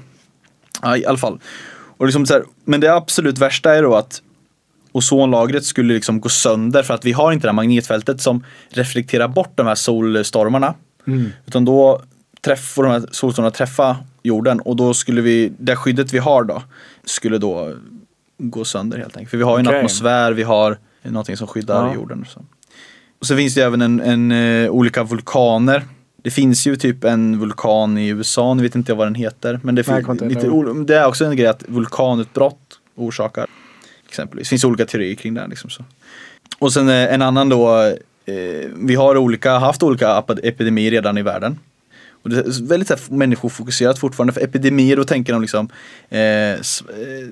Ja, 0.82 0.98
i 0.98 1.06
alla 1.06 1.18
fall. 1.18 1.40
Och 1.98 2.06
liksom 2.06 2.26
så 2.26 2.34
här, 2.34 2.44
men 2.66 2.80
det 2.80 2.94
absolut 2.94 3.38
värsta 3.38 3.76
är 3.76 3.84
då 3.84 3.96
att 3.96 4.22
ozonlagret 4.92 5.66
skulle 5.66 5.94
liksom 5.94 6.22
gå 6.22 6.30
sönder 6.30 6.84
för 6.84 6.94
att 6.94 7.06
vi 7.06 7.12
har 7.12 7.32
inte 7.32 7.48
det 7.48 7.50
här 7.52 7.56
magnetfältet 7.56 8.22
som 8.22 8.44
reflekterar 8.70 9.28
bort 9.28 9.52
de 9.56 9.68
här 9.68 9.76
solstormarna. 9.76 10.74
Mm. 11.08 11.30
Utan 11.46 11.66
då 11.66 12.02
träff, 12.42 12.60
får 12.74 12.84
de 12.84 12.92
här 12.92 13.04
solstormarna 13.12 13.52
träffa 13.52 13.98
jorden 14.24 14.60
och 14.60 14.76
då 14.76 14.94
skulle 14.94 15.22
vi, 15.22 15.52
det 15.58 15.76
skyddet 15.76 16.14
vi 16.14 16.18
har 16.18 16.44
då, 16.44 16.64
skulle 17.06 17.38
då 17.38 17.74
gå 18.38 18.66
sönder 18.66 18.98
helt 18.98 19.18
enkelt. 19.18 19.30
För 19.32 19.38
vi 19.38 19.44
har 19.44 19.58
ju 19.60 19.66
en 19.68 19.76
atmosfär, 19.76 20.32
vi 20.32 20.44
har 20.44 20.78
någonting 21.04 21.38
som 21.38 21.48
skyddar 21.48 21.88
Ja. 21.88 21.94
jorden. 21.96 22.22
Och 22.22 22.28
så. 22.28 22.42
Och 23.20 23.26
så 23.26 23.36
finns 23.36 23.56
det 23.56 23.62
även 23.62 23.82
en, 23.82 24.00
en, 24.02 24.32
eh, 24.32 24.70
olika 24.70 25.04
vulkaner. 25.04 25.84
Det 26.22 26.32
finns 26.32 26.68
ju 26.68 26.76
typ 26.76 27.04
en 27.04 27.40
vulkan 27.40 27.98
i 27.98 28.08
USA, 28.08 28.54
nu 28.54 28.64
vet 28.64 28.76
inte 28.76 28.92
jag 28.92 28.98
vad 28.98 29.08
den 29.08 29.16
heter. 29.16 29.60
Men 29.64 29.76
det, 29.76 29.88
Nej, 29.88 30.04
lite, 30.22 30.50
ol- 30.50 30.86
det 30.86 30.98
är 30.98 31.08
också 31.08 31.26
en 31.26 31.36
grej 31.36 31.48
att 31.48 31.64
vulkanutbrott 31.68 32.80
orsakar 32.96 33.46
exempelvis. 34.10 34.48
Det 34.48 34.50
finns 34.50 34.64
olika 34.64 34.86
teorier 34.86 35.16
kring 35.16 35.34
det. 35.34 35.48
Liksom 35.48 35.70
så. 35.70 35.84
Och 36.60 36.74
sen 36.74 36.90
eh, 36.90 37.14
en 37.14 37.22
annan 37.22 37.50
då, 37.50 37.82
eh, 38.26 38.70
vi 38.76 38.96
har 38.96 39.18
olika, 39.18 39.58
haft 39.58 39.84
olika 39.84 40.24
epidemier 40.44 40.92
redan 40.92 41.18
i 41.18 41.22
världen. 41.22 41.60
Och 42.24 42.30
det 42.30 42.38
är 42.38 42.68
väldigt 42.68 42.88
så 42.88 42.94
här, 42.94 43.18
människofokuserat 43.18 44.00
fortfarande. 44.00 44.34
För 44.34 44.42
epidemier, 44.42 44.96
då 44.96 45.04
tänker 45.04 45.34
de 45.34 45.42
liksom 45.42 45.70
eh, 46.10 46.20
eh, 46.20 46.60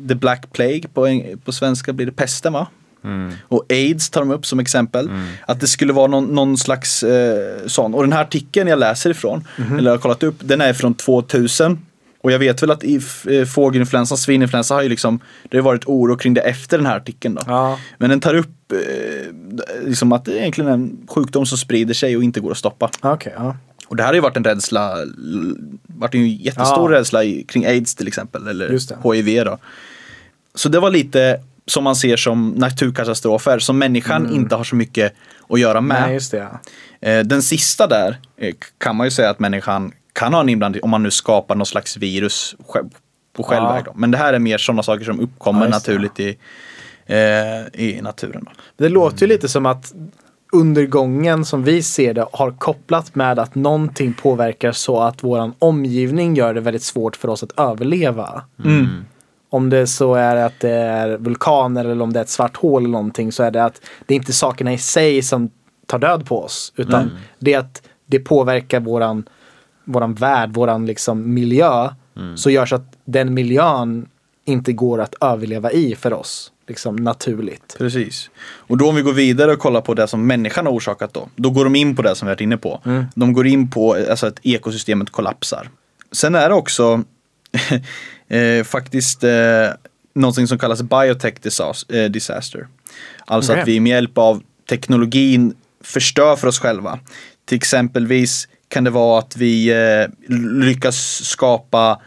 The 0.08 0.16
Black 0.16 0.54
Plague, 0.54 0.84
på, 0.94 1.24
på 1.46 1.52
svenska 1.52 1.94
blir 1.94 2.06
det 2.06 2.12
pesten 2.12 2.54
va? 2.54 2.68
Mm. 3.04 3.34
Och 3.48 3.66
aids 3.70 4.10
tar 4.10 4.22
de 4.22 4.32
upp 4.32 4.46
som 4.46 4.60
exempel. 4.60 5.10
Att 5.48 5.60
det 5.60 5.68
skulle 5.68 5.94
vara 5.94 6.08
någon, 6.08 6.26
någon 6.26 6.58
slags 6.58 7.04
eh, 7.04 7.68
sån. 7.68 7.94
Och 7.94 8.04
den 8.04 8.14
här 8.14 8.22
artikeln 8.22 8.68
jag 8.68 8.80
läser 8.80 9.10
ifrån, 9.10 9.48
eller 9.78 9.92
har 9.92 9.98
kollat 9.98 10.24
upp, 10.24 10.36
den 10.40 10.62
är 10.62 10.74
från 10.74 10.94
2000. 10.94 11.80
Och 12.22 12.32
jag 12.32 12.40
vet 12.40 12.64
väl 12.64 12.72
att 12.72 12.84
eh, 12.84 13.46
fågelinfluensa, 13.46 14.18
svininfluensa 14.18 14.76
har 14.76 14.82
ju 14.82 14.90
liksom, 14.90 15.20
det 15.50 15.58
har 15.58 15.64
varit 15.64 15.86
oro 15.86 16.18
kring 16.18 16.34
det 16.34 16.42
efter 16.42 16.78
den 16.78 16.86
här 16.86 16.98
artikeln 16.98 17.36
då. 17.36 17.42
Ja. 17.48 17.80
Men 17.98 18.10
den 18.10 18.20
tar 18.20 18.36
upp 18.36 18.72
eh, 18.72 18.78
liksom 19.86 20.12
att 20.12 20.26
det 20.26 20.32
är 20.32 20.38
egentligen 20.38 20.72
en 20.72 20.98
sjukdom 21.08 21.46
som 21.46 21.58
sprider 21.58 21.94
sig 21.94 22.18
och 22.18 22.24
inte 22.24 22.40
går 22.40 22.52
att 22.52 22.58
stoppa. 22.58 22.90
Okej, 23.02 23.34
ja. 23.38 23.56
Och 23.92 23.98
det 23.98 24.04
här 24.04 24.08
har 24.10 24.14
ju 24.14 24.20
varit 24.22 24.38
en 24.38 24.44
rädsla, 24.44 24.96
varit 25.88 26.16
en 26.16 26.30
jättestor 26.30 26.92
Ja. 26.94 27.00
rädsla 27.00 27.20
kring 27.48 27.66
aids 27.66 27.96
till 27.96 28.08
exempel, 28.08 28.48
eller. 28.48 29.14
HIV 29.14 29.46
då. 29.46 29.58
Så 30.56 30.70
det 30.70 30.80
var 30.80 30.92
lite 30.92 31.42
som 31.66 31.84
man 31.84 31.96
ser 31.96 32.18
som 32.18 32.50
naturkatastrofer 32.50 33.60
som 33.60 33.78
människan 33.78 34.34
inte 34.34 34.56
har 34.56 34.64
så 34.64 34.76
mycket 34.76 35.14
att 35.50 35.60
göra 35.60 35.82
med. 35.82 35.98
Mm. 35.98 36.08
Nej, 36.08 36.14
just 36.14 36.32
det. 36.32 36.38
ja. 37.02 37.10
Eh, 37.10 37.24
Den 37.26 37.42
sista 37.42 37.88
där 37.88 38.20
eh, 38.38 38.56
kan 38.78 38.96
man 38.96 39.08
ju 39.08 39.12
säga 39.12 39.30
att 39.30 39.40
människan 39.40 39.92
kan 40.14 40.34
ha 40.34 40.42
en 40.42 40.50
inblandning 40.50 40.84
om 40.84 40.90
man 40.90 41.04
nu 41.04 41.12
skapar 41.12 41.56
någon 41.56 41.66
slags 41.66 41.98
virus 41.98 42.56
på 43.34 43.44
självväg. 43.44 43.84
Då. 43.86 43.92
Men 43.96 44.12
det 44.12 44.18
här 44.18 44.34
är 44.34 44.40
mer 44.40 44.58
sådana 44.58 44.84
saker 44.84 45.06
som 45.06 45.20
uppkommer 45.20 45.62
Ja, 45.66 45.70
naturligt 45.70 46.20
i, 46.20 46.38
eh, 47.06 47.18
i 47.82 48.00
naturen. 48.02 48.44
Då. 48.46 48.52
Det 48.78 48.90
låter 48.90 49.22
ju 49.22 49.28
lite 49.28 49.48
som 49.50 49.66
att 49.66 49.94
undergången 50.52 51.46
som 51.46 51.64
vi 51.64 51.84
ser 51.84 52.14
det 52.14 52.26
har 52.34 52.52
kopplat 52.52 53.16
med 53.16 53.40
att 53.40 53.56
någonting 53.56 54.14
påverkar 54.14 54.72
så 54.72 55.00
att 55.00 55.24
våran 55.24 55.54
omgivning 55.60 56.36
gör 56.36 56.54
det 56.54 56.62
väldigt 56.62 56.84
svårt 56.84 57.16
för 57.16 57.28
oss 57.28 57.44
att 57.44 57.60
överleva. 57.60 58.44
Mm. 58.66 58.88
Om 59.50 59.70
det 59.70 59.88
så 59.88 60.16
är 60.16 60.36
att 60.36 60.60
det 60.60 60.72
är 60.72 61.18
vulkaner 61.18 61.86
eller 61.86 62.04
om 62.04 62.14
det 62.14 62.20
är 62.20 62.24
ett 62.24 62.30
svart 62.30 62.58
hål 62.58 62.82
eller 62.82 62.92
någonting 62.92 63.32
så 63.32 63.44
är 63.44 63.52
det 63.52 63.64
att 63.64 63.82
det 64.06 64.14
är 64.14 64.16
inte 64.16 64.34
sakerna 64.34 64.74
i 64.74 64.78
sig 64.78 65.22
som 65.22 65.50
tar 65.86 66.00
död 66.00 66.26
på 66.26 66.44
oss. 66.44 66.74
Utan 66.76 67.12
det 67.40 67.54
är 67.54 67.60
att 67.60 67.82
det 68.06 68.20
påverkar 68.20 68.80
våran, 68.80 69.30
våran 69.86 70.14
värld, 70.14 70.54
våran 70.54 70.86
liksom 70.86 71.34
miljö. 71.34 71.90
Så 72.36 72.50
gör 72.50 72.66
så 72.66 72.76
att 72.76 72.98
den 73.06 73.34
miljön 73.34 74.08
inte 74.46 74.74
går 74.74 75.02
att 75.02 75.16
överleva 75.22 75.72
i 75.72 75.96
för 75.96 76.14
oss. 76.14 76.52
Liksom 76.68 76.96
naturligt. 76.96 77.76
Precis. 77.78 78.30
Och 78.40 78.78
då 78.78 78.90
om 78.90 78.96
vi 78.96 79.02
går 79.02 79.14
vidare 79.14 79.52
och 79.52 79.60
kollar 79.60 79.82
på 79.82 79.94
det 79.94 80.08
som 80.08 80.28
människan 80.28 80.66
har 80.66 80.74
orsakat 80.74 81.14
då. 81.14 81.30
Då 81.36 81.50
går 81.50 81.64
de 81.64 81.76
in 81.76 81.96
på 81.96 82.02
det 82.02 82.16
som 82.16 82.26
vi 82.26 82.32
varit 82.32 82.42
inne 82.42 82.58
på. 82.58 82.82
De 83.16 83.34
går 83.34 83.48
in 83.48 83.72
på 83.72 83.94
alltså 84.10 84.28
att 84.28 84.40
ekosystemet 84.44 85.10
kollapsar. 85.10 85.70
Sen 86.12 86.36
är 86.36 86.50
det 86.50 86.56
också 86.56 87.04
eh, 88.28 88.64
faktiskt 88.64 89.24
eh, 89.24 89.68
någonting 90.14 90.48
som 90.48 90.60
kallas 90.60 90.82
biotech 90.82 91.34
eh, 91.90 92.10
disaster. 92.10 92.68
Alltså 93.26 93.52
Okej. 93.52 93.62
att 93.62 93.68
vi 93.68 93.80
med 93.80 93.90
hjälp 93.90 94.18
av 94.18 94.44
teknologin 94.70 95.54
förstör 95.84 96.36
för 96.36 96.48
oss 96.48 96.60
själva. 96.60 97.00
Till 97.46 97.56
exempelvis 97.56 98.48
kan 98.68 98.84
det 98.84 98.90
vara 98.90 99.20
att 99.20 99.38
vi 99.38 99.70
eh, 99.70 100.36
lyckas 100.38 101.22
skapa, 101.24 102.02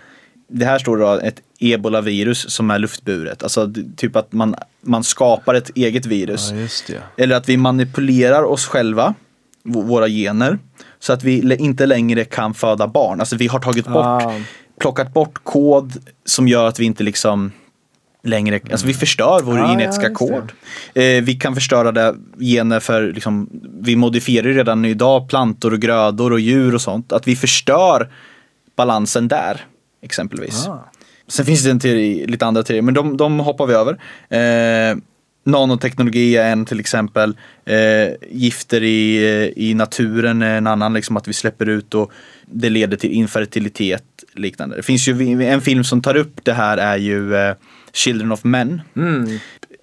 det 0.49 0.65
här 0.65 0.79
står 0.79 0.97
då 0.97 1.13
ett 1.13 1.41
ebolavirus 1.73 2.51
som 2.51 2.71
är 2.71 2.79
luftburet. 2.79 3.43
Alltså 3.43 3.73
typ 3.97 4.17
att 4.17 4.33
man, 4.33 4.55
man 4.81 5.05
skapar 5.05 5.55
ett 5.55 5.71
eget 5.75 6.07
virus. 6.07 6.53
Ja. 6.89 6.97
Eller 7.17 7.37
att 7.37 7.49
vi 7.49 7.57
manipulerar 7.57 8.43
oss 8.43 8.67
själva, 8.67 9.15
våra 9.63 10.09
gener. 10.09 10.59
Så 10.99 11.13
att 11.13 11.25
vi 11.25 11.57
inte 11.59 11.87
längre 11.87 12.25
kan 12.25 12.55
föda 12.55 12.87
barn. 12.87 13.21
Alltså 13.21 13.37
vi 13.37 13.47
har 13.47 13.59
tagit 13.59 13.87
bort, 13.87 14.05
Ah. 14.05 14.33
plockat 14.81 15.13
bort 15.15 15.45
kod 15.45 15.93
som 16.25 16.49
gör 16.49 16.67
att 16.69 16.81
vi 16.81 16.85
inte 16.85 17.03
liksom 17.05 17.53
längre, 18.27 18.61
alltså 18.71 18.87
vi 18.87 18.95
förstör 18.95 19.41
vår 19.43 19.59
Ah, 19.59 19.59
ja, 19.59 19.69
genetiska 19.69 20.09
det. 20.09 20.15
kod. 20.15 20.53
Eh, 20.95 21.23
vi 21.25 21.35
kan 21.41 21.55
förstöra 21.55 21.93
det 21.93 22.15
gener 22.41 22.81
för, 22.81 23.13
liksom, 23.13 23.49
vi 23.81 23.97
modifierar 23.97 24.49
ju 24.49 24.55
redan 24.55 24.85
idag 24.85 25.29
plantor 25.29 25.73
och 25.73 25.81
grödor 25.81 26.33
och 26.33 26.41
djur 26.41 26.75
och 26.75 26.81
sånt. 26.81 27.13
Att 27.13 27.29
vi 27.29 27.37
förstör 27.37 28.11
balansen 28.77 29.29
där, 29.29 29.65
exempelvis. 30.03 30.67
Ah. 30.69 30.85
Sen 31.29 31.47
finns 31.47 31.65
det 31.65 31.71
en 31.71 31.81
teori, 31.81 32.27
lite 32.27 32.47
andra 32.47 32.63
teorier, 32.63 32.83
men 32.83 32.95
de, 32.95 33.17
de 33.17 33.41
hoppar 33.41 33.67
vi 33.67 33.75
över. 33.75 33.99
Eh, 34.29 34.97
nanoteknologi 35.45 36.37
är 36.37 36.53
en 36.53 36.65
till 36.65 36.81
exempel. 36.81 37.37
Eh, 37.65 38.09
gifter 38.31 38.83
i, 38.83 39.53
i 39.57 39.75
naturen 39.75 40.43
är 40.43 40.57
en 40.57 40.67
annan, 40.67 40.95
liksom 40.95 41.17
att 41.17 41.29
vi 41.29 41.33
släpper 41.33 41.69
ut 41.69 41.95
och 41.95 42.13
det 42.47 42.71
leder 42.71 42.97
till 42.97 43.13
infertilitet 43.13 44.05
liknande. 44.35 44.77
Det 44.77 44.83
finns 44.83 45.09
ju 45.09 45.43
en 45.43 45.61
film 45.61 45.85
som 45.85 46.03
tar 46.03 46.17
upp 46.17 46.41
det 46.43 46.53
här 46.53 46.79
är 46.79 46.97
ju 46.97 47.37
eh, 47.37 47.55
Children 47.93 48.33
of 48.33 48.45
Men. 48.45 48.81
Mm. 48.97 49.39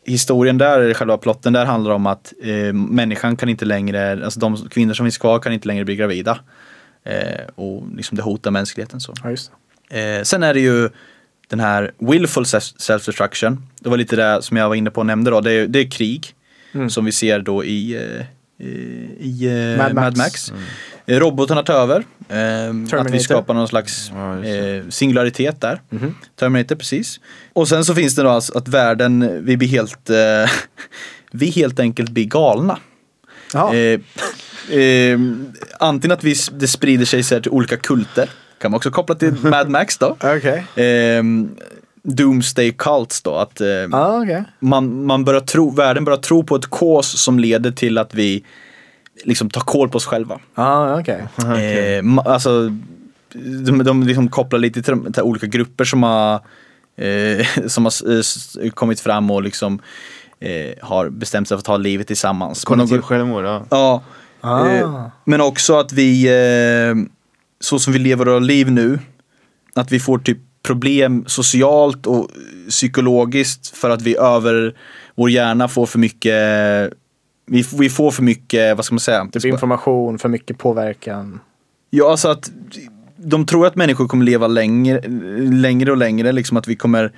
Historien 0.06 0.58
där, 0.58 0.94
själva 0.94 1.18
plotten 1.18 1.54
där 1.54 1.66
handlar 1.66 1.92
om 1.92 2.06
att 2.06 2.34
eh, 2.44 2.74
människan 2.74 3.38
kan 3.38 3.50
inte 3.50 3.66
längre, 3.66 4.26
alltså 4.26 4.40
de 4.40 4.70
kvinnor 4.70 4.94
som 4.94 5.06
finns 5.06 5.18
kvar 5.18 5.40
kan 5.40 5.54
inte 5.54 5.68
längre 5.68 5.86
bli 5.86 5.96
gravida. 5.96 6.40
Eh, 7.04 7.46
och 7.56 7.84
liksom 7.96 8.16
det 8.16 8.24
hotar 8.24 8.52
mänskligheten 8.52 9.00
så. 9.00 9.14
Ja. 9.24 9.30
Eh, 9.98 10.24
sen 10.24 10.44
är 10.44 10.54
det 10.54 10.60
ju 10.60 10.90
den 11.52 11.60
här 11.60 11.92
willful 12.00 12.44
self- 12.44 12.76
self-destruction. 12.78 13.58
Det 13.80 13.90
var 13.90 13.98
lite 13.98 14.16
det 14.16 14.42
som 14.42 14.58
jag 14.58 14.68
var 14.70 14.76
inne 14.76 14.90
på 14.92 15.00
och 15.02 15.06
nämnde 15.06 15.32
då. 15.32 15.42
Det 15.42 15.52
är, 15.52 15.68
det 15.68 15.80
är 15.80 15.92
krig 15.92 16.28
Mm. 16.74 16.90
som 16.90 17.06
vi 17.06 17.12
ser 17.12 17.40
då 17.40 17.66
i, 17.66 17.94
eh, 17.96 18.66
i 19.20 19.48
eh, 19.76 19.78
Mad 19.84 19.94
Mad 19.96 20.18
Max. 20.18 20.52
Max. 20.52 20.54
Eh, 21.06 21.20
Robotarna 21.20 21.64
tar 21.64 21.74
över. 21.74 22.04
Eh, 22.30 23.00
att 23.00 23.12
vi 23.12 23.20
skapar 23.20 23.54
någon 23.54 23.68
slags 23.68 24.12
eh, 24.12 24.90
singularitet 24.90 25.62
där. 25.62 25.82
Mhm. 25.90 26.16
Terminator, 26.40 26.76
precis. 26.76 27.20
Och 27.54 27.68
sen 27.68 27.86
så 27.86 27.96
finns 27.96 28.16
det 28.16 28.24
då 28.24 28.30
alltså 28.30 28.58
att 28.58 28.68
världen, 28.68 29.46
vi 29.46 29.58
blir 29.58 29.68
helt, 29.68 30.10
eh, 30.10 30.18
vi 31.32 31.50
helt 31.50 31.80
enkelt 31.80 32.10
blir 32.10 32.26
galna. 32.26 32.80
Eh, 33.74 34.00
eh, 34.80 35.20
antingen 35.80 36.12
att 36.18 36.24
vi, 36.24 36.36
det 36.60 36.68
sprider 36.68 37.06
sig 37.06 37.24
så 37.24 37.36
här 37.36 37.42
till 37.42 37.52
olika 37.52 37.78
kulter. 37.78 38.30
Kan 38.62 38.72
man 38.72 38.78
också 38.78 38.92
koppla 38.92 39.16
till 39.16 39.34
Mad 39.44 39.70
Max 39.70 39.98
då. 39.98 40.18
Okej. 40.24 40.86
Eh, 40.86 41.24
Doomsday 42.04 42.72
Cults 42.72 43.22
då. 43.22 43.36
Att 43.36 43.62
eh, 43.62 43.68
Ja, 43.68 44.22
okej. 44.24 44.44
man, 44.60 45.06
man 45.06 45.24
börjar 45.26 45.42
tro, 45.42 45.70
världen 45.70 46.06
börjar 46.06 46.18
tro 46.20 46.44
på 46.44 46.56
ett 46.56 46.66
kås 46.68 47.22
som 47.22 47.40
leder 47.40 47.72
till 47.72 47.98
att 47.98 48.14
vi 48.14 48.44
liksom 49.24 49.50
tar 49.50 49.62
koll 49.62 49.90
på 49.90 49.96
oss 49.96 50.06
själva. 50.06 50.40
Ja, 50.56 51.00
okej. 51.00 51.24
Eh, 51.38 52.02
ma- 52.04 52.28
alltså, 52.28 52.70
de, 53.66 53.84
de 53.84 54.04
liksom 54.04 54.30
kopplar 54.30 54.60
lite 54.60 54.82
till, 54.82 54.94
de, 54.94 55.14
till 55.14 55.24
olika 55.24 55.48
grupper 55.48 55.84
som 55.84 56.04
har, 56.04 56.34
eh, 56.98 57.46
som 57.68 57.86
har 57.86 58.18
eh, 58.66 58.70
kommit 58.72 59.00
fram 59.00 59.32
och 59.32 59.44
liksom 59.44 59.80
eh, 60.40 60.74
har 60.82 61.10
bestämt 61.10 61.48
sig 61.48 61.56
för 61.58 61.60
att 61.60 61.66
ta 61.66 61.78
livet 61.78 62.08
tillsammans. 62.08 62.64
Kollektiv 62.66 63.02
självmord, 63.02 63.46
ja. 63.46 63.64
Ja. 63.70 64.04
Ah. 64.42 64.70
Eh, 64.70 65.08
men 65.26 65.42
också 65.42 65.80
att 65.80 65.94
vi, 65.94 66.28
så 67.62 67.80
som 67.80 67.94
vi 67.94 68.00
lever 68.00 68.26
våra 68.26 68.40
liv 68.40 68.72
nu, 68.72 69.00
att 69.74 69.92
vi 69.92 70.00
får 70.00 70.18
typ 70.20 70.38
problem 70.64 71.24
socialt 71.28 72.08
och 72.08 72.28
psykologiskt 72.70 73.78
för 73.78 73.90
att 73.90 74.02
vi 74.02 74.18
över 74.18 74.76
vår 75.16 75.30
hjärna 75.30 75.68
får 75.68 75.86
för 75.86 76.00
mycket, 76.00 76.94
vi, 77.46 77.66
vi 77.80 77.90
får 77.90 78.12
för 78.12 78.24
mycket, 78.24 78.78
vad 78.78 78.86
ska 78.86 78.96
man 78.96 79.00
säga? 79.00 79.28
Typ 79.32 79.46
information, 79.46 80.20
för 80.20 80.30
mycket 80.30 80.58
påverkan. 80.58 81.40
Ja, 81.90 82.12
alltså 82.12 82.28
att 82.30 82.52
de 83.18 83.46
tror 83.46 83.68
att 83.68 83.76
människor 83.76 84.08
kommer 84.08 84.26
leva 84.26 84.48
längre, 84.48 85.02
längre 85.52 85.92
och 85.92 85.98
längre, 85.98 86.32
liksom 86.32 86.58
att 86.58 86.68
vi 86.68 86.76
kommer 86.76 87.12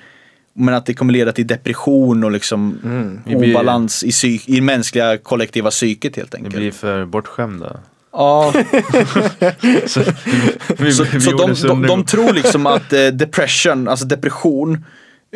men 0.56 0.74
att 0.74 0.86
det 0.86 0.94
kommer 0.94 1.14
leda 1.14 1.32
till 1.32 1.48
depression 1.48 2.24
och 2.24 2.32
liksom 2.32 2.78
Vi 3.26 3.36
blir- 3.36 3.52
obalans 3.52 4.04
i, 4.04 4.12
psyk, 4.12 4.50
i 4.50 4.62
mänskliga 4.62 5.18
kollektiva 5.18 5.70
psyket 5.70 6.16
helt 6.16 6.36
enkelt. 6.36 6.56
blir 6.56 6.72
för 6.72 7.06
bortskämda. 7.06 7.80
Ja, 8.14 8.54
Så, 9.86 10.02
vi, 10.78 10.94
så, 10.94 11.04
vi 11.14 11.22
så 11.22 11.32
de, 11.68 11.88
de, 11.88 12.06
tror 12.06 12.34
liksom 12.34 12.66
att 12.66 12.94
eh, 12.94 13.08
depression, 13.08 13.88
alltså 13.88 14.06
depression, 14.06 14.86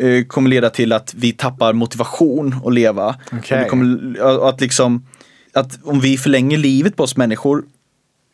eh, 0.00 0.24
kommer 0.24 0.50
leda 0.50 0.70
till 0.70 0.92
att 0.92 1.14
vi 1.16 1.32
tappar 1.32 1.72
motivation 1.72 2.60
att 2.64 2.74
leva. 2.74 3.16
Okej. 3.32 3.62
Och 3.62 3.68
kommer, 3.70 4.48
att 4.48 4.60
liksom, 4.60 5.06
att 5.54 5.78
om 5.84 6.00
vi 6.00 6.18
förlänger 6.18 6.58
livet 6.58 6.96
på 6.96 7.02
oss 7.02 7.16
människor 7.16 7.64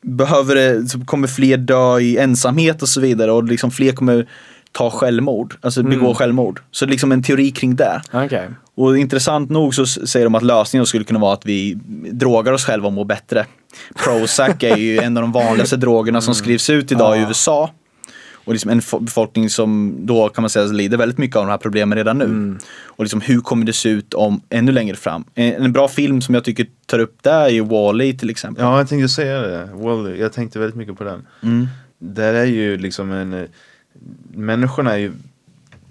behöver 0.02 0.54
det, 0.54 0.88
så 0.88 1.00
kommer 1.04 1.28
fler 1.28 1.56
dö 1.56 1.98
i 1.98 2.18
ensamhet 2.18 2.82
och 2.82 2.88
så 2.88 3.00
vidare 3.00 3.32
och 3.32 3.44
liksom 3.44 3.70
fler 3.70 3.92
kommer 3.92 4.28
ta 4.72 4.90
självmord, 4.90 5.56
alltså 5.60 5.82
begå 5.82 6.04
Mm. 6.04 6.14
självmord. 6.14 6.60
Så 6.70 6.84
det 6.84 6.88
är 6.88 6.90
liksom 6.90 7.12
en 7.12 7.22
teori 7.22 7.50
kring 7.50 7.76
det. 7.76 8.02
Okej. 8.12 8.48
Och 8.76 8.98
intressant 8.98 9.50
nog 9.50 9.74
så 9.74 9.86
säger 9.86 10.26
de 10.26 10.34
att 10.34 10.42
lösningen 10.42 10.86
skulle 10.86 11.04
kunna 11.04 11.18
vara 11.18 11.32
att 11.32 11.46
vi 11.46 11.78
drogar 12.12 12.52
oss 12.52 12.64
själva 12.64 12.86
och 12.86 12.92
mår 12.92 13.04
bättre. 13.04 13.46
Prozac 13.94 14.56
är 14.62 14.76
ju 14.76 14.98
en 14.98 15.16
av 15.16 15.20
de 15.22 15.32
vanligaste 15.32 15.76
drogerna 15.76 16.20
som 16.20 16.34
skrivs 16.34 16.70
ut 16.70 16.92
idag 16.92 17.18
i. 17.18 17.20
USA. 17.20 17.70
Och 18.46 18.52
liksom 18.52 18.70
en 18.70 18.80
fo- 18.80 19.00
befolkning 19.04 19.50
som 19.50 19.96
då 20.06 20.28
kan 20.28 20.42
man 20.42 20.50
säga 20.50 20.64
lider 20.66 20.96
väldigt 20.96 21.18
mycket 21.18 21.36
av 21.36 21.44
de 21.44 21.50
här 21.50 21.58
problemen 21.58 21.98
redan 21.98 22.18
nu. 22.18 22.24
Mm. 22.24 22.58
Och 22.84 23.04
liksom 23.04 23.20
hur 23.20 23.40
kommer 23.40 23.66
det 23.66 23.72
se 23.72 23.88
ut 23.88 24.14
om 24.14 24.40
ännu 24.50 24.72
längre 24.72 24.96
fram? 24.96 25.24
En, 25.34 25.52
en 25.64 25.72
bra 25.72 25.88
film 25.88 26.20
som 26.20 26.34
jag 26.34 26.44
tycker 26.44 26.66
tar 26.86 26.98
upp 26.98 27.16
det 27.22 27.30
är 27.30 27.48
ju 27.48 27.64
Wall-E 27.64 28.12
till 28.18 28.30
exempel. 28.30 28.64
Ja, 28.64 28.78
jag 28.78 28.88
tänkte 28.88 29.08
säga 29.08 29.40
det. 29.40 29.68
Wall, 29.74 30.16
jag 30.18 30.32
tänkte 30.32 30.58
väldigt 30.58 30.76
mycket 30.76 30.98
på 30.98 31.04
den. 31.04 31.26
Mm. 31.42 31.68
Där 31.98 32.34
är 32.34 32.44
ju 32.44 32.76
liksom 32.78 33.12
en... 33.12 33.32
eh, 33.32 33.44
Människorna 34.34 34.92
är 34.92 34.96
ju... 34.98 35.12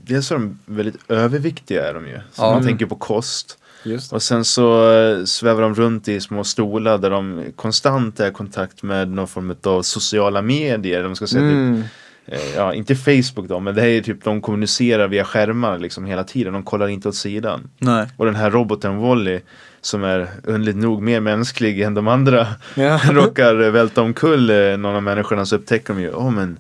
Dels 0.05 0.31
är 0.31 0.35
de 0.35 0.59
väldigt 0.65 1.11
överviktiga 1.11 1.89
är 1.89 1.93
de 1.93 2.07
ju. 2.07 2.15
Så 2.31 2.41
Ja. 2.41 2.45
man 2.45 2.53
Mm. 2.53 2.65
tänker 2.67 2.85
på 2.85 2.95
kost. 2.95 3.57
Just 3.83 4.09
det. 4.09 4.15
Och 4.15 4.21
sen 4.21 4.45
så 4.45 4.91
eh, 4.93 5.23
svävar 5.25 5.61
de 5.61 5.75
runt 5.75 6.07
i 6.07 6.19
små 6.21 6.43
stolar 6.43 6.97
där 6.97 7.09
de 7.09 7.43
konstant 7.55 8.19
är 8.19 8.29
i 8.29 8.31
kontakt 8.31 8.83
med 8.83 9.07
någon 9.11 9.27
form 9.27 9.55
av 9.63 9.81
sociala 9.81 10.41
medier. 10.41 11.03
De 11.03 11.15
ska 11.15 11.27
säga 11.27 11.41
typ 11.41 11.51
Mm. 11.51 11.83
eh, 12.25 12.55
ja 12.55 12.73
inte 12.73 12.95
Facebook 12.95 13.47
då, 13.47 13.59
men 13.59 13.75
det 13.75 13.81
här 13.81 13.87
är 13.87 14.01
typ 14.01 14.23
de 14.23 14.41
kommunicerar 14.41 15.07
via 15.07 15.23
skärmar 15.25 15.79
liksom 15.79 16.05
hela 16.05 16.23
tiden. 16.23 16.53
De 16.53 16.63
kollar 16.63 16.87
inte 16.87 17.09
åt 17.09 17.15
sidan. 17.15 17.69
Nej. 17.77 18.07
Och 18.17 18.25
den 18.25 18.35
här 18.35 18.51
roboten 18.51 18.97
Wally 18.97 19.39
som 19.81 20.03
är 20.03 20.27
underligt 20.43 20.77
nog 20.77 21.01
mer 21.01 21.19
mänsklig 21.19 21.81
än 21.81 21.93
de 21.93 22.07
andra 22.07 22.47
Ja. 22.75 22.99
råkar 23.11 23.55
välta 23.55 24.01
omkull 24.01 24.49
eh, 24.49 24.77
någon 24.77 24.95
av 24.95 25.03
människorna 25.03 25.45
så 25.45 25.55
upptäcker 25.55 25.93
de 25.93 26.01
ju, 26.01 26.13
åh 26.13 26.31
men 26.31 26.59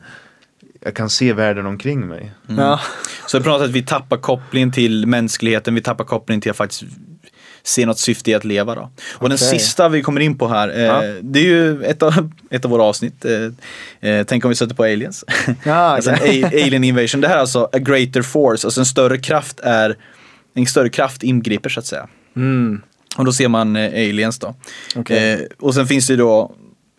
jag 0.85 0.93
kan 0.95 1.09
se 1.09 1.33
världen 1.33 1.65
omkring 1.65 2.07
mig. 2.07 2.31
Ja. 2.47 2.79
Så 3.27 3.41
på 3.41 3.49
något 3.49 3.61
sätt 3.61 3.71
vi 3.71 3.83
tappar 3.83 4.17
kopplingen 4.17 4.71
till 4.71 5.05
mänskligheten, 5.07 5.75
vi 5.75 5.81
tappar 5.81 6.05
kopplingen 6.05 6.41
till 6.41 6.51
att 6.51 6.57
faktiskt 6.57 6.83
se 7.65 7.85
något 7.85 7.99
syfte 7.99 8.31
i 8.31 8.33
att 8.33 8.45
leva 8.45 8.75
då. 8.75 8.89
Och 9.13 9.29
den 9.29 9.37
Okej. 9.37 9.59
sista 9.59 9.89
vi 9.89 10.01
kommer 10.01 10.21
in 10.21 10.37
på 10.37 10.47
här, 10.47 10.69
eh, 10.69 10.81
Ja. 10.81 11.01
det 11.21 11.39
är 11.39 11.43
ju 11.43 11.83
ett 11.83 12.03
av, 12.03 12.31
ett 12.49 12.65
av 12.65 12.71
våra 12.71 12.83
avsnitt. 12.83 13.25
Eh, 13.25 14.09
eh, 14.09 14.23
tänk 14.23 14.45
om 14.45 14.49
vi 14.49 14.55
sätter 14.55 14.75
på 14.75 14.83
aliens. 14.83 15.25
Ja, 15.63 15.73
alltså 15.73 16.11
en 16.11 16.45
alien 16.45 16.83
invasion. 16.83 17.21
Det 17.21 17.27
här 17.27 17.35
är 17.35 17.39
alltså 17.39 17.69
a 17.71 17.79
greater 17.79 18.21
force, 18.21 18.67
alltså 18.67 18.81
en 18.81 18.85
större 18.85 19.17
kraft 19.17 19.59
är, 19.59 19.97
en 20.53 20.65
större 20.65 20.89
kraft 20.89 21.23
ingriper 21.23 21.69
så 21.69 21.79
att 21.79 21.85
säga. 21.85 22.07
Mm. 22.35 22.81
Och 23.17 23.25
då 23.25 23.33
ser 23.33 23.47
man 23.47 23.75
eh, 23.75 23.91
aliens 23.91 24.39
då. 24.39 24.55
Okej. 24.95 25.33
Eh, 25.33 25.39
och 25.59 25.73
sen 25.73 25.87
finns 25.87 26.07
det 26.07 26.15
då 26.15 26.55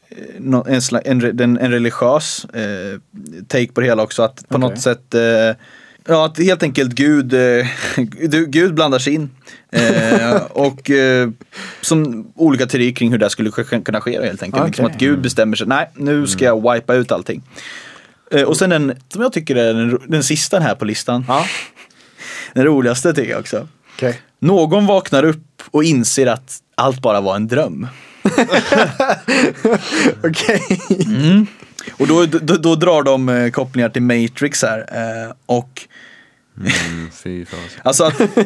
eh, 0.09 0.75
en, 0.75 1.23
en, 1.41 1.59
en, 1.59 1.71
religiös 1.71 2.45
eh, 2.45 2.99
take 3.49 3.73
på 3.73 3.81
det 3.81 3.87
hela 3.87 4.03
också. 4.03 4.23
Att 4.23 4.37
på 4.37 4.57
Okej. 4.57 4.61
något 4.61 4.81
sätt, 4.81 5.15
eh, 5.15 5.57
ja 6.09 6.25
att 6.27 6.39
helt 6.39 6.63
enkelt 6.63 6.93
Gud, 6.93 7.35
eh, 7.35 7.67
Gud 8.49 8.75
blandar 8.75 8.99
sig 8.99 9.15
in. 9.15 9.31
Eh, 9.73 10.35
och 10.51 10.91
eh, 10.91 11.29
som 11.81 12.27
olika 12.35 12.67
teorier 12.67 12.93
kring 12.93 13.11
hur 13.11 13.19
det 13.19 13.31
skulle 13.31 13.51
sk- 13.51 13.83
kunna 13.85 14.01
ske 14.01 14.23
helt 14.25 14.43
enkelt. 14.43 14.67
Liksom 14.67 14.85
Okej. 14.85 14.95
att 14.95 15.01
Gud 15.01 15.21
bestämmer 15.23 15.57
sig, 15.57 15.67
nej 15.67 15.91
nu 15.95 16.27
ska 16.27 16.45
jag 16.45 16.73
wipa 16.75 16.95
ut 16.95 17.13
allting. 17.13 17.43
Eh, 18.31 18.43
och 18.43 18.57
sen 18.57 18.71
den, 18.71 18.95
som 19.09 19.23
jag 19.23 19.33
tycker 19.33 19.57
är 19.57 19.75
den, 19.75 19.99
den 20.07 20.23
sista 20.25 20.61
här 20.61 20.75
på 20.75 20.85
listan. 20.85 21.25
Ja, 21.29 21.47
Den 22.55 22.65
roligaste 22.65 23.13
tycker 23.15 23.31
jag 23.31 23.41
också. 23.41 23.69
okej. 23.97 24.21
Någon 24.39 24.87
vaknar 24.87 25.25
upp 25.25 25.63
och 25.71 25.85
inser 25.85 26.27
att 26.27 26.59
allt 26.75 27.03
bara 27.03 27.21
var 27.21 27.37
en 27.37 27.49
dröm. 27.49 27.87
Okej. 30.25 30.81
Och 31.93 32.07
då, 32.07 32.27
då, 32.27 32.57
då 32.57 32.75
drar 32.75 33.03
de 33.03 33.29
eh, 33.29 33.51
kopplingar 33.51 33.89
till 33.89 34.03
Matrix 34.03 34.63
här. 34.63 34.79
Eh, 34.79 35.33
och 35.47 35.89
Mm, 36.59 37.11
fy 37.11 37.45
fan. 37.45 37.61
alltså 37.83 38.05
att 38.05 38.21
eh, 38.21 38.45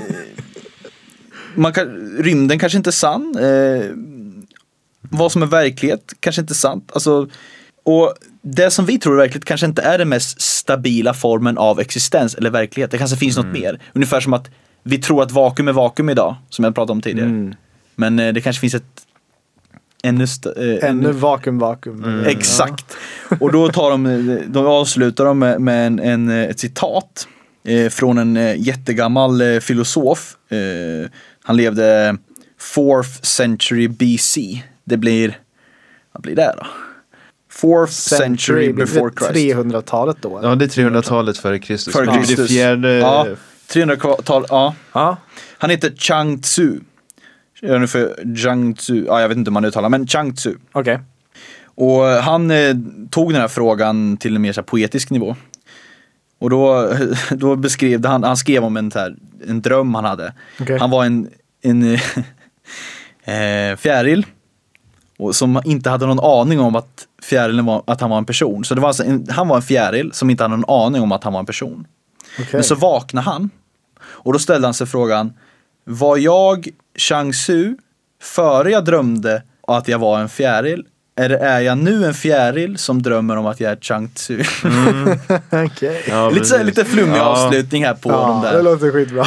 man 1.54 1.72
kan, 1.72 2.16
rymden 2.18 2.58
kanske 2.58 2.78
inte 2.78 2.90
är 2.90 2.92
sann. 2.92 3.36
Eh, 3.38 3.90
vad 5.00 5.32
som 5.32 5.42
är 5.42 5.46
verklighet 5.46 6.14
kanske 6.20 6.40
inte 6.40 6.52
är 6.52 6.54
sant. 6.54 6.90
Alltså, 6.94 7.28
och 7.82 8.14
det 8.42 8.70
som 8.70 8.86
vi 8.86 8.98
tror 8.98 9.12
är 9.12 9.16
verkligt 9.16 9.44
kanske 9.44 9.66
inte 9.66 9.82
är 9.82 9.98
den 9.98 10.08
mest 10.08 10.40
stabila 10.40 11.14
formen 11.14 11.58
av 11.58 11.80
existens 11.80 12.34
eller 12.34 12.50
verklighet. 12.50 12.90
Det 12.90 12.98
kanske 12.98 13.16
finns 13.16 13.36
något 13.36 13.46
mer. 13.46 13.80
Ungefär 13.92 14.20
som 14.20 14.32
att 14.32 14.50
vi 14.82 14.98
tror 14.98 15.22
att 15.22 15.32
vakuum 15.32 15.68
är 15.68 15.72
vakuum 15.72 16.08
idag, 16.08 16.36
som 16.48 16.64
jag 16.64 16.74
pratade 16.74 16.92
om 16.92 17.02
tidigare. 17.02 17.28
Mm. 17.28 17.54
Men 17.96 18.18
eh, 18.18 18.32
det 18.32 18.40
kanske 18.40 18.60
finns 18.60 18.74
ett 18.74 19.06
ännu, 20.08 20.26
eh, 20.56 20.88
Ännu 20.90 21.12
vakuum, 21.12 21.58
vakuum. 21.58 22.04
Mm. 22.04 22.26
Exakt. 22.26 22.96
Och 23.40 23.52
då 23.52 23.68
tar 23.68 23.90
de, 23.90 24.42
de 24.46 24.66
avslutar 24.66 25.24
de 25.24 25.38
med, 25.38 25.60
med 25.60 25.86
en, 25.86 25.98
en, 25.98 26.28
ett 26.28 26.60
citat 26.60 27.28
eh, 27.64 27.88
från 27.88 28.18
en 28.18 28.36
eh, 28.36 28.56
jättegammal 28.56 29.40
eh, 29.40 29.60
filosof. 29.60 30.36
Eh, 30.48 31.10
han 31.44 31.56
levde 31.56 32.16
4th 32.74 33.24
century 33.24 33.88
BC. 33.88 34.62
Det 34.84 34.96
blir, 34.96 35.38
vad 36.12 36.22
blir 36.22 36.36
det 36.36 36.54
då? 36.56 36.66
4th 37.52 37.86
century 37.86 38.72
blir 38.72 38.86
before 38.86 39.10
Christ. 39.18 39.56
300-talet 39.56 40.16
då? 40.20 40.40
Ja 40.42 40.54
det 40.54 40.64
är 40.64 40.68
300-talet 40.68 41.38
före 41.38 41.58
Kristus. 41.58 41.94
Före 41.94 42.06
Kristus. 42.06 42.36
Det 42.36 42.48
fjärde, 42.48 42.92
Ja, 42.92 43.26
300-tal, 43.68 44.46
ja. 44.48 44.74
Ja. 44.92 45.16
Han 45.58 45.70
heter 45.70 45.92
Chang 45.96 46.40
Tzu. 46.40 46.80
Inte 47.62 47.86
för 47.86 48.36
Zhang 48.36 48.74
Tzu, 48.74 49.04
ja, 49.06 49.20
jag 49.20 49.28
vet 49.28 49.38
inte 49.38 49.48
hur 49.48 49.52
man 49.52 49.64
uttalar, 49.64 49.88
men 49.88 50.06
Chang 50.06 50.34
Tzu. 50.34 50.54
Okej. 50.72 50.98
Och 51.64 52.04
han 52.04 52.50
eh, 52.50 52.76
tog 53.10 53.32
den 53.32 53.40
här 53.40 53.48
frågan 53.48 54.16
till 54.16 54.36
en 54.36 54.42
mer 54.42 54.52
så 54.52 54.60
här, 54.60 54.66
poetisk 54.66 55.10
nivå. 55.10 55.36
Och 56.38 56.50
då, 56.50 56.92
då 57.30 57.56
beskrev 57.56 58.06
han, 58.06 58.24
han 58.24 58.36
skrev 58.36 58.64
om 58.64 58.76
en, 58.76 58.90
här, 58.94 59.16
en 59.48 59.62
dröm 59.62 59.94
han 59.94 60.04
hade. 60.04 60.32
Okej. 60.60 60.78
Han 60.78 60.90
var 60.90 61.04
en, 61.04 61.28
en 61.62 61.94
eh, 63.24 63.76
fjäril. 63.76 64.26
Och 65.18 65.36
som 65.36 65.62
inte 65.64 65.90
hade 65.90 66.06
någon 66.06 66.20
aning 66.20 66.60
om 66.60 66.76
att 66.76 67.06
fjärilen 67.22 67.64
var, 67.64 67.82
att 67.86 68.00
han 68.00 68.10
var 68.10 68.18
en 68.18 68.24
person. 68.24 68.64
Så 68.64 68.74
det 68.74 68.80
var 68.80 68.88
alltså 68.88 69.04
en, 69.04 69.26
han 69.30 69.48
var 69.48 69.56
en 69.56 69.62
fjäril 69.62 70.12
som 70.12 70.30
inte 70.30 70.44
hade 70.44 70.56
någon 70.56 70.86
aning 70.86 71.02
om 71.02 71.12
att 71.12 71.24
han 71.24 71.32
var 71.32 71.40
en 71.40 71.46
person. 71.46 71.86
Okej. 72.34 72.48
Men 72.52 72.64
så 72.64 72.74
vaknade 72.74 73.24
han. 73.24 73.50
Och 74.00 74.32
då 74.32 74.38
ställde 74.38 74.66
han 74.66 74.74
sig 74.74 74.86
frågan, 74.86 75.32
var 75.88 76.16
jag 76.16 76.68
Chang 76.98 77.32
Tzu 77.32 77.76
före 78.22 78.70
jag 78.70 78.84
drömde 78.84 79.42
att 79.68 79.88
jag 79.88 79.98
var 79.98 80.20
en 80.20 80.28
fjäril? 80.28 80.84
Eller 81.20 81.36
är 81.38 81.60
jag 81.60 81.78
nu 81.78 82.04
en 82.04 82.14
fjäril 82.14 82.78
som 82.78 83.02
drömmer 83.02 83.36
om 83.36 83.46
att 83.46 83.60
jag 83.60 83.72
är 83.72 83.76
Chang 83.80 84.08
Tzu? 84.14 84.42
Okej. 85.66 86.04
Ja, 86.08 86.30
lite, 86.30 86.44
så 86.46 86.62
lite 86.62 86.84
flummig 86.84 87.16
Ja. 87.18 87.22
avslutning 87.22 87.84
här 87.84 87.94
på 87.94 88.08
de 88.10 88.14
Ja, 88.20 88.40
det 88.50 88.56
där. 88.56 88.62
låter 88.62 88.90
skitbra. 88.90 89.26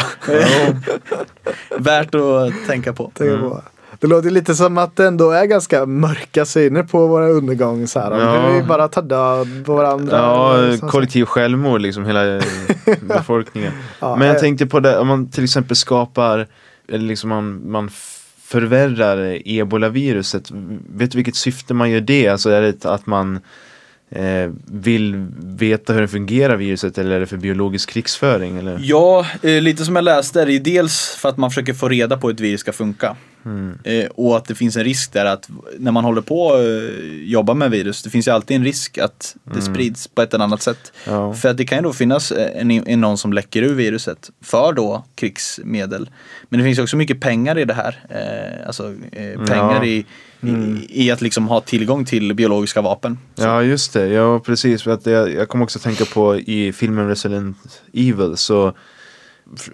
Värt 1.79 2.15
att 2.15 2.67
tänka 2.67 2.93
på. 2.93 3.11
Tänker 3.15 3.37
på. 3.37 3.61
Det 4.01 4.07
låter 4.07 4.29
lite 4.29 4.55
som 4.55 4.77
att 4.77 4.95
det 4.95 5.05
ändå 5.07 5.31
är 5.31 5.45
ganska 5.45 5.85
mörka 5.85 6.45
syner 6.45 6.83
på 6.83 7.07
våra 7.07 7.27
undergång. 7.29 7.87
Så 7.87 7.99
här, 7.99 8.19
Ja. 8.19 8.47
hur 8.47 8.61
vi 8.61 8.67
bara 8.67 8.87
tar 8.87 9.01
död 9.01 9.65
på 9.65 9.75
varandra. 9.75 10.17
Ja, 10.17 10.89
kollektiv 10.89 11.25
självmord 11.25 11.81
liksom 11.81 12.05
hela 12.05 12.35
eh, 12.35 12.43
befolkningen. 13.01 13.71
Ja, 13.99 14.15
Men 14.15 14.27
jag 14.27 14.35
eh. 14.35 14.39
tänkte 14.41 14.65
på 14.65 14.79
det, 14.79 14.97
om 14.99 15.07
man 15.07 15.29
till 15.29 15.43
exempel 15.43 15.75
skapar, 15.75 16.47
eller 16.87 17.05
liksom 17.05 17.29
man, 17.29 17.71
man 17.71 17.89
förvärrar 18.43 19.41
ebolaviruset. 19.45 20.51
Vet 20.95 21.11
du 21.11 21.17
vilket 21.17 21.35
syfte 21.35 21.73
man 21.73 21.89
gör 21.91 22.01
det? 22.01 22.27
Alltså 22.27 22.49
är 22.49 22.61
det 22.61 22.85
att 22.85 23.05
man 23.05 23.39
vill 24.65 25.27
veta 25.39 25.93
hur 25.93 26.01
det 26.01 26.07
fungerar 26.07 26.55
viruset 26.55 26.97
eller 26.97 27.15
är 27.15 27.19
det 27.19 27.27
för 27.27 27.37
biologisk 27.37 27.89
krigsföring? 27.89 28.57
Eller? 28.57 28.79
Ja, 28.81 29.25
eh, 29.41 29.61
lite 29.61 29.85
som 29.85 29.95
jag 29.95 30.03
läste 30.05 30.41
är 30.41 30.45
det 30.45 30.59
dels 30.59 31.15
för 31.15 31.29
att 31.29 31.37
man 31.37 31.49
försöker 31.49 31.73
få 31.73 31.89
reda 31.89 32.17
på 32.17 32.27
hur 32.27 32.33
ett 32.33 32.39
virus 32.39 32.59
ska 32.59 32.71
funka. 32.73 33.15
Mm. 33.45 33.77
Eh, 33.83 34.05
och 34.05 34.37
att 34.37 34.45
det 34.45 34.55
finns 34.55 34.75
en 34.77 34.83
risk 34.83 35.13
där 35.13 35.25
att 35.25 35.49
när 35.77 35.91
man 35.91 36.03
håller 36.03 36.21
på 36.21 36.53
att 36.53 36.59
eh, 36.59 37.23
jobba 37.23 37.53
med 37.53 37.71
virus, 37.71 38.03
det 38.03 38.09
finns 38.09 38.27
ju 38.27 38.31
alltid 38.31 38.57
en 38.57 38.63
risk 38.63 38.97
att 38.97 39.35
det 39.43 39.61
sprids 39.61 40.07
på 40.07 40.21
ett 40.21 40.33
eller 40.33 40.43
annat 40.43 40.61
sätt. 40.61 40.93
Ja. 41.07 41.33
För 41.33 41.49
att 41.49 41.57
det 41.57 41.65
kan 41.65 41.77
ju 41.77 41.81
då 41.83 41.93
finnas 41.93 42.31
eh, 42.31 42.61
en, 42.61 42.71
en 42.71 43.01
någon 43.01 43.17
som 43.17 43.33
läcker 43.33 43.61
ur 43.61 43.73
viruset 43.73 44.29
för 44.43 44.73
då 44.73 45.03
krigsmedel. 45.15 46.09
Men 46.49 46.59
det 46.59 46.63
finns 46.63 46.79
också 46.79 46.97
mycket 46.97 47.19
pengar 47.19 47.57
i 47.59 47.65
det 47.65 47.73
här. 47.73 48.03
Eh, 48.09 48.67
alltså 48.67 48.93
eh, 49.11 49.45
pengar 49.45 49.75
Ja. 49.81 49.85
i, 49.85 50.05
i, 50.43 50.87
i 51.05 51.11
att 51.11 51.21
liksom 51.21 51.47
ha 51.47 51.61
tillgång 51.61 52.05
till 52.05 52.33
biologiska 52.33 52.81
vapen. 52.81 53.17
Så- 53.35 53.43
Ja 53.43 53.63
just 53.63 53.93
det, 53.93 54.07
ja 54.07 54.39
precis. 54.39 54.83
För 54.83 54.91
att 54.91 55.05
jag, 55.05 55.33
jag 55.33 55.49
kommer 55.49 55.63
också 55.63 55.79
tänka 55.79 56.05
på 56.05 56.35
i 56.35 56.71
filmen 56.73 57.07
Resident 57.07 57.57
Evil 57.93 58.37
så 58.37 58.73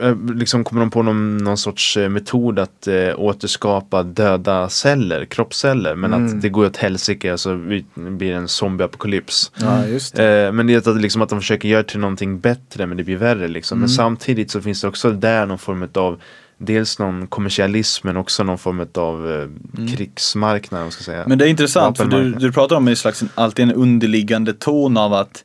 eh, 0.01 0.15
liksom 0.36 0.63
kommer 0.63 0.80
de 0.82 0.89
på 0.91 1.03
någon, 1.03 1.38
någon 1.38 1.57
sorts 1.57 1.97
eh, 1.97 2.09
metod 2.09 2.59
att 2.59 2.88
eh, 2.88 3.20
återskapa 3.20 4.03
döda 4.03 4.70
celler, 4.70 5.26
kroppsceller. 5.26 5.95
Men 5.95 6.13
att 6.13 6.41
det 6.41 6.49
går 6.49 6.65
åt 6.65 6.78
helsike 6.78 7.38
så 7.38 7.53
vi- 7.53 7.86
blir 7.95 8.34
en 8.34 8.47
zombieapokalyps. 8.47 9.51
Ja, 9.61 9.86
just 9.88 10.15
det. 10.15 10.45
Eh, 10.47 10.51
men 10.51 10.68
det 10.68 10.74
är 10.88 10.91
att, 10.91 11.01
liksom, 11.01 11.22
att 11.22 11.30
de 11.30 11.39
försöker 11.39 11.70
göra 11.70 11.84
till 11.84 11.99
någonting 11.99 12.39
bättre 12.39 12.86
men 12.88 12.97
det 12.97 13.03
blir 13.03 13.18
värre 13.18 13.47
liksom. 13.47 13.80
Men 13.80 13.89
samtidigt 13.89 14.51
så 14.51 14.61
finns 14.61 14.82
det 14.82 14.88
också 14.88 15.11
där 15.11 15.45
någon 15.45 15.57
form 15.59 15.88
av 15.93 16.20
Dels 16.58 16.99
någon 16.99 17.28
kommersialism 17.28 18.08
men 18.08 18.18
också 18.18 18.43
någon 18.43 18.58
form 18.58 18.88
av 18.95 19.32
eh, 19.32 19.47
krigsmarknad 19.95 20.80
om 20.80 20.86
man 20.86 20.91
ska 20.91 21.03
säga. 21.03 21.24
Men 21.28 21.38
det 21.38 21.45
är 21.45 21.49
intressant 21.49 21.97
för 21.97 22.05
du, 22.05 22.32
du 22.32 22.51
pratar 22.51 22.76
om 22.76 22.88
en 22.88 22.95
slags, 22.95 23.24
alltid 23.36 23.64
en 23.64 23.72
underliggande 23.74 24.53
ton 24.53 24.97
av 24.97 25.14
att 25.14 25.43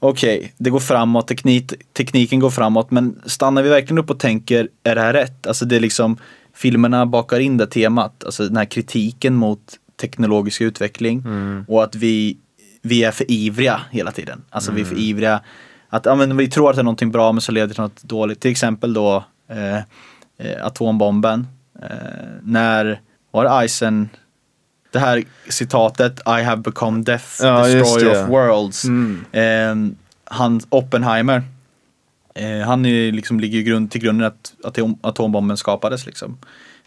okej, 0.00 0.52
det 0.58 0.70
går 0.70 0.80
framåt, 0.80 1.28
teknik, 1.28 1.72
tekniken 1.92 2.40
går 2.40 2.50
framåt, 2.50 2.90
men 2.90 3.20
stannar 3.26 3.62
vi 3.62 3.68
verkligen 3.68 3.98
upp 3.98 4.10
och 4.10 4.18
tänker, 4.18 4.68
är 4.82 4.94
det 4.94 5.00
här 5.00 5.12
rätt? 5.12 5.46
Alltså 5.46 5.64
det 5.64 5.76
är 5.76 5.80
liksom, 5.80 6.16
filmerna 6.54 7.06
bakar 7.06 7.40
in 7.40 7.56
det 7.56 7.66
temat, 7.66 8.24
alltså 8.24 8.44
den 8.44 8.56
här 8.56 8.64
kritiken 8.64 9.34
mot 9.34 9.60
teknologisk 10.00 10.60
utveckling 10.60 11.18
Mm. 11.26 11.64
och 11.68 11.82
att 11.84 11.94
vi, 11.94 12.36
vi 12.82 13.04
är 13.04 13.10
för 13.10 13.30
ivriga 13.30 13.80
hela 13.90 14.12
tiden. 14.12 14.42
Alltså 14.50 14.72
vi 14.72 14.80
är 14.80 14.84
Mm. 14.84 14.96
för 14.96 15.02
ivriga, 15.02 15.40
att 15.88 16.06
ja, 16.06 16.14
men 16.14 16.36
vi 16.36 16.48
tror 16.50 16.70
att 16.70 16.76
det 16.76 16.82
är 16.82 16.84
någonting 16.84 17.10
bra 17.10 17.32
men 17.32 17.40
så 17.40 17.52
leder 17.52 17.66
det 17.68 17.74
till 17.74 17.82
något 17.82 18.02
dåligt. 18.02 18.40
Till 18.40 18.50
exempel 18.50 18.94
då 18.94 19.24
eh, 19.48 19.78
eh, 20.38 20.66
atombomben. 20.66 21.46
Eh, 21.82 21.88
när 22.42 23.00
var 23.30 23.44
det 23.44 23.50
Eisen 23.50 24.08
det 24.92 24.98
här 24.98 25.24
citatet 25.48 26.20
I 26.26 26.42
have 26.42 26.62
become 26.62 27.02
death, 27.02 27.24
Ja, 27.42 27.66
destroyer 27.66 28.22
of 28.22 28.28
worlds. 28.28 28.84
Mm. 28.84 29.24
Eh, 29.32 29.96
han, 30.24 30.60
Oppenheimer, 30.68 31.42
han 32.66 32.86
är, 32.86 33.12
liksom, 33.12 33.40
ligger 33.40 33.58
ju 33.58 33.64
grund, 33.64 33.90
till 33.90 34.00
grunden 34.00 34.26
att 34.26 34.54
atom, 34.64 34.98
atombomben 35.02 35.56
skapades. 35.56 36.06
Liksom. 36.06 36.38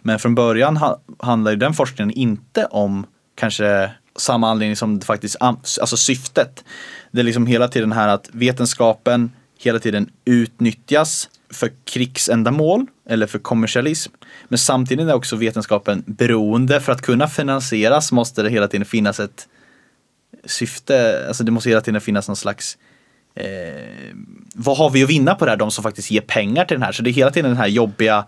Men 0.02 0.20
från 0.20 0.36
början 0.36 0.78
ha, 0.78 1.00
handlar 1.20 1.52
ju 1.52 1.58
den 1.58 1.74
forskningen 1.74 2.12
inte 2.12 2.66
om 2.66 3.06
kanske 3.36 3.92
samma 4.16 4.50
anledning 4.52 4.76
som 4.76 5.02
faktiskt, 5.02 5.36
alltså 5.42 5.98
syftet. 5.98 6.64
Det 7.12 7.20
är 7.20 7.24
liksom 7.24 7.48
hela 7.48 7.68
tiden 7.68 7.92
här 7.92 8.08
att 8.08 8.30
vetenskapen 8.32 9.32
hela 9.58 9.80
tiden 9.80 10.10
utnyttjas 10.26 11.30
för 11.50 11.72
krigsändamål 11.84 12.86
eller 13.10 13.28
för 13.28 13.40
kommersialism. 13.40 14.12
Men 14.48 14.58
samtidigt 14.58 15.08
är 15.08 15.14
också 15.14 15.36
vetenskapen 15.36 16.04
beroende. 16.06 16.82
För 16.82 16.92
att 16.92 17.02
kunna 17.02 17.28
finansieras 17.28 18.12
måste 18.12 18.44
det 18.44 18.50
hela 18.50 18.68
tiden 18.68 18.86
finnas 18.86 19.20
ett 19.20 19.48
syfte, 20.46 21.26
alltså 21.28 21.44
det 21.44 21.52
måste 21.52 21.70
hela 21.70 21.82
tiden 21.82 22.02
finnas 22.02 22.28
någon 22.28 22.36
slags 22.36 22.78
eh, 23.36 24.16
vad 24.56 24.78
har 24.78 24.90
vi 24.90 25.04
att 25.04 25.10
vinna 25.10 25.36
på 25.36 25.46
det 25.46 25.52
här, 25.52 25.58
de 25.58 25.72
som 25.72 25.84
faktiskt 25.84 26.12
ger 26.12 26.22
pengar 26.22 26.66
till 26.66 26.76
den 26.76 26.84
här. 26.84 26.92
Så 26.92 27.04
det 27.04 27.10
är 27.10 27.14
hela 27.14 27.32
tiden 27.32 27.50
den 27.50 27.58
här 27.58 27.68
jobbiga 27.68 28.26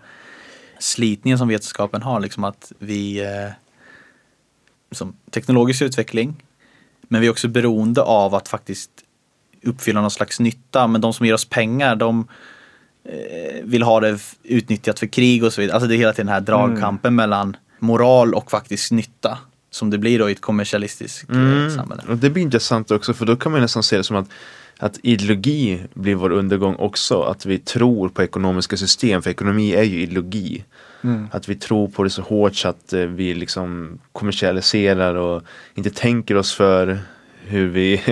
slitningen 0.78 1.38
som 1.38 1.48
vetenskapen 1.48 2.02
har, 2.02 2.20
liksom 2.20 2.44
att 2.44 2.72
vi 2.78 3.20
eh, 3.20 3.50
som 4.90 5.16
teknologisk 5.30 5.82
utveckling, 5.82 6.42
men 7.08 7.20
vi 7.20 7.26
är 7.26 7.30
också 7.30 7.48
beroende 7.48 8.02
av 8.02 8.34
att 8.34 8.48
faktiskt 8.48 8.90
uppfylla 9.62 10.00
någon 10.00 10.10
slags 10.10 10.40
nytta. 10.40 10.86
Men 10.86 11.00
de 11.00 11.12
som 11.12 11.26
ger 11.26 11.34
oss 11.34 11.44
pengar, 11.44 11.96
de 11.96 12.28
vill 13.62 13.82
ha 13.82 14.00
det 14.00 14.18
utnyttjat 14.42 14.98
för 14.98 15.06
krig 15.06 15.44
och 15.44 15.52
så 15.52 15.60
vidare. 15.60 15.74
Alltså 15.74 15.88
det 15.88 15.94
är 15.94 15.98
hela 15.98 16.12
tiden 16.12 16.26
den 16.26 16.34
här 16.34 16.40
dragkampen 16.40 17.14
mellan 17.14 17.56
moral 17.78 18.34
och 18.34 18.50
faktisk 18.50 18.92
nytta. 18.92 19.38
Som 19.72 19.90
det 19.90 19.98
blir 19.98 20.18
då 20.18 20.28
i 20.28 20.32
ett 20.32 20.40
kommersialistiskt 20.40 21.30
eh, 21.30 21.76
samhälle. 21.76 22.02
Och 22.08 22.16
det 22.16 22.30
blir 22.30 22.42
intressant 22.42 22.90
också 22.90 23.14
för 23.14 23.26
då 23.26 23.36
kan 23.36 23.52
man 23.52 23.60
nästan 23.60 23.82
se 23.82 23.96
det 23.96 24.04
som 24.04 24.16
att 24.16 24.28
att 24.82 24.98
ideologi 25.02 25.82
blir 25.94 26.14
vår 26.14 26.32
undergång 26.32 26.74
också. 26.74 27.22
Att 27.22 27.46
vi 27.46 27.58
tror 27.58 28.08
på 28.08 28.22
ekonomiska 28.22 28.76
system. 28.76 29.22
För 29.22 29.30
ekonomi 29.30 29.72
är 29.72 29.82
ju 29.82 30.00
ideologi. 30.00 30.64
Att 31.30 31.48
vi 31.48 31.54
tror 31.54 31.88
på 31.88 32.04
det 32.04 32.10
så 32.10 32.22
hårt 32.22 32.56
så 32.56 32.68
att 32.68 32.92
eh, 32.92 33.00
vi 33.00 33.34
liksom 33.34 33.98
kommersialiserar 34.12 35.14
och 35.14 35.42
inte 35.74 35.90
tänker 35.90 36.36
oss 36.36 36.54
för 36.54 36.98
hur 37.46 37.68
vi 37.68 38.02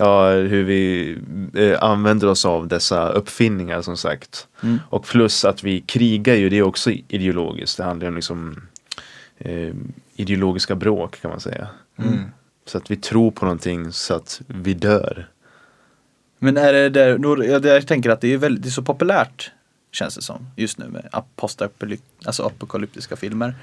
Ja, 0.00 0.30
hur 0.30 0.64
vi 0.64 1.16
eh, 1.54 1.82
använder 1.82 2.28
oss 2.28 2.44
av 2.44 2.68
dessa 2.68 3.08
uppfinningar 3.08 3.82
som 3.82 3.96
sagt. 3.96 4.48
Och 4.88 5.04
plus 5.04 5.44
att 5.44 5.64
vi 5.64 5.80
krigar 5.80 6.34
ju, 6.34 6.48
det 6.48 6.58
är 6.58 6.62
också 6.62 6.90
ideologiskt. 6.90 7.76
Det 7.76 7.84
handlar 7.84 8.08
om 8.08 8.14
liksom 8.14 8.60
eh, 9.38 9.74
ideologiska 10.16 10.74
bråk 10.74 11.20
kan 11.20 11.30
man 11.30 11.40
säga. 11.40 11.68
Så 12.66 12.78
att 12.78 12.90
vi 12.90 12.96
tror 12.96 13.30
på 13.30 13.44
någonting 13.44 13.92
så 13.92 14.14
att 14.14 14.40
vi 14.46 14.74
dör. 14.74 15.28
Men 16.38 16.56
är 16.56 16.72
det 16.72 16.88
där, 16.88 17.18
då, 17.18 17.44
jag, 17.44 17.64
jag 17.64 17.86
tänker 17.86 18.10
att 18.10 18.20
det 18.20 18.32
är, 18.32 18.38
väldigt, 18.38 18.62
det 18.62 18.68
är 18.68 18.70
så 18.70 18.82
populärt 18.82 19.50
känns 19.92 20.14
det 20.14 20.22
som 20.22 20.46
just 20.56 20.78
nu 20.78 20.88
med 20.88 21.08
alltså 22.24 22.42
apokalyptiska 22.42 23.16
filmer. 23.16 23.54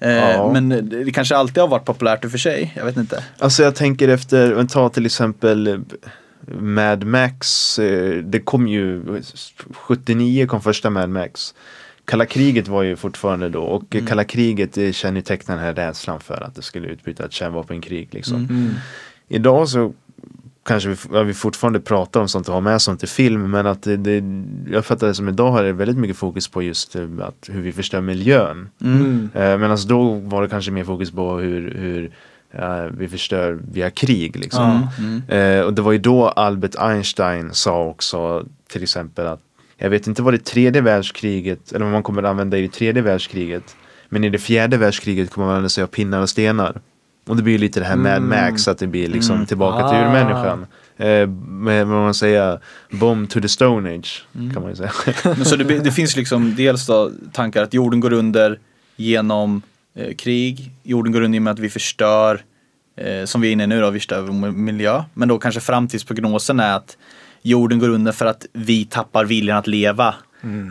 Eh, 0.00 0.10
Ja. 0.10 0.52
Men 0.52 0.68
det, 0.68 0.80
det 1.04 1.12
kanske 1.12 1.36
alltid 1.36 1.58
har 1.60 1.68
varit 1.68 1.84
populärt 1.84 2.24
i 2.24 2.26
och 2.26 2.30
för 2.30 2.38
sig, 2.38 2.72
jag 2.76 2.84
vet 2.84 2.96
inte. 2.96 3.24
Alltså 3.38 3.62
jag 3.62 3.74
tänker 3.74 4.08
efter, 4.08 4.64
ta 4.64 4.88
till 4.88 5.06
exempel 5.06 5.84
Mad 6.58 7.04
Max, 7.04 7.78
eh, 7.78 8.16
det 8.24 8.40
kom 8.40 8.68
ju 8.68 9.02
79 9.74 10.46
kom 10.46 10.60
första 10.60 10.90
Mad 10.90 11.10
Max. 11.10 11.54
Kalla 12.04 12.26
kriget 12.26 12.68
var 12.68 12.82
ju 12.82 12.96
fortfarande 12.96 13.48
då 13.48 13.62
och 13.62 13.96
eh, 13.96 14.06
kalla 14.06 14.24
kriget 14.24 14.96
kännetecknar 14.96 15.56
den 15.56 15.64
här 15.64 15.74
rädslan 15.74 16.20
för 16.20 16.42
att 16.42 16.54
det 16.54 16.62
skulle 16.62 16.88
utbryta 16.88 17.24
ett 17.24 17.32
kärnvapenkrig 17.32 18.08
liksom. 18.14 18.70
Idag 19.28 19.68
så 19.68 19.92
kanske 20.64 20.88
vi, 20.88 20.96
ja, 21.12 21.22
vi 21.22 21.34
fortfarande 21.34 21.80
pratar 21.80 22.20
om 22.20 22.28
sånt 22.28 22.48
och 22.48 22.54
har 22.54 22.60
med 22.60 22.82
sånt 22.82 23.02
i 23.02 23.06
film 23.06 23.50
men 23.50 23.66
att 23.66 23.82
det, 23.82 23.96
det, 23.96 24.24
jag 24.70 24.84
fattar 24.84 25.06
det 25.06 25.14
som 25.14 25.28
idag 25.28 25.50
har 25.50 25.62
det 25.62 25.72
väldigt 25.72 25.96
mycket 25.96 26.16
fokus 26.16 26.48
på 26.48 26.62
just 26.62 26.96
eh, 26.96 27.08
att 27.20 27.48
hur 27.52 27.62
vi 27.62 27.72
förstör 27.72 28.00
miljön. 28.00 28.68
Mm. 28.80 29.30
Eh, 29.34 29.58
Medan 29.58 29.78
då 29.88 30.14
var 30.14 30.42
det 30.42 30.48
kanske 30.48 30.70
mer 30.70 30.84
fokus 30.84 31.10
på 31.10 31.38
hur, 31.38 31.74
hur 31.74 32.10
eh, 32.52 32.84
vi 32.98 33.08
förstör 33.08 33.58
via 33.72 33.90
krig. 33.90 34.36
Liksom. 34.36 34.88
Eh, 35.28 35.60
och 35.60 35.74
det 35.74 35.82
var 35.82 35.92
ju 35.92 35.98
då 35.98 36.28
Albert 36.28 36.74
Einstein 36.78 37.54
sa 37.54 37.84
också 37.84 38.46
till 38.68 38.82
exempel 38.82 39.26
att 39.26 39.40
jag 39.76 39.90
vet 39.90 40.06
inte 40.06 40.22
vad 40.22 40.34
det 40.34 40.44
tredje 40.44 40.82
världskriget 40.82 41.72
eller 41.72 41.84
vad 41.84 41.92
man 41.92 42.02
kommer 42.02 42.22
att 42.22 42.28
använda 42.28 42.58
i 42.58 42.62
det 42.62 42.72
tredje 42.72 43.02
världskriget. 43.02 43.76
Men 44.08 44.24
i 44.24 44.30
det 44.30 44.38
fjärde 44.38 44.76
världskriget 44.76 45.30
kommer 45.30 45.46
man 45.46 45.54
använda 45.54 45.68
sig 45.68 45.84
av 45.84 45.88
pinnar 45.88 46.20
och 46.20 46.30
stenar. 46.30 46.80
Och 47.26 47.36
det 47.36 47.42
blir 47.42 47.58
lite 47.58 47.80
det 47.80 47.86
här 47.86 47.96
Mad 47.96 48.22
Max 48.22 48.68
att 48.68 48.78
det 48.78 48.86
blir 48.86 49.08
liksom 49.08 49.46
tillbaka 49.46 49.88
till 49.88 49.98
Ah. 49.98 50.06
urmänniskan. 50.08 50.66
Eh, 50.96 51.28
med 51.48 51.86
vad 51.86 52.02
man 52.02 52.14
säger, 52.14 52.58
bomb 52.90 53.30
to 53.30 53.40
the 53.40 53.48
stone 53.48 53.94
age 53.94 54.24
kan 54.34 54.62
man 54.62 54.70
ju 54.70 54.76
säga. 54.76 54.92
Men 55.24 55.44
så 55.44 55.56
det, 55.56 55.64
det 55.78 55.92
finns 55.92 56.16
liksom 56.16 56.54
dels 56.56 56.86
då 56.86 57.10
tankar 57.32 57.62
att 57.62 57.74
jorden 57.74 58.00
går 58.00 58.12
under 58.12 58.58
genom 58.96 59.62
eh, 59.96 60.14
krig, 60.14 60.70
jorden 60.82 61.12
går 61.12 61.20
under 61.22 61.36
i 61.36 61.38
och 61.38 61.42
med 61.42 61.50
att 61.52 61.58
vi 61.58 61.70
förstör, 61.70 62.40
eh, 62.96 63.24
som 63.24 63.40
vi 63.40 63.48
är 63.48 63.52
inne 63.52 63.64
i 63.64 63.66
nu 63.66 63.80
då, 63.80 63.90
vi 63.90 63.98
förstör 63.98 64.20
vår 64.20 64.50
miljö. 64.50 65.02
Men 65.14 65.28
då 65.28 65.38
kanske 65.38 65.60
framtidsprognosen 65.60 66.60
är 66.60 66.76
att 66.76 66.96
jorden 67.42 67.78
går 67.78 67.88
under 67.88 68.12
för 68.12 68.26
att 68.26 68.46
vi 68.52 68.84
tappar 68.84 69.24
viljan 69.24 69.58
att 69.58 69.66
leva. 69.66 70.14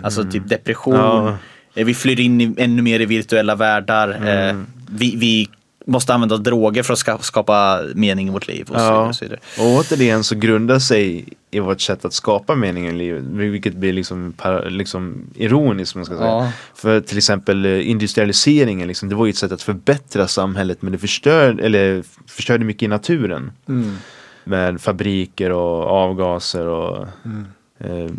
Alltså 0.03 0.23
typ 0.31 0.49
depression, 0.49 0.95
Ja. 0.95 1.37
eh, 1.75 1.85
vi 1.85 1.93
flyr 1.93 2.19
in 2.19 2.41
i, 2.41 2.53
ännu 2.57 2.81
mer 2.81 2.99
i 2.99 3.05
virtuella 3.05 3.55
världar, 3.55 4.09
eh, 4.49 4.55
vi, 4.91 5.15
vi 5.15 5.49
måste 5.85 6.13
använda 6.13 6.37
droger 6.37 6.83
för 6.83 6.93
att 6.93 6.99
ska, 6.99 7.17
skapa 7.17 7.81
mening 7.95 8.27
i 8.27 8.31
vårt 8.31 8.47
liv 8.47 8.67
och. 8.69 8.79
Ja. 8.79 9.07
Och 9.07 9.15
så 9.15 9.25
vidare. 9.25 9.39
Och 9.59 9.65
återigen 9.65 10.23
så 10.23 10.35
grundar 10.35 10.79
sig 10.79 11.25
i 11.51 11.59
vårt 11.59 11.81
sätt 11.81 12.05
att 12.05 12.13
skapa 12.13 12.55
mening 12.55 12.87
i 12.87 12.91
livet. 12.91 13.23
Vilket 13.23 13.75
blir 13.75 13.93
liksom, 13.93 14.33
liksom 14.67 15.27
ironiskt 15.35 15.95
man 15.95 16.05
ska 16.05 16.17
säga. 16.17 16.27
Ja. 16.27 16.51
För 16.75 17.01
till 17.01 17.17
exempel 17.17 17.65
eh, 17.65 17.89
industrialiseringen, 17.89 18.87
liksom, 18.87 19.09
det 19.09 19.15
var 19.15 19.25
ju 19.25 19.29
ett 19.29 19.37
sätt 19.37 19.51
att 19.51 19.61
förbättra 19.61 20.27
samhället 20.27 20.81
men 20.81 20.91
det 20.91 20.97
förstör, 20.97 21.59
eller 21.59 22.03
förstörde 22.27 22.65
mycket 22.65 22.83
i 22.83 22.87
naturen. 22.87 23.51
Med 24.43 24.81
fabriker 24.81 25.51
och 25.51 25.83
avgaser 25.83 26.67
och 26.67 27.07
eh, 27.83 28.11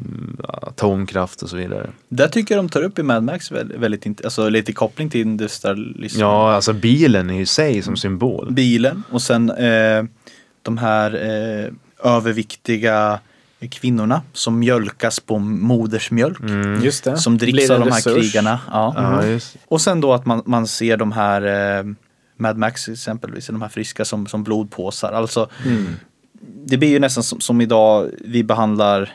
atomkraft 0.43 1.43
och 1.43 1.51
så 1.51 1.57
vidare. 1.57 1.91
Där 2.09 2.29
tycker 2.29 2.55
jag 2.55 2.65
de 2.65 2.69
tar 2.69 2.83
upp 2.83 2.99
i 2.99 3.03
Mad 3.03 3.23
Max 3.23 3.53
väldigt, 3.53 3.79
väldigt 3.79 4.25
alltså 4.25 4.49
lite 4.49 4.73
koppling 4.73 5.11
till 5.11 5.21
industrialism. 5.21 6.21
Ja, 6.21 6.55
alltså 6.55 6.73
bilen 6.73 7.31
i 7.31 7.47
sig 7.47 7.83
som 7.83 7.97
symbol. 7.97 8.53
bilen 8.53 9.03
och 9.11 9.23
sen 9.23 9.51
eh, 9.51 10.05
de 10.63 10.79
här 10.79 11.15
eh, 11.15 12.13
överviktiga 12.13 13.19
kvinnorna 13.71 14.23
som 14.33 14.59
mjölkas 14.59 15.21
på 15.21 15.39
modersmjölk. 15.39 16.39
Just 16.83 17.05
det. 17.05 17.17
Som 17.17 17.39
dricks 17.39 17.71
av 17.71 17.81
de 17.81 17.91
här 17.91 17.97
resurs. 17.97 18.15
krigarna. 18.15 18.61
Ja. 18.71 18.95
Ja, 18.97 19.27
just. 19.27 19.57
Och 19.67 19.81
sen 19.81 20.01
då 20.01 20.13
att 20.13 20.27
man, 20.27 20.43
man 20.47 20.67
ser 20.67 20.97
de 20.97 21.13
här 21.13 21.43
eh, 21.79 21.85
Mad 22.37 22.59
Max 22.59 22.89
exempelvis, 22.89 23.47
de 23.47 23.63
här 23.63 23.69
friska 23.69 24.05
som, 24.05 24.27
som 24.27 24.45
blodpåsar. 24.45 25.13
Alltså, 25.13 25.49
Det 26.67 26.77
blir 26.77 26.89
ju 26.89 26.99
nästan 26.99 27.25
som, 27.25 27.41
som 27.41 27.61
idag 27.61 28.11
vi 28.25 28.45
behandlar 28.45 29.13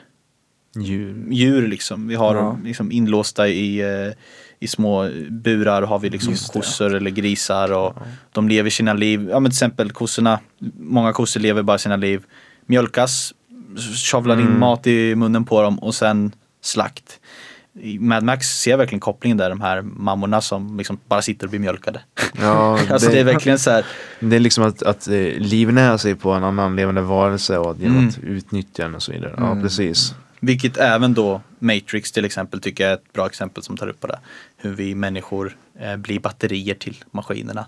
Djur. 0.75 1.25
djur 1.31 1.67
liksom. 1.67 2.07
Vi 2.07 2.15
har 2.15 2.35
Ja. 2.35 2.41
dem 2.41 2.61
liksom 2.63 2.91
inlåsta 2.91 3.47
i, 3.47 3.79
eh, 3.81 4.13
i 4.59 4.67
små 4.67 5.09
burar 5.29 5.81
har 5.81 5.99
vi 5.99 6.09
liksom 6.09 6.33
det. 6.33 6.53
kossor 6.53 6.95
eller 6.95 7.11
grisar 7.11 7.71
och 7.71 7.93
de 8.31 8.49
lever 8.49 8.69
sina 8.69 8.93
liv. 8.93 9.27
Ja 9.29 9.39
men 9.39 9.51
till 9.51 9.55
exempel 9.55 9.91
kossorna, 9.91 10.39
många 10.79 11.13
kossor 11.13 11.39
lever 11.39 11.61
bara 11.63 11.77
sina 11.77 11.95
liv, 11.95 12.21
mjölkas, 12.65 13.33
shavlar 14.11 14.35
Mm. 14.35 14.47
in 14.47 14.59
mat 14.59 14.87
i 14.87 15.15
munnen 15.15 15.45
på 15.45 15.61
dem 15.61 15.79
och 15.79 15.95
sen 15.95 16.31
slakt. 16.61 17.19
I 17.81 17.99
Mad 17.99 18.23
Max 18.23 18.47
ser 18.47 18.71
jag 18.71 18.77
verkligen 18.77 18.99
kopplingen 18.99 19.37
där, 19.37 19.49
de 19.49 19.61
här 19.61 19.81
mammorna 19.81 20.41
som 20.41 20.77
liksom 20.77 20.97
bara 21.07 21.21
sitter 21.21 21.45
och 21.45 21.49
blir 21.49 21.59
mjölkade. 21.59 22.01
Ja, 22.41 22.79
alltså 22.89 23.09
det 23.09 23.19
är 23.19 23.23
verkligen 23.23 23.59
så 23.59 23.71
här, 23.71 23.85
Det 24.19 24.35
är 24.35 24.39
liksom 24.39 24.63
att, 24.63 24.83
att 24.83 25.07
eh, 25.07 25.13
livnära 25.37 25.97
sig 25.97 26.15
på 26.15 26.31
en 26.31 26.43
annan 26.43 26.75
levande 26.75 27.01
varelse 27.01 27.57
och 27.57 27.77
genom 27.79 27.97
Mm. 27.97 28.09
att 28.09 28.17
utnyttja 28.23 28.83
den 28.83 28.95
och 28.95 29.03
så 29.03 29.11
vidare. 29.11 29.33
Ja, 29.37 29.57
precis. 29.61 30.15
Vilket 30.39 30.77
även 30.77 31.13
då 31.13 31.41
Matrix 31.59 32.11
till 32.11 32.25
exempel 32.25 32.61
tycker 32.61 32.83
jag 32.83 32.91
är 32.91 32.95
ett 32.95 33.13
bra 33.13 33.25
exempel 33.25 33.63
som 33.63 33.77
tar 33.77 33.87
upp 33.87 33.99
på 33.99 34.07
det. 34.07 34.19
Hur 34.57 34.73
vi 34.73 34.95
människor 34.95 35.57
eh, 35.79 35.95
blir 35.95 36.19
batterier 36.19 36.75
till 36.75 37.03
maskinerna. 37.11 37.65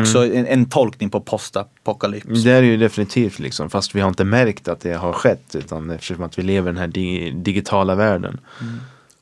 Också 0.00 0.26
en, 0.26 0.46
en 0.46 0.68
tolkning 0.70 1.10
på 1.10 1.20
postapokalyps. 1.20 2.42
Det 2.44 2.50
är 2.52 2.62
ju 2.62 2.76
definitivt 2.76 3.38
liksom, 3.38 3.70
fast 3.70 3.94
vi 3.94 4.00
har 4.00 4.08
inte 4.08 4.24
märkt 4.24 4.68
att 4.68 4.80
det 4.80 4.92
har 4.92 5.12
skett 5.12 5.54
utan 5.54 5.90
eftersom 5.90 6.22
att 6.24 6.38
vi 6.38 6.42
lever 6.42 6.70
i 6.70 6.72
den 6.72 6.80
här 6.80 6.86
di 6.86 7.30
digitala 7.30 7.94
världen. 7.94 8.40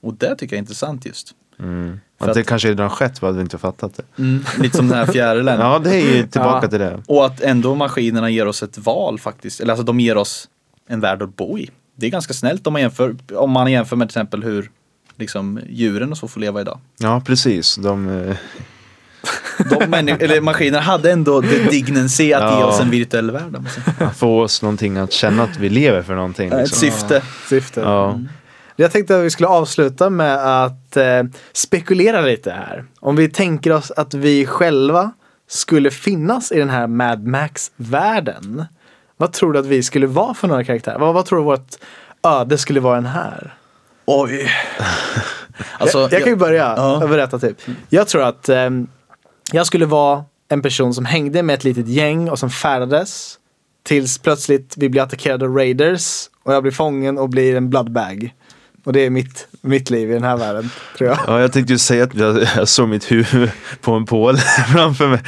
Och 0.00 0.14
det 0.14 0.36
tycker 0.36 0.56
jag 0.56 0.58
är 0.58 0.62
intressant 0.62 1.06
just. 1.06 1.34
Mm. 1.58 2.00
För 2.18 2.28
Att 2.28 2.34
det 2.34 2.40
att- 2.40 2.46
kanske 2.46 2.68
redan 2.68 2.90
skett, 2.90 3.22
vi 3.22 3.26
hade 3.26 3.40
inte 3.40 3.58
fattat 3.58 3.94
det. 3.96 4.32
Lite 4.62 4.76
som 4.76 4.88
den 4.88 4.98
här 4.98 5.06
fjärilen. 5.06 5.60
Ja, 5.60 5.78
det 5.78 5.90
är 5.96 6.16
ju 6.16 6.26
tillbaka 6.26 6.66
Ja. 6.66 6.70
till 6.70 6.78
det. 6.78 7.02
Och 7.06 7.26
att 7.26 7.40
ändå 7.40 7.74
maskinerna 7.74 8.30
ger 8.30 8.46
oss 8.46 8.62
ett 8.62 8.78
val 8.78 9.18
faktiskt. 9.18 9.60
Eller 9.60 9.72
alltså 9.72 9.84
de 9.84 10.00
ger 10.00 10.16
oss 10.16 10.48
en 10.88 11.00
värld 11.00 11.22
att 11.22 11.36
bo 11.36 11.58
i. 11.58 11.70
Det 11.94 12.06
är 12.06 12.10
ganska 12.10 12.34
snällt 12.34 12.66
om 12.66 12.72
man 12.72 12.82
jämför, 12.82 13.14
om 13.34 13.50
man 13.50 13.72
jämför 13.72 13.96
med 13.96 14.08
till 14.08 14.12
exempel 14.16 14.42
hur 14.42 14.70
liksom, 15.16 15.60
djuren 15.68 16.10
och 16.12 16.18
så 16.18 16.28
får 16.28 16.40
leva 16.40 16.60
idag. 16.60 16.78
Ja, 16.98 17.22
precis. 17.26 17.76
De, 17.76 18.08
eh, 18.08 18.36
De 19.70 19.94
eller 19.94 20.40
maskiner 20.40 20.80
hade 20.80 21.12
ändå 21.12 21.42
the 21.42 21.58
dignancy 21.70 22.32
att 22.32 22.52
ge 22.54 22.60
Ja. 22.60 22.64
oss 22.66 22.80
en 22.80 22.90
virtuell 22.90 23.30
värld. 23.30 23.56
får 24.16 24.42
oss 24.42 24.62
någonting 24.62 24.96
att 24.96 25.12
känna 25.12 25.42
att 25.42 25.56
vi 25.56 25.68
lever 25.68 26.02
för 26.02 26.14
någonting. 26.14 26.48
Ett 26.52 26.58
Liksom. 26.58 26.78
syfte. 26.78 27.22
Syfte. 27.48 27.80
Ja. 27.80 28.20
Jag 28.76 28.92
tänkte 28.92 29.16
att 29.18 29.24
vi 29.24 29.30
skulle 29.30 29.48
avsluta 29.48 30.10
med 30.10 30.64
att 30.64 30.96
eh, 30.96 31.22
spekulera 31.52 32.20
lite 32.20 32.50
här. 32.50 32.84
Om 33.00 33.16
vi 33.16 33.28
tänker 33.28 33.72
oss 33.72 33.90
att 33.90 34.14
vi 34.14 34.46
själva 34.46 35.12
skulle 35.48 35.90
finnas 35.90 36.52
i 36.52 36.58
den 36.58 36.70
här 36.70 36.86
Mad 36.86 37.26
Max-världen, 37.26 38.64
vad 39.22 39.32
tror 39.32 39.52
du 39.52 39.58
att 39.58 39.66
vi 39.66 39.82
skulle 39.82 40.06
vara 40.06 40.34
för 40.34 40.48
några 40.48 40.64
karaktärer? 40.64 40.98
Vad, 40.98 41.14
vad 41.14 41.26
tror 41.26 41.38
du 41.38 41.44
vårt 41.44 41.74
öde 42.22 42.58
skulle 42.58 42.80
vara 42.80 42.94
den 42.94 43.06
här? 43.06 43.54
Oj. 44.04 44.50
Alltså, 45.78 45.98
jag, 45.98 46.12
jag 46.12 46.22
kan 46.22 46.32
ju 46.32 46.36
börja 46.36 46.74
Ja. 46.76 47.06
berätta 47.08 47.38
typ. 47.38 47.56
Jag 47.88 48.08
tror 48.08 48.22
att 48.22 48.48
ehm, 48.48 48.86
jag 49.52 49.66
skulle 49.66 49.86
vara 49.86 50.24
en 50.48 50.62
person 50.62 50.94
som 50.94 51.04
hängde 51.04 51.42
med 51.42 51.54
ett 51.54 51.64
litet 51.64 51.88
gäng 51.88 52.30
och 52.30 52.38
som 52.38 52.50
färdades 52.50 53.38
tills 53.82 54.18
plötsligt 54.18 54.74
vi 54.76 54.88
blir 54.88 55.02
attackerade 55.02 55.44
av 55.44 55.56
raiders 55.56 56.30
och 56.42 56.54
jag 56.54 56.62
blir 56.62 56.72
fången 56.72 57.18
och 57.18 57.28
blir 57.28 57.56
en 57.56 57.70
bloodbag. 57.70 58.34
Och 58.84 58.92
det 58.92 59.00
är 59.06 59.10
mitt, 59.10 59.48
mitt 59.64 59.90
liv 59.90 60.10
i 60.10 60.14
den 60.14 60.22
här 60.24 60.36
världen, 60.36 60.70
tror 60.98 61.10
jag. 61.10 61.18
Ja, 61.26 61.40
jag 61.40 61.52
tänkte 61.52 61.72
ju 61.72 61.78
säga 61.78 62.04
att 62.04 62.14
jag, 62.14 62.46
jag 62.56 62.68
såg 62.68 62.88
mitt 62.88 63.12
huvud 63.12 63.50
på 63.80 63.92
en 63.92 64.04
pål 64.06 64.36
framför 64.72 65.08
mig. 65.08 65.20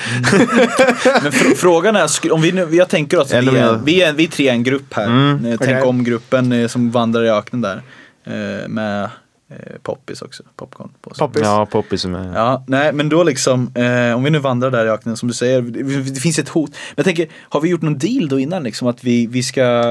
Men 1.22 1.32
fr- 1.32 1.54
frågan 1.56 1.96
är, 1.96 2.32
om 2.32 2.42
vi 2.42 2.52
nu, 2.52 2.68
jag 2.70 2.88
tänker 2.88 3.20
oss, 3.20 3.32
Eller 3.32 3.52
vi 3.52 3.58
är, 3.58 3.72
med- 3.72 3.80
vi, 3.84 4.02
är, 4.02 4.12
vi 4.12 4.26
tre 4.28 4.48
är 4.48 4.52
en 4.52 4.62
grupp 4.62 4.94
här. 4.94 5.06
Mm, 5.06 5.44
Eh, 5.44 5.58
Tänk 5.58 5.60
okej. 5.60 5.82
om 5.82 6.04
gruppen 6.04 6.52
eh, 6.52 6.68
som 6.68 6.90
vandrar 6.90 7.24
i 7.24 7.28
öknen 7.30 7.60
där. 7.62 7.82
eh, 8.26 8.68
Med 8.68 9.10
eh, 9.48 9.56
poppis 9.82 10.22
också, 10.22 10.42
popcorn 10.56 10.90
på. 11.00 11.10
Poppis. 11.10 11.42
Ja, 11.42 11.66
Poppis 11.66 12.04
är 12.04 12.08
med. 12.08 12.32
Ja, 12.34 12.64
nej 12.66 12.92
men 12.92 13.08
då 13.08 13.24
liksom, 13.24 13.70
eh, 13.74 14.16
om 14.16 14.24
vi 14.24 14.30
nu 14.30 14.38
vandrar 14.38 14.70
där 14.70 14.86
i 14.86 14.88
öknen 14.88 15.16
som 15.16 15.28
du 15.28 15.34
säger, 15.34 15.62
det, 15.62 16.02
det 16.02 16.20
finns 16.20 16.38
ett 16.38 16.48
hot. 16.48 16.70
Men 16.70 16.94
jag 16.96 17.04
tänker, 17.04 17.28
har 17.40 17.60
vi 17.60 17.68
gjort 17.68 17.82
någon 17.82 17.98
deal 17.98 18.28
då 18.28 18.38
innan 18.38 18.62
liksom 18.62 18.88
att 18.88 19.04
vi, 19.04 19.26
vi 19.26 19.42
ska 19.42 19.82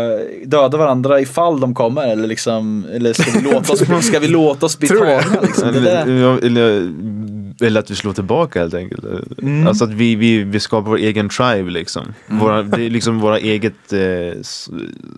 döda 0.45 0.78
varandra 0.78 1.22
ifall 1.22 1.60
de 1.60 1.74
kommer 1.74 2.08
eller 2.08 2.28
liksom, 2.28 2.86
eller 2.93 3.14
ska 3.14 3.32
vi 3.32 3.41
låta 3.41 3.74
oss, 3.74 4.06
ska 4.08 4.20
vi 4.20 4.28
låta 4.28 4.66
oss 4.66 4.80
bli 4.80 4.88
tagna 4.88 5.41
liksom? 5.41 5.70
Eller, 7.62 7.80
att 7.80 7.91
vi 7.91 7.95
slår 7.95 8.14
tillbaka 8.14 8.60
helt 8.60 8.74
enkelt. 8.74 9.04
Mm. 9.41 9.68
Alltså 9.68 9.84
att 9.84 9.91
vi, 9.91 10.16
vi, 10.16 10.43
vi 10.43 10.60
skapar 10.60 10.89
vår 10.89 10.97
egen 10.97 11.30
tribe 11.30 11.72
liksom. 11.72 12.14
Våra, 12.28 12.64
det 12.64 12.84
är 12.84 12.89
liksom 12.89 13.20
våra 13.20 13.39
eget 13.39 13.93
eh, 13.93 14.41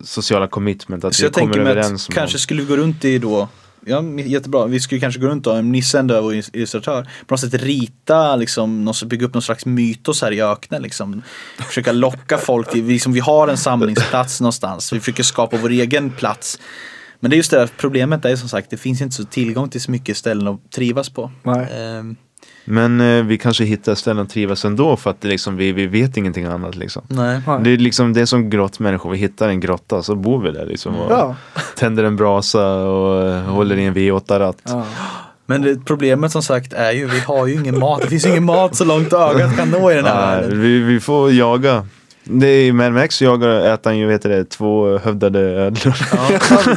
sociala 0.04 0.48
commitment. 0.48 1.06
Att 1.06 1.16
Så 1.16 1.22
vi 1.22 1.26
jag 1.26 1.34
kommer 1.34 1.46
tänker 1.46 1.64
mig 1.64 1.72
överens 1.72 2.06
att 2.06 2.10
om 2.10 2.16
kanske 2.16 2.40
skulle 2.40 2.62
vi 2.62 2.68
gå 2.68 2.76
runt 2.76 3.06
i 3.06 3.18
då 3.18 3.48
Ja, 3.86 4.04
jättebra. 4.26 4.66
Vi 4.66 4.80
skulle 4.80 5.02
kanske 5.02 5.20
gå 5.20 5.28
runt 5.28 5.44
då, 5.44 5.54
Nisse 5.54 6.00
ändå 6.00 6.16
är 6.16 6.22
vår 6.22 6.34
illustratör. 6.34 7.04
På 7.26 7.34
något 7.34 7.40
sätt 7.40 7.54
rita, 7.54 8.36
liksom, 8.36 8.86
någon, 8.86 8.94
bygga 9.06 9.26
upp 9.26 9.34
någon 9.34 9.42
slags 9.42 9.66
mytos 9.66 10.22
här 10.22 10.32
i 10.32 10.42
öknen. 10.42 10.82
Liksom. 10.82 11.22
Försöka 11.58 11.92
locka 11.92 12.38
folk 12.38 12.72
till, 12.72 12.84
vi, 12.84 13.00
som 13.00 13.14
vi 13.14 13.20
har 13.20 13.48
en 13.48 13.58
samlingsplats 13.58 14.42
någonstans. 14.42 14.94
Vi 14.94 15.00
försöker 15.00 15.24
skapa 15.24 15.58
vår 15.58 15.70
egen 15.70 16.12
plats. 16.12 16.60
Men 17.20 17.30
det 17.30 17.36
är 17.36 17.38
just 17.38 17.52
det, 17.52 17.60
här, 17.60 17.70
problemet 17.78 18.26
är 18.26 18.36
som 18.36 18.50
sagt, 18.50 18.70
det 18.70 18.78
finns 18.78 19.02
inte 19.02 19.16
så 19.16 19.24
tillgång 19.24 19.70
till 19.70 19.82
så 19.82 19.92
mycket 19.92 20.18
ställen 20.18 20.48
att 20.48 20.72
trivas 20.72 21.10
på. 21.10 21.32
Nej. 21.44 21.68
Ehm, 21.72 22.16
Men 22.66 23.02
eh, 23.02 23.24
vi 23.24 23.38
kanske 23.38 23.64
hittar 23.64 23.96
ställen 23.96 24.24
att 24.24 24.30
trivas 24.30 24.66
ändå 24.66 24.96
för 24.96 25.10
att 25.10 25.22
det 25.22 25.28
liksom, 25.28 25.58
vi, 25.58 25.72
vi 25.72 25.88
vet 25.88 26.18
ingenting 26.18 26.46
annat 26.46 26.76
liksom. 26.76 27.02
nej. 27.08 27.42
Det 27.62 27.70
är 27.70 27.78
liksom 27.78 28.14
det 28.14 28.22
är 28.22 28.26
som 28.26 28.50
grottmänniskor, 28.50 29.12
vi 29.12 29.18
hittar 29.18 29.50
en 29.50 29.60
grotta 29.60 30.04
så 30.04 30.16
bor 30.16 30.42
vi 30.42 30.52
där 30.52 30.66
liksom. 30.66 30.96
Och 30.96 31.12
Ja. 31.12 31.36
Tänder 31.76 32.04
en 32.04 32.16
brasa 32.16 32.68
och 32.76 33.28
eh, 33.28 33.42
håller 33.44 33.78
i 33.78 33.84
en 33.86 33.96
V8-ratt. 33.96 34.58
ja. 34.64 34.86
Men 35.48 35.62
det, 35.62 35.86
problemet 35.86 36.32
som 36.32 36.42
sagt 36.44 36.74
är 36.74 36.92
ju, 36.92 37.06
vi 37.08 37.20
har 37.20 37.48
ju 37.48 37.54
ingen 37.54 37.80
mat. 37.80 38.02
Det 38.02 38.08
finns 38.08 38.26
ju 38.26 38.30
ingen 38.30 38.46
mat 38.46 38.76
så 38.76 38.86
långt 38.86 39.14
ögat 39.14 39.56
kan 39.58 39.70
nå 39.70 39.92
i 39.92 39.96
den 39.96 40.06
här 40.06 40.32
Nej, 40.32 40.42
världen. 40.42 40.62
vi, 40.62 40.80
vi 40.80 41.00
får 41.00 41.32
jaga. 41.32 41.86
Det 42.28 42.48
är 42.48 42.66
i 42.66 42.72
Mad 42.72 42.92
Max 42.94 43.22
jagar, 43.22 43.50
äter 43.74 43.90
han 43.90 43.98
ju, 43.98 44.06
vet 44.06 44.22
det, 44.22 44.46
två 44.50 44.98
hövdade 44.98 45.40
ödlor. 45.40 45.96
Ja, 46.12 46.30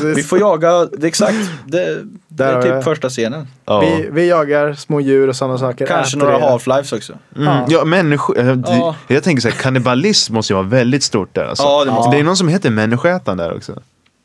vi 0.16 0.22
får 0.22 0.38
jaga, 0.38 0.84
det 0.84 1.02
är 1.02 1.08
exakt, 1.08 1.34
det, 1.66 1.98
det 2.28 2.44
är 2.44 2.62
typ 2.62 2.84
första 2.84 3.08
scenen. 3.08 3.46
Ja. 3.64 3.80
Vi, 3.80 4.08
vi 4.12 4.28
jagar 4.28 4.74
små 4.74 5.00
djur 5.00 5.28
och 5.28 5.36
sådana 5.36 5.58
saker. 5.58 5.86
Kanske 5.86 6.18
några 6.18 6.38
half-lives 6.38 6.96
också. 6.96 7.12
Mm. 7.36 7.64
Ja, 7.68 7.84
människor. 7.84 8.38
eh, 8.38 8.58
Ja. 8.66 8.94
Jag 9.08 9.22
tänker 9.22 9.42
så 9.42 9.48
här, 9.48 9.56
kannibalism 9.56 10.34
måste 10.34 10.52
ju 10.52 10.54
vara 10.54 10.66
väldigt 10.66 11.02
stort 11.02 11.34
där. 11.34 11.44
Alltså. 11.44 11.64
Ja, 11.64 11.84
det 11.84 11.90
måste- 11.92 12.10
det 12.16 12.20
är 12.20 12.24
någon 12.24 12.36
som 12.36 12.48
heter 12.48 12.70
människoätaren 12.70 13.38
där 13.38 13.56
också. 13.56 13.72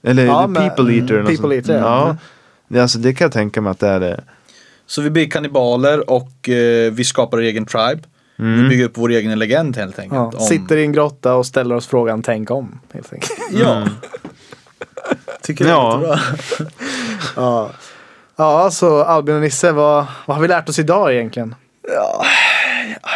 Eller 0.03 0.25
Ja, 0.25 0.47
people 0.47 0.93
eater. 0.95 1.13
eller 1.13 1.23
något 1.23 1.31
People 1.41 1.55
eater, 1.55 1.73
ja. 1.77 2.07
ja. 2.07 2.17
Det, 2.67 2.79
alltså, 2.79 2.97
det 2.99 3.13
kan 3.13 3.25
jag 3.25 3.31
tänka 3.31 3.61
mig 3.61 3.71
att 3.71 3.79
det 3.79 3.87
är 3.87 3.99
det. 3.99 4.23
Så 4.87 5.01
vi 5.01 5.09
blir 5.09 5.29
kannibaler 5.29 6.09
och 6.09 6.49
eh, 6.49 6.91
vi 6.91 7.03
skapar 7.03 7.37
egen 7.37 7.65
tribe. 7.65 7.99
Vi 8.43 8.69
bygger 8.69 8.85
upp 8.85 8.91
vår 8.97 9.09
egen 9.11 9.39
legend 9.39 9.77
helt 9.77 9.99
enkelt. 9.99 10.15
Ja, 10.33 10.39
om- 10.39 10.45
Sitter 10.45 10.77
i 10.77 10.83
en 10.83 10.91
grotta 10.91 11.35
och 11.35 11.45
ställer 11.45 11.75
oss 11.75 11.87
frågan 11.87 12.21
tänk 12.23 12.51
om. 12.51 12.79
Helt 12.93 13.13
enkelt. 13.13 13.31
Ja. 13.51 13.87
Tycker 15.41 15.65
jag 15.65 15.73
Ja. 15.75 15.93
är 15.95 15.99
bra. 15.99 16.19
Ja. 17.35 17.71
ja, 18.35 18.71
så 18.71 19.03
Albin 19.03 19.35
och 19.35 19.41
Nisse, 19.41 19.71
vad, 19.71 20.05
vad 20.25 20.37
har 20.37 20.41
vi 20.41 20.47
lärt 20.47 20.69
oss 20.69 20.79
idag 20.79 21.13
egentligen? 21.13 21.55
Ja, 21.95 22.25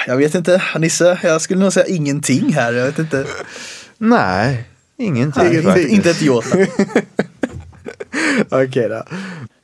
jag 0.07 0.17
vet 0.17 0.35
inte, 0.35 0.61
Nisse, 0.77 1.19
jag 1.23 1.41
skulle 1.41 1.59
nog 1.59 1.73
säga 1.73 1.85
ingenting 1.85 2.53
här. 2.53 2.73
Jag 2.73 2.85
vet 2.85 2.99
inte. 2.99 3.25
Nej, 3.97 4.63
ingenting. 4.97 5.61
Nej, 5.63 5.87
inte 5.87 6.09
ett 6.09 6.21
jota. 6.21 6.57
Okej 8.49 8.89
då. 8.89 9.03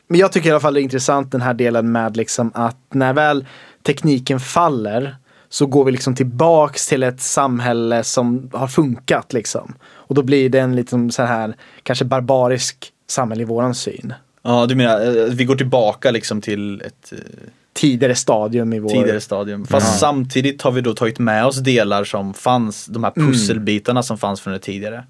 Men 0.07 0.19
jag 0.19 0.31
tycker 0.31 0.49
i 0.49 0.51
alla 0.51 0.59
fall 0.59 0.73
det 0.73 0.79
är 0.81 0.83
intressant 0.83 1.31
den 1.31 1.41
här 1.41 1.53
delen 1.53 1.91
med 1.91 2.17
liksom 2.17 2.51
att 2.55 2.77
när 2.93 3.13
väl 3.13 3.45
tekniken 3.85 4.39
faller 4.39 5.15
så 5.53 5.65
går 5.65 5.85
vi 5.85 5.91
liksom 5.91 6.15
tillbaks 6.15 6.87
till 6.87 7.03
ett 7.03 7.21
samhälle 7.21 8.03
som 8.03 8.49
har 8.53 8.67
funkat 8.67 9.33
liksom. 9.33 9.73
Och 9.83 10.15
då 10.15 10.23
blir 10.23 10.49
det 10.49 10.59
en 10.59 10.75
liksom 10.75 11.11
så 11.11 11.23
här 11.23 11.55
kanske 11.83 12.05
barbarisk 12.05 12.91
samhälle 13.07 13.41
i 13.41 13.45
våran 13.45 13.75
syn. 13.75 14.13
Ja, 14.41 14.65
du 14.65 14.75
menar 14.75 15.17
eh, 15.17 15.23
vi 15.23 15.45
går 15.45 15.55
tillbaka 15.55 16.11
liksom 16.11 16.41
till 16.41 16.81
ett 16.81 17.13
eh, 17.13 17.17
Tidigare 17.73 18.15
stadium 18.15 18.73
i 18.73 18.79
vår... 18.79 18.89
tidigare 18.89 19.21
stadium. 19.21 19.65
Fast 19.65 19.99
samtidigt 19.99 20.61
har 20.61 20.71
vi 20.71 20.81
då 20.81 20.93
tagit 20.93 21.19
med 21.19 21.45
oss 21.45 21.59
delar 21.59 22.03
som 22.03 22.33
fanns, 22.33 22.85
de 22.85 23.03
här 23.03 23.11
pusselbitarna 23.11 24.03
som 24.03 24.17
fanns 24.17 24.41
från 24.41 24.53
det 24.53 24.59
tidigare. 24.59 25.03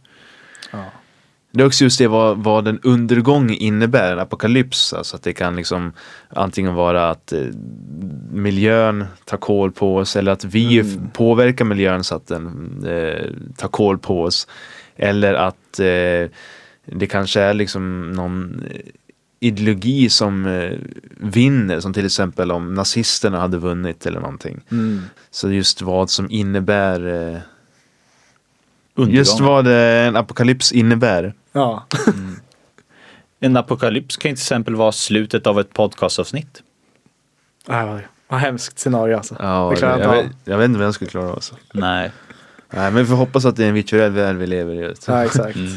Det 1.56 1.62
är 1.64 1.68
också 1.68 1.84
just 1.84 1.98
det 2.00 2.08
vad, 2.08 2.38
vad 2.44 2.68
en 2.68 2.80
undergång 2.80 3.50
innebär, 3.50 4.14
en 4.14 4.20
apokalyps. 4.20 4.94
Alltså 4.94 5.16
att 5.16 5.24
det 5.24 5.34
kan 5.34 5.56
liksom 5.56 5.92
antingen 6.30 6.74
vara 6.74 7.10
att 7.10 7.34
eh, 7.34 7.42
miljön 8.32 9.06
tar 9.26 9.38
koll 9.38 9.72
på 9.72 9.96
oss 9.98 10.16
eller 10.16 10.32
att 10.32 10.44
vi 10.46 10.80
f- 10.80 10.88
påverkar 11.14 11.66
miljön 11.66 12.04
så 12.04 12.16
att 12.16 12.28
den 12.28 12.46
eh, 12.88 13.30
tar 13.58 13.68
koll 13.68 13.98
på 13.98 14.24
oss. 14.24 14.48
Eller 14.96 15.34
att 15.34 15.80
eh, 15.80 16.30
det 16.86 17.08
kanske 17.10 17.42
är 17.42 17.54
liksom 17.54 18.12
någon 18.12 18.64
eh, 18.72 18.80
ideologi 19.40 20.10
som 20.10 20.46
eh, 20.46 20.72
vinner, 21.18 21.80
som 21.80 21.94
till 21.94 22.06
exempel 22.06 22.52
om 22.52 22.74
nazisterna 22.74 23.40
hade 23.40 23.58
vunnit 23.58 24.06
eller 24.06 24.20
någonting. 24.20 24.62
Mm. 24.72 25.02
Så 25.32 25.52
just 25.52 25.82
vad 25.82 26.10
som 26.10 26.32
innebär 26.32 27.08
eh, 27.34 27.40
Undergång. 28.96 29.18
Just 29.18 29.40
vad 29.40 29.68
eh, 29.68 30.08
en 30.08 30.16
apokalyps 30.16 30.72
innebär. 30.72 31.34
Ja. 31.54 31.86
En 33.40 33.58
apokalyps 33.58 34.18
kan 34.18 34.30
ju 34.30 34.36
till 34.36 34.42
exempel 34.42 34.76
vara 34.76 34.92
slutet 34.92 35.48
av 35.48 35.60
ett 35.60 35.74
podcastavsnitt. 35.74 36.64
Nej, 37.68 37.86
vad, 37.86 38.02
vad 38.28 38.40
hemskt 38.40 38.80
scenario 38.80 39.16
alltså. 39.18 39.36
Ja, 39.40 39.70
det 39.70 39.76
klarar 39.76 40.00
jag, 40.00 40.18
jag 40.18 40.24
vet, 40.24 40.32
jag 40.44 40.58
vet 40.58 40.66
inte 40.66 40.78
vad 40.78 40.88
jag 40.88 40.94
skulle 40.94 41.10
klara 41.10 41.26
av. 41.26 41.34
Alltså. 41.34 41.56
Nej. 41.74 42.12
Nej, 42.70 42.92
men 42.92 42.96
vi 42.96 43.06
får 43.06 43.16
hoppas 43.16 43.46
att 43.46 43.56
det 43.56 43.64
är 43.64 43.68
en 43.68 43.74
virtuell 43.74 44.12
värld 44.12 44.36
vi 44.36 44.48
lever 44.48 44.74
i. 44.74 44.94
Ja, 45.08 45.26
exakt. 45.26 45.56
Mm. 45.56 45.72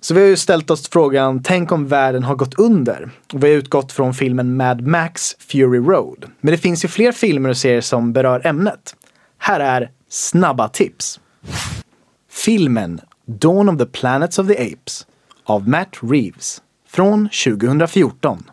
Så 0.00 0.14
vi 0.14 0.20
har 0.20 0.28
ju 0.28 0.36
ställt 0.36 0.70
oss 0.70 0.88
frågan, 0.88 1.42
tänk 1.42 1.72
om 1.72 1.86
världen 1.86 2.24
har 2.24 2.34
gått 2.34 2.58
under? 2.58 3.10
Och 3.32 3.44
vi 3.44 3.48
har 3.50 3.56
utgått 3.58 3.92
från 3.92 4.14
filmen 4.14 4.56
Mad 4.56 4.86
Max 4.86 5.36
Fury 5.38 5.78
Road. 5.78 6.24
Men 6.40 6.52
det 6.52 6.58
finns 6.58 6.84
ju 6.84 6.88
fler 6.88 7.12
filmer 7.12 7.48
och 7.48 7.56
serier 7.56 7.80
som 7.80 8.12
berör 8.12 8.46
ämnet. 8.46 8.96
Här 9.38 9.60
är 9.60 9.90
snabba 10.08 10.68
tips. 10.68 11.20
Filmen 12.30 13.00
Dawn 13.28 13.68
of 13.68 13.78
the 13.78 13.86
Planets 13.86 14.38
of 14.38 14.46
the 14.46 14.72
Apes 14.72 15.06
av 15.44 15.68
Matt 15.68 15.96
Reeves 16.02 16.62
från 16.88 17.28
2014. 17.44 18.44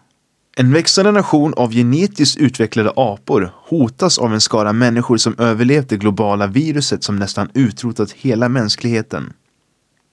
En 0.56 0.74
växande 0.74 1.12
nation 1.12 1.54
av 1.54 1.72
genetiskt 1.72 2.38
utvecklade 2.38 2.94
apor 2.96 3.52
hotas 3.56 4.18
av 4.18 4.34
en 4.34 4.42
skara 4.42 4.74
människor 4.74 5.18
som 5.18 5.36
överlevt 5.38 5.90
det 5.90 5.98
globala 5.98 6.48
viruset 6.48 7.04
som 7.04 7.16
nästan 7.16 7.50
utrotat 7.54 8.12
hela 8.12 8.50
mänskligheten. 8.50 9.34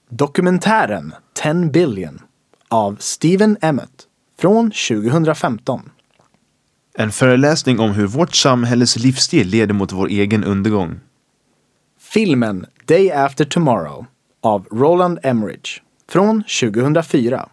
Dokumentären 0.09 1.13
10 1.33 1.53
billion 1.53 2.19
av 2.69 2.97
Stephen 2.99 3.57
Emmett 3.61 4.07
från 4.39 4.71
2015. 4.71 5.89
En 6.93 7.11
föreläsning 7.11 7.79
om 7.79 7.91
hur 7.91 8.07
vårt 8.07 8.35
samhälles 8.35 8.97
livsstil 8.97 9.47
leder 9.47 9.73
mot 9.73 9.91
vår 9.91 10.07
egen 10.07 10.43
undergång. 10.43 10.99
Filmen 11.99 12.65
Day 12.85 13.11
After 13.11 13.45
Tomorrow 13.45 14.05
av 14.41 14.67
Roland 14.71 15.19
Emmerich 15.23 15.81
från 16.09 16.43
2004. 16.43 17.49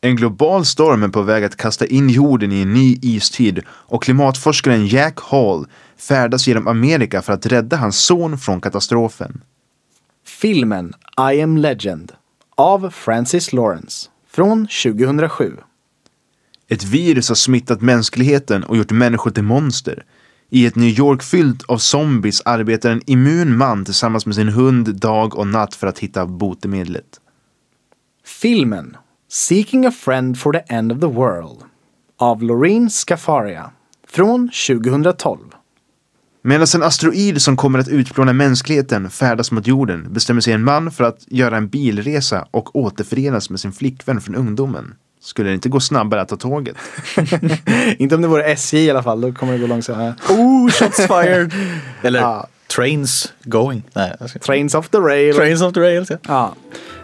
En 0.00 0.16
global 0.16 0.64
storm 0.64 1.02
är 1.02 1.08
på 1.08 1.22
väg 1.22 1.44
att 1.44 1.56
kasta 1.56 1.86
in 1.86 2.08
jorden 2.08 2.52
i 2.52 2.62
en 2.62 2.74
ny 2.74 2.98
istid 3.02 3.62
och 3.68 4.02
klimatforskaren 4.02 4.86
Jack 4.86 5.20
Hall 5.20 5.66
färdas 5.96 6.46
genom 6.48 6.68
Amerika 6.68 7.22
för 7.22 7.32
att 7.32 7.46
rädda 7.46 7.76
hans 7.76 7.98
son 7.98 8.38
från 8.38 8.60
katastrofen. 8.60 9.42
Filmen 10.26 10.92
I 11.32 11.42
am 11.42 11.56
Legend 11.56 12.12
av 12.56 12.90
Francis 12.90 13.52
Lawrence 13.52 14.08
från 14.30 14.66
2007. 14.82 15.56
Ett 16.68 16.84
virus 16.84 17.28
har 17.28 17.36
smittat 17.36 17.80
mänskligheten 17.80 18.64
och 18.64 18.76
gjort 18.76 18.90
människor 18.90 19.30
till 19.30 19.42
monster. 19.42 20.04
I 20.50 20.66
ett 20.66 20.76
New 20.76 20.98
York 20.98 21.22
fyllt 21.22 21.62
av 21.62 21.78
zombies 21.78 22.42
arbetar 22.44 22.90
en 22.90 23.02
immun 23.06 23.56
man 23.56 23.84
tillsammans 23.84 24.26
med 24.26 24.34
sin 24.34 24.48
hund 24.48 24.96
dag 24.96 25.38
och 25.38 25.46
natt 25.46 25.74
för 25.74 25.86
att 25.86 25.98
hitta 25.98 26.26
botemedlet. 26.26 27.20
Filmen 28.24 28.96
Seeking 29.28 29.86
a 29.86 29.90
Friend 29.90 30.38
for 30.38 30.52
the 30.52 30.74
End 30.74 30.92
of 30.92 31.00
the 31.00 31.06
World 31.06 31.58
av 32.18 32.42
Loreen 32.42 32.90
Scafaria 32.90 33.70
från 34.08 34.50
2012. 34.68 35.38
Medan 36.42 36.66
en 36.74 36.82
asteroid 36.82 37.42
som 37.42 37.56
kommer 37.56 37.78
att 37.78 37.88
utplåna 37.88 38.32
mänskligheten 38.32 39.10
färdas 39.10 39.50
mot 39.50 39.66
jorden 39.66 40.12
bestämmer 40.12 40.40
sig 40.40 40.52
en 40.52 40.64
man 40.64 40.90
för 40.90 41.04
att 41.04 41.24
göra 41.26 41.56
en 41.56 41.68
bilresa 41.68 42.48
och 42.50 42.76
återförenas 42.76 43.50
med 43.50 43.60
sin 43.60 43.72
flickvän 43.72 44.20
från 44.20 44.34
ungdomen. 44.34 44.94
Skulle 45.26 45.48
det 45.50 45.54
inte 45.54 45.68
gå 45.68 45.80
snabbare 45.80 46.20
att 46.20 46.28
ta 46.28 46.36
tåget? 46.36 46.76
Inte 47.98 48.14
om 48.14 48.22
det 48.22 48.28
vore 48.28 48.44
SJ 48.44 48.78
i 48.78 48.90
alla 48.90 49.02
fall, 49.02 49.20
då 49.20 49.32
kommer 49.32 49.52
det 49.52 49.58
gå 49.58 49.66
långsammare. 49.66 50.14
Oh, 50.30 50.70
shots 50.70 50.96
fired! 51.06 51.52
Eller 52.02 52.20
Ja. 52.20 52.46
trains 52.76 53.32
going. 53.44 53.82
Nej. 53.94 54.12
Trains 54.46 54.74
off 54.74 54.88
the 54.88 54.98
rail. 54.98 55.34
Trains 55.34 55.62
of 55.62 55.72
the 55.72 55.80
rails, 55.80 56.10
ja. 56.10 56.16
Ja. 56.28 56.54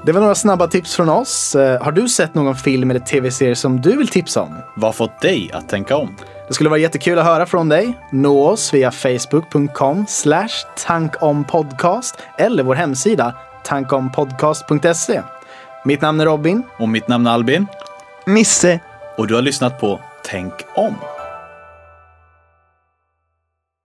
Det 0.07 0.13
var 0.13 0.21
några 0.21 0.35
snabba 0.35 0.67
tips 0.67 0.95
från 0.97 1.09
oss. 1.09 1.55
Eh, 1.55 1.83
Har 1.83 1.93
du 1.93 2.09
sett 2.09 2.35
någon 2.35 2.57
film 2.57 2.91
eller 2.91 3.01
tv-serie 3.01 3.57
som 3.57 3.81
du 3.81 3.97
vill 3.97 4.09
tipsa 4.09 4.43
om? 4.43 4.55
Vad 4.77 4.95
fått 4.95 5.21
dig 5.21 5.51
att 5.53 5.69
tänka 5.69 5.97
om? 5.97 6.17
Det 6.49 6.55
skulle 6.55 6.71
vara 6.71 6.81
jättekul 6.81 7.19
att 7.19 7.25
höra 7.25 7.47
från 7.47 7.69
dig. 7.69 7.99
Nå 8.13 8.47
oss 8.49 8.75
via 8.75 8.91
facebook.com 8.91 10.07
tankompodcast 10.87 12.19
eller 12.39 12.63
vår 12.63 12.75
hemsida 12.75 13.35
tankompodcast.se. 13.65 15.21
Mitt 15.85 16.01
namn 16.01 16.21
är 16.21 16.25
Robin. 16.25 16.63
Och 16.79 16.89
mitt 16.89 17.09
namn 17.09 17.27
är 17.27 17.31
Albin. 17.31 17.67
Nisse! 18.27 18.81
Och 19.17 19.27
du 19.27 19.35
har 19.35 19.43
lyssnat 19.43 19.81
på 19.81 20.01
Tänk 20.25 20.53
om. 20.75 20.95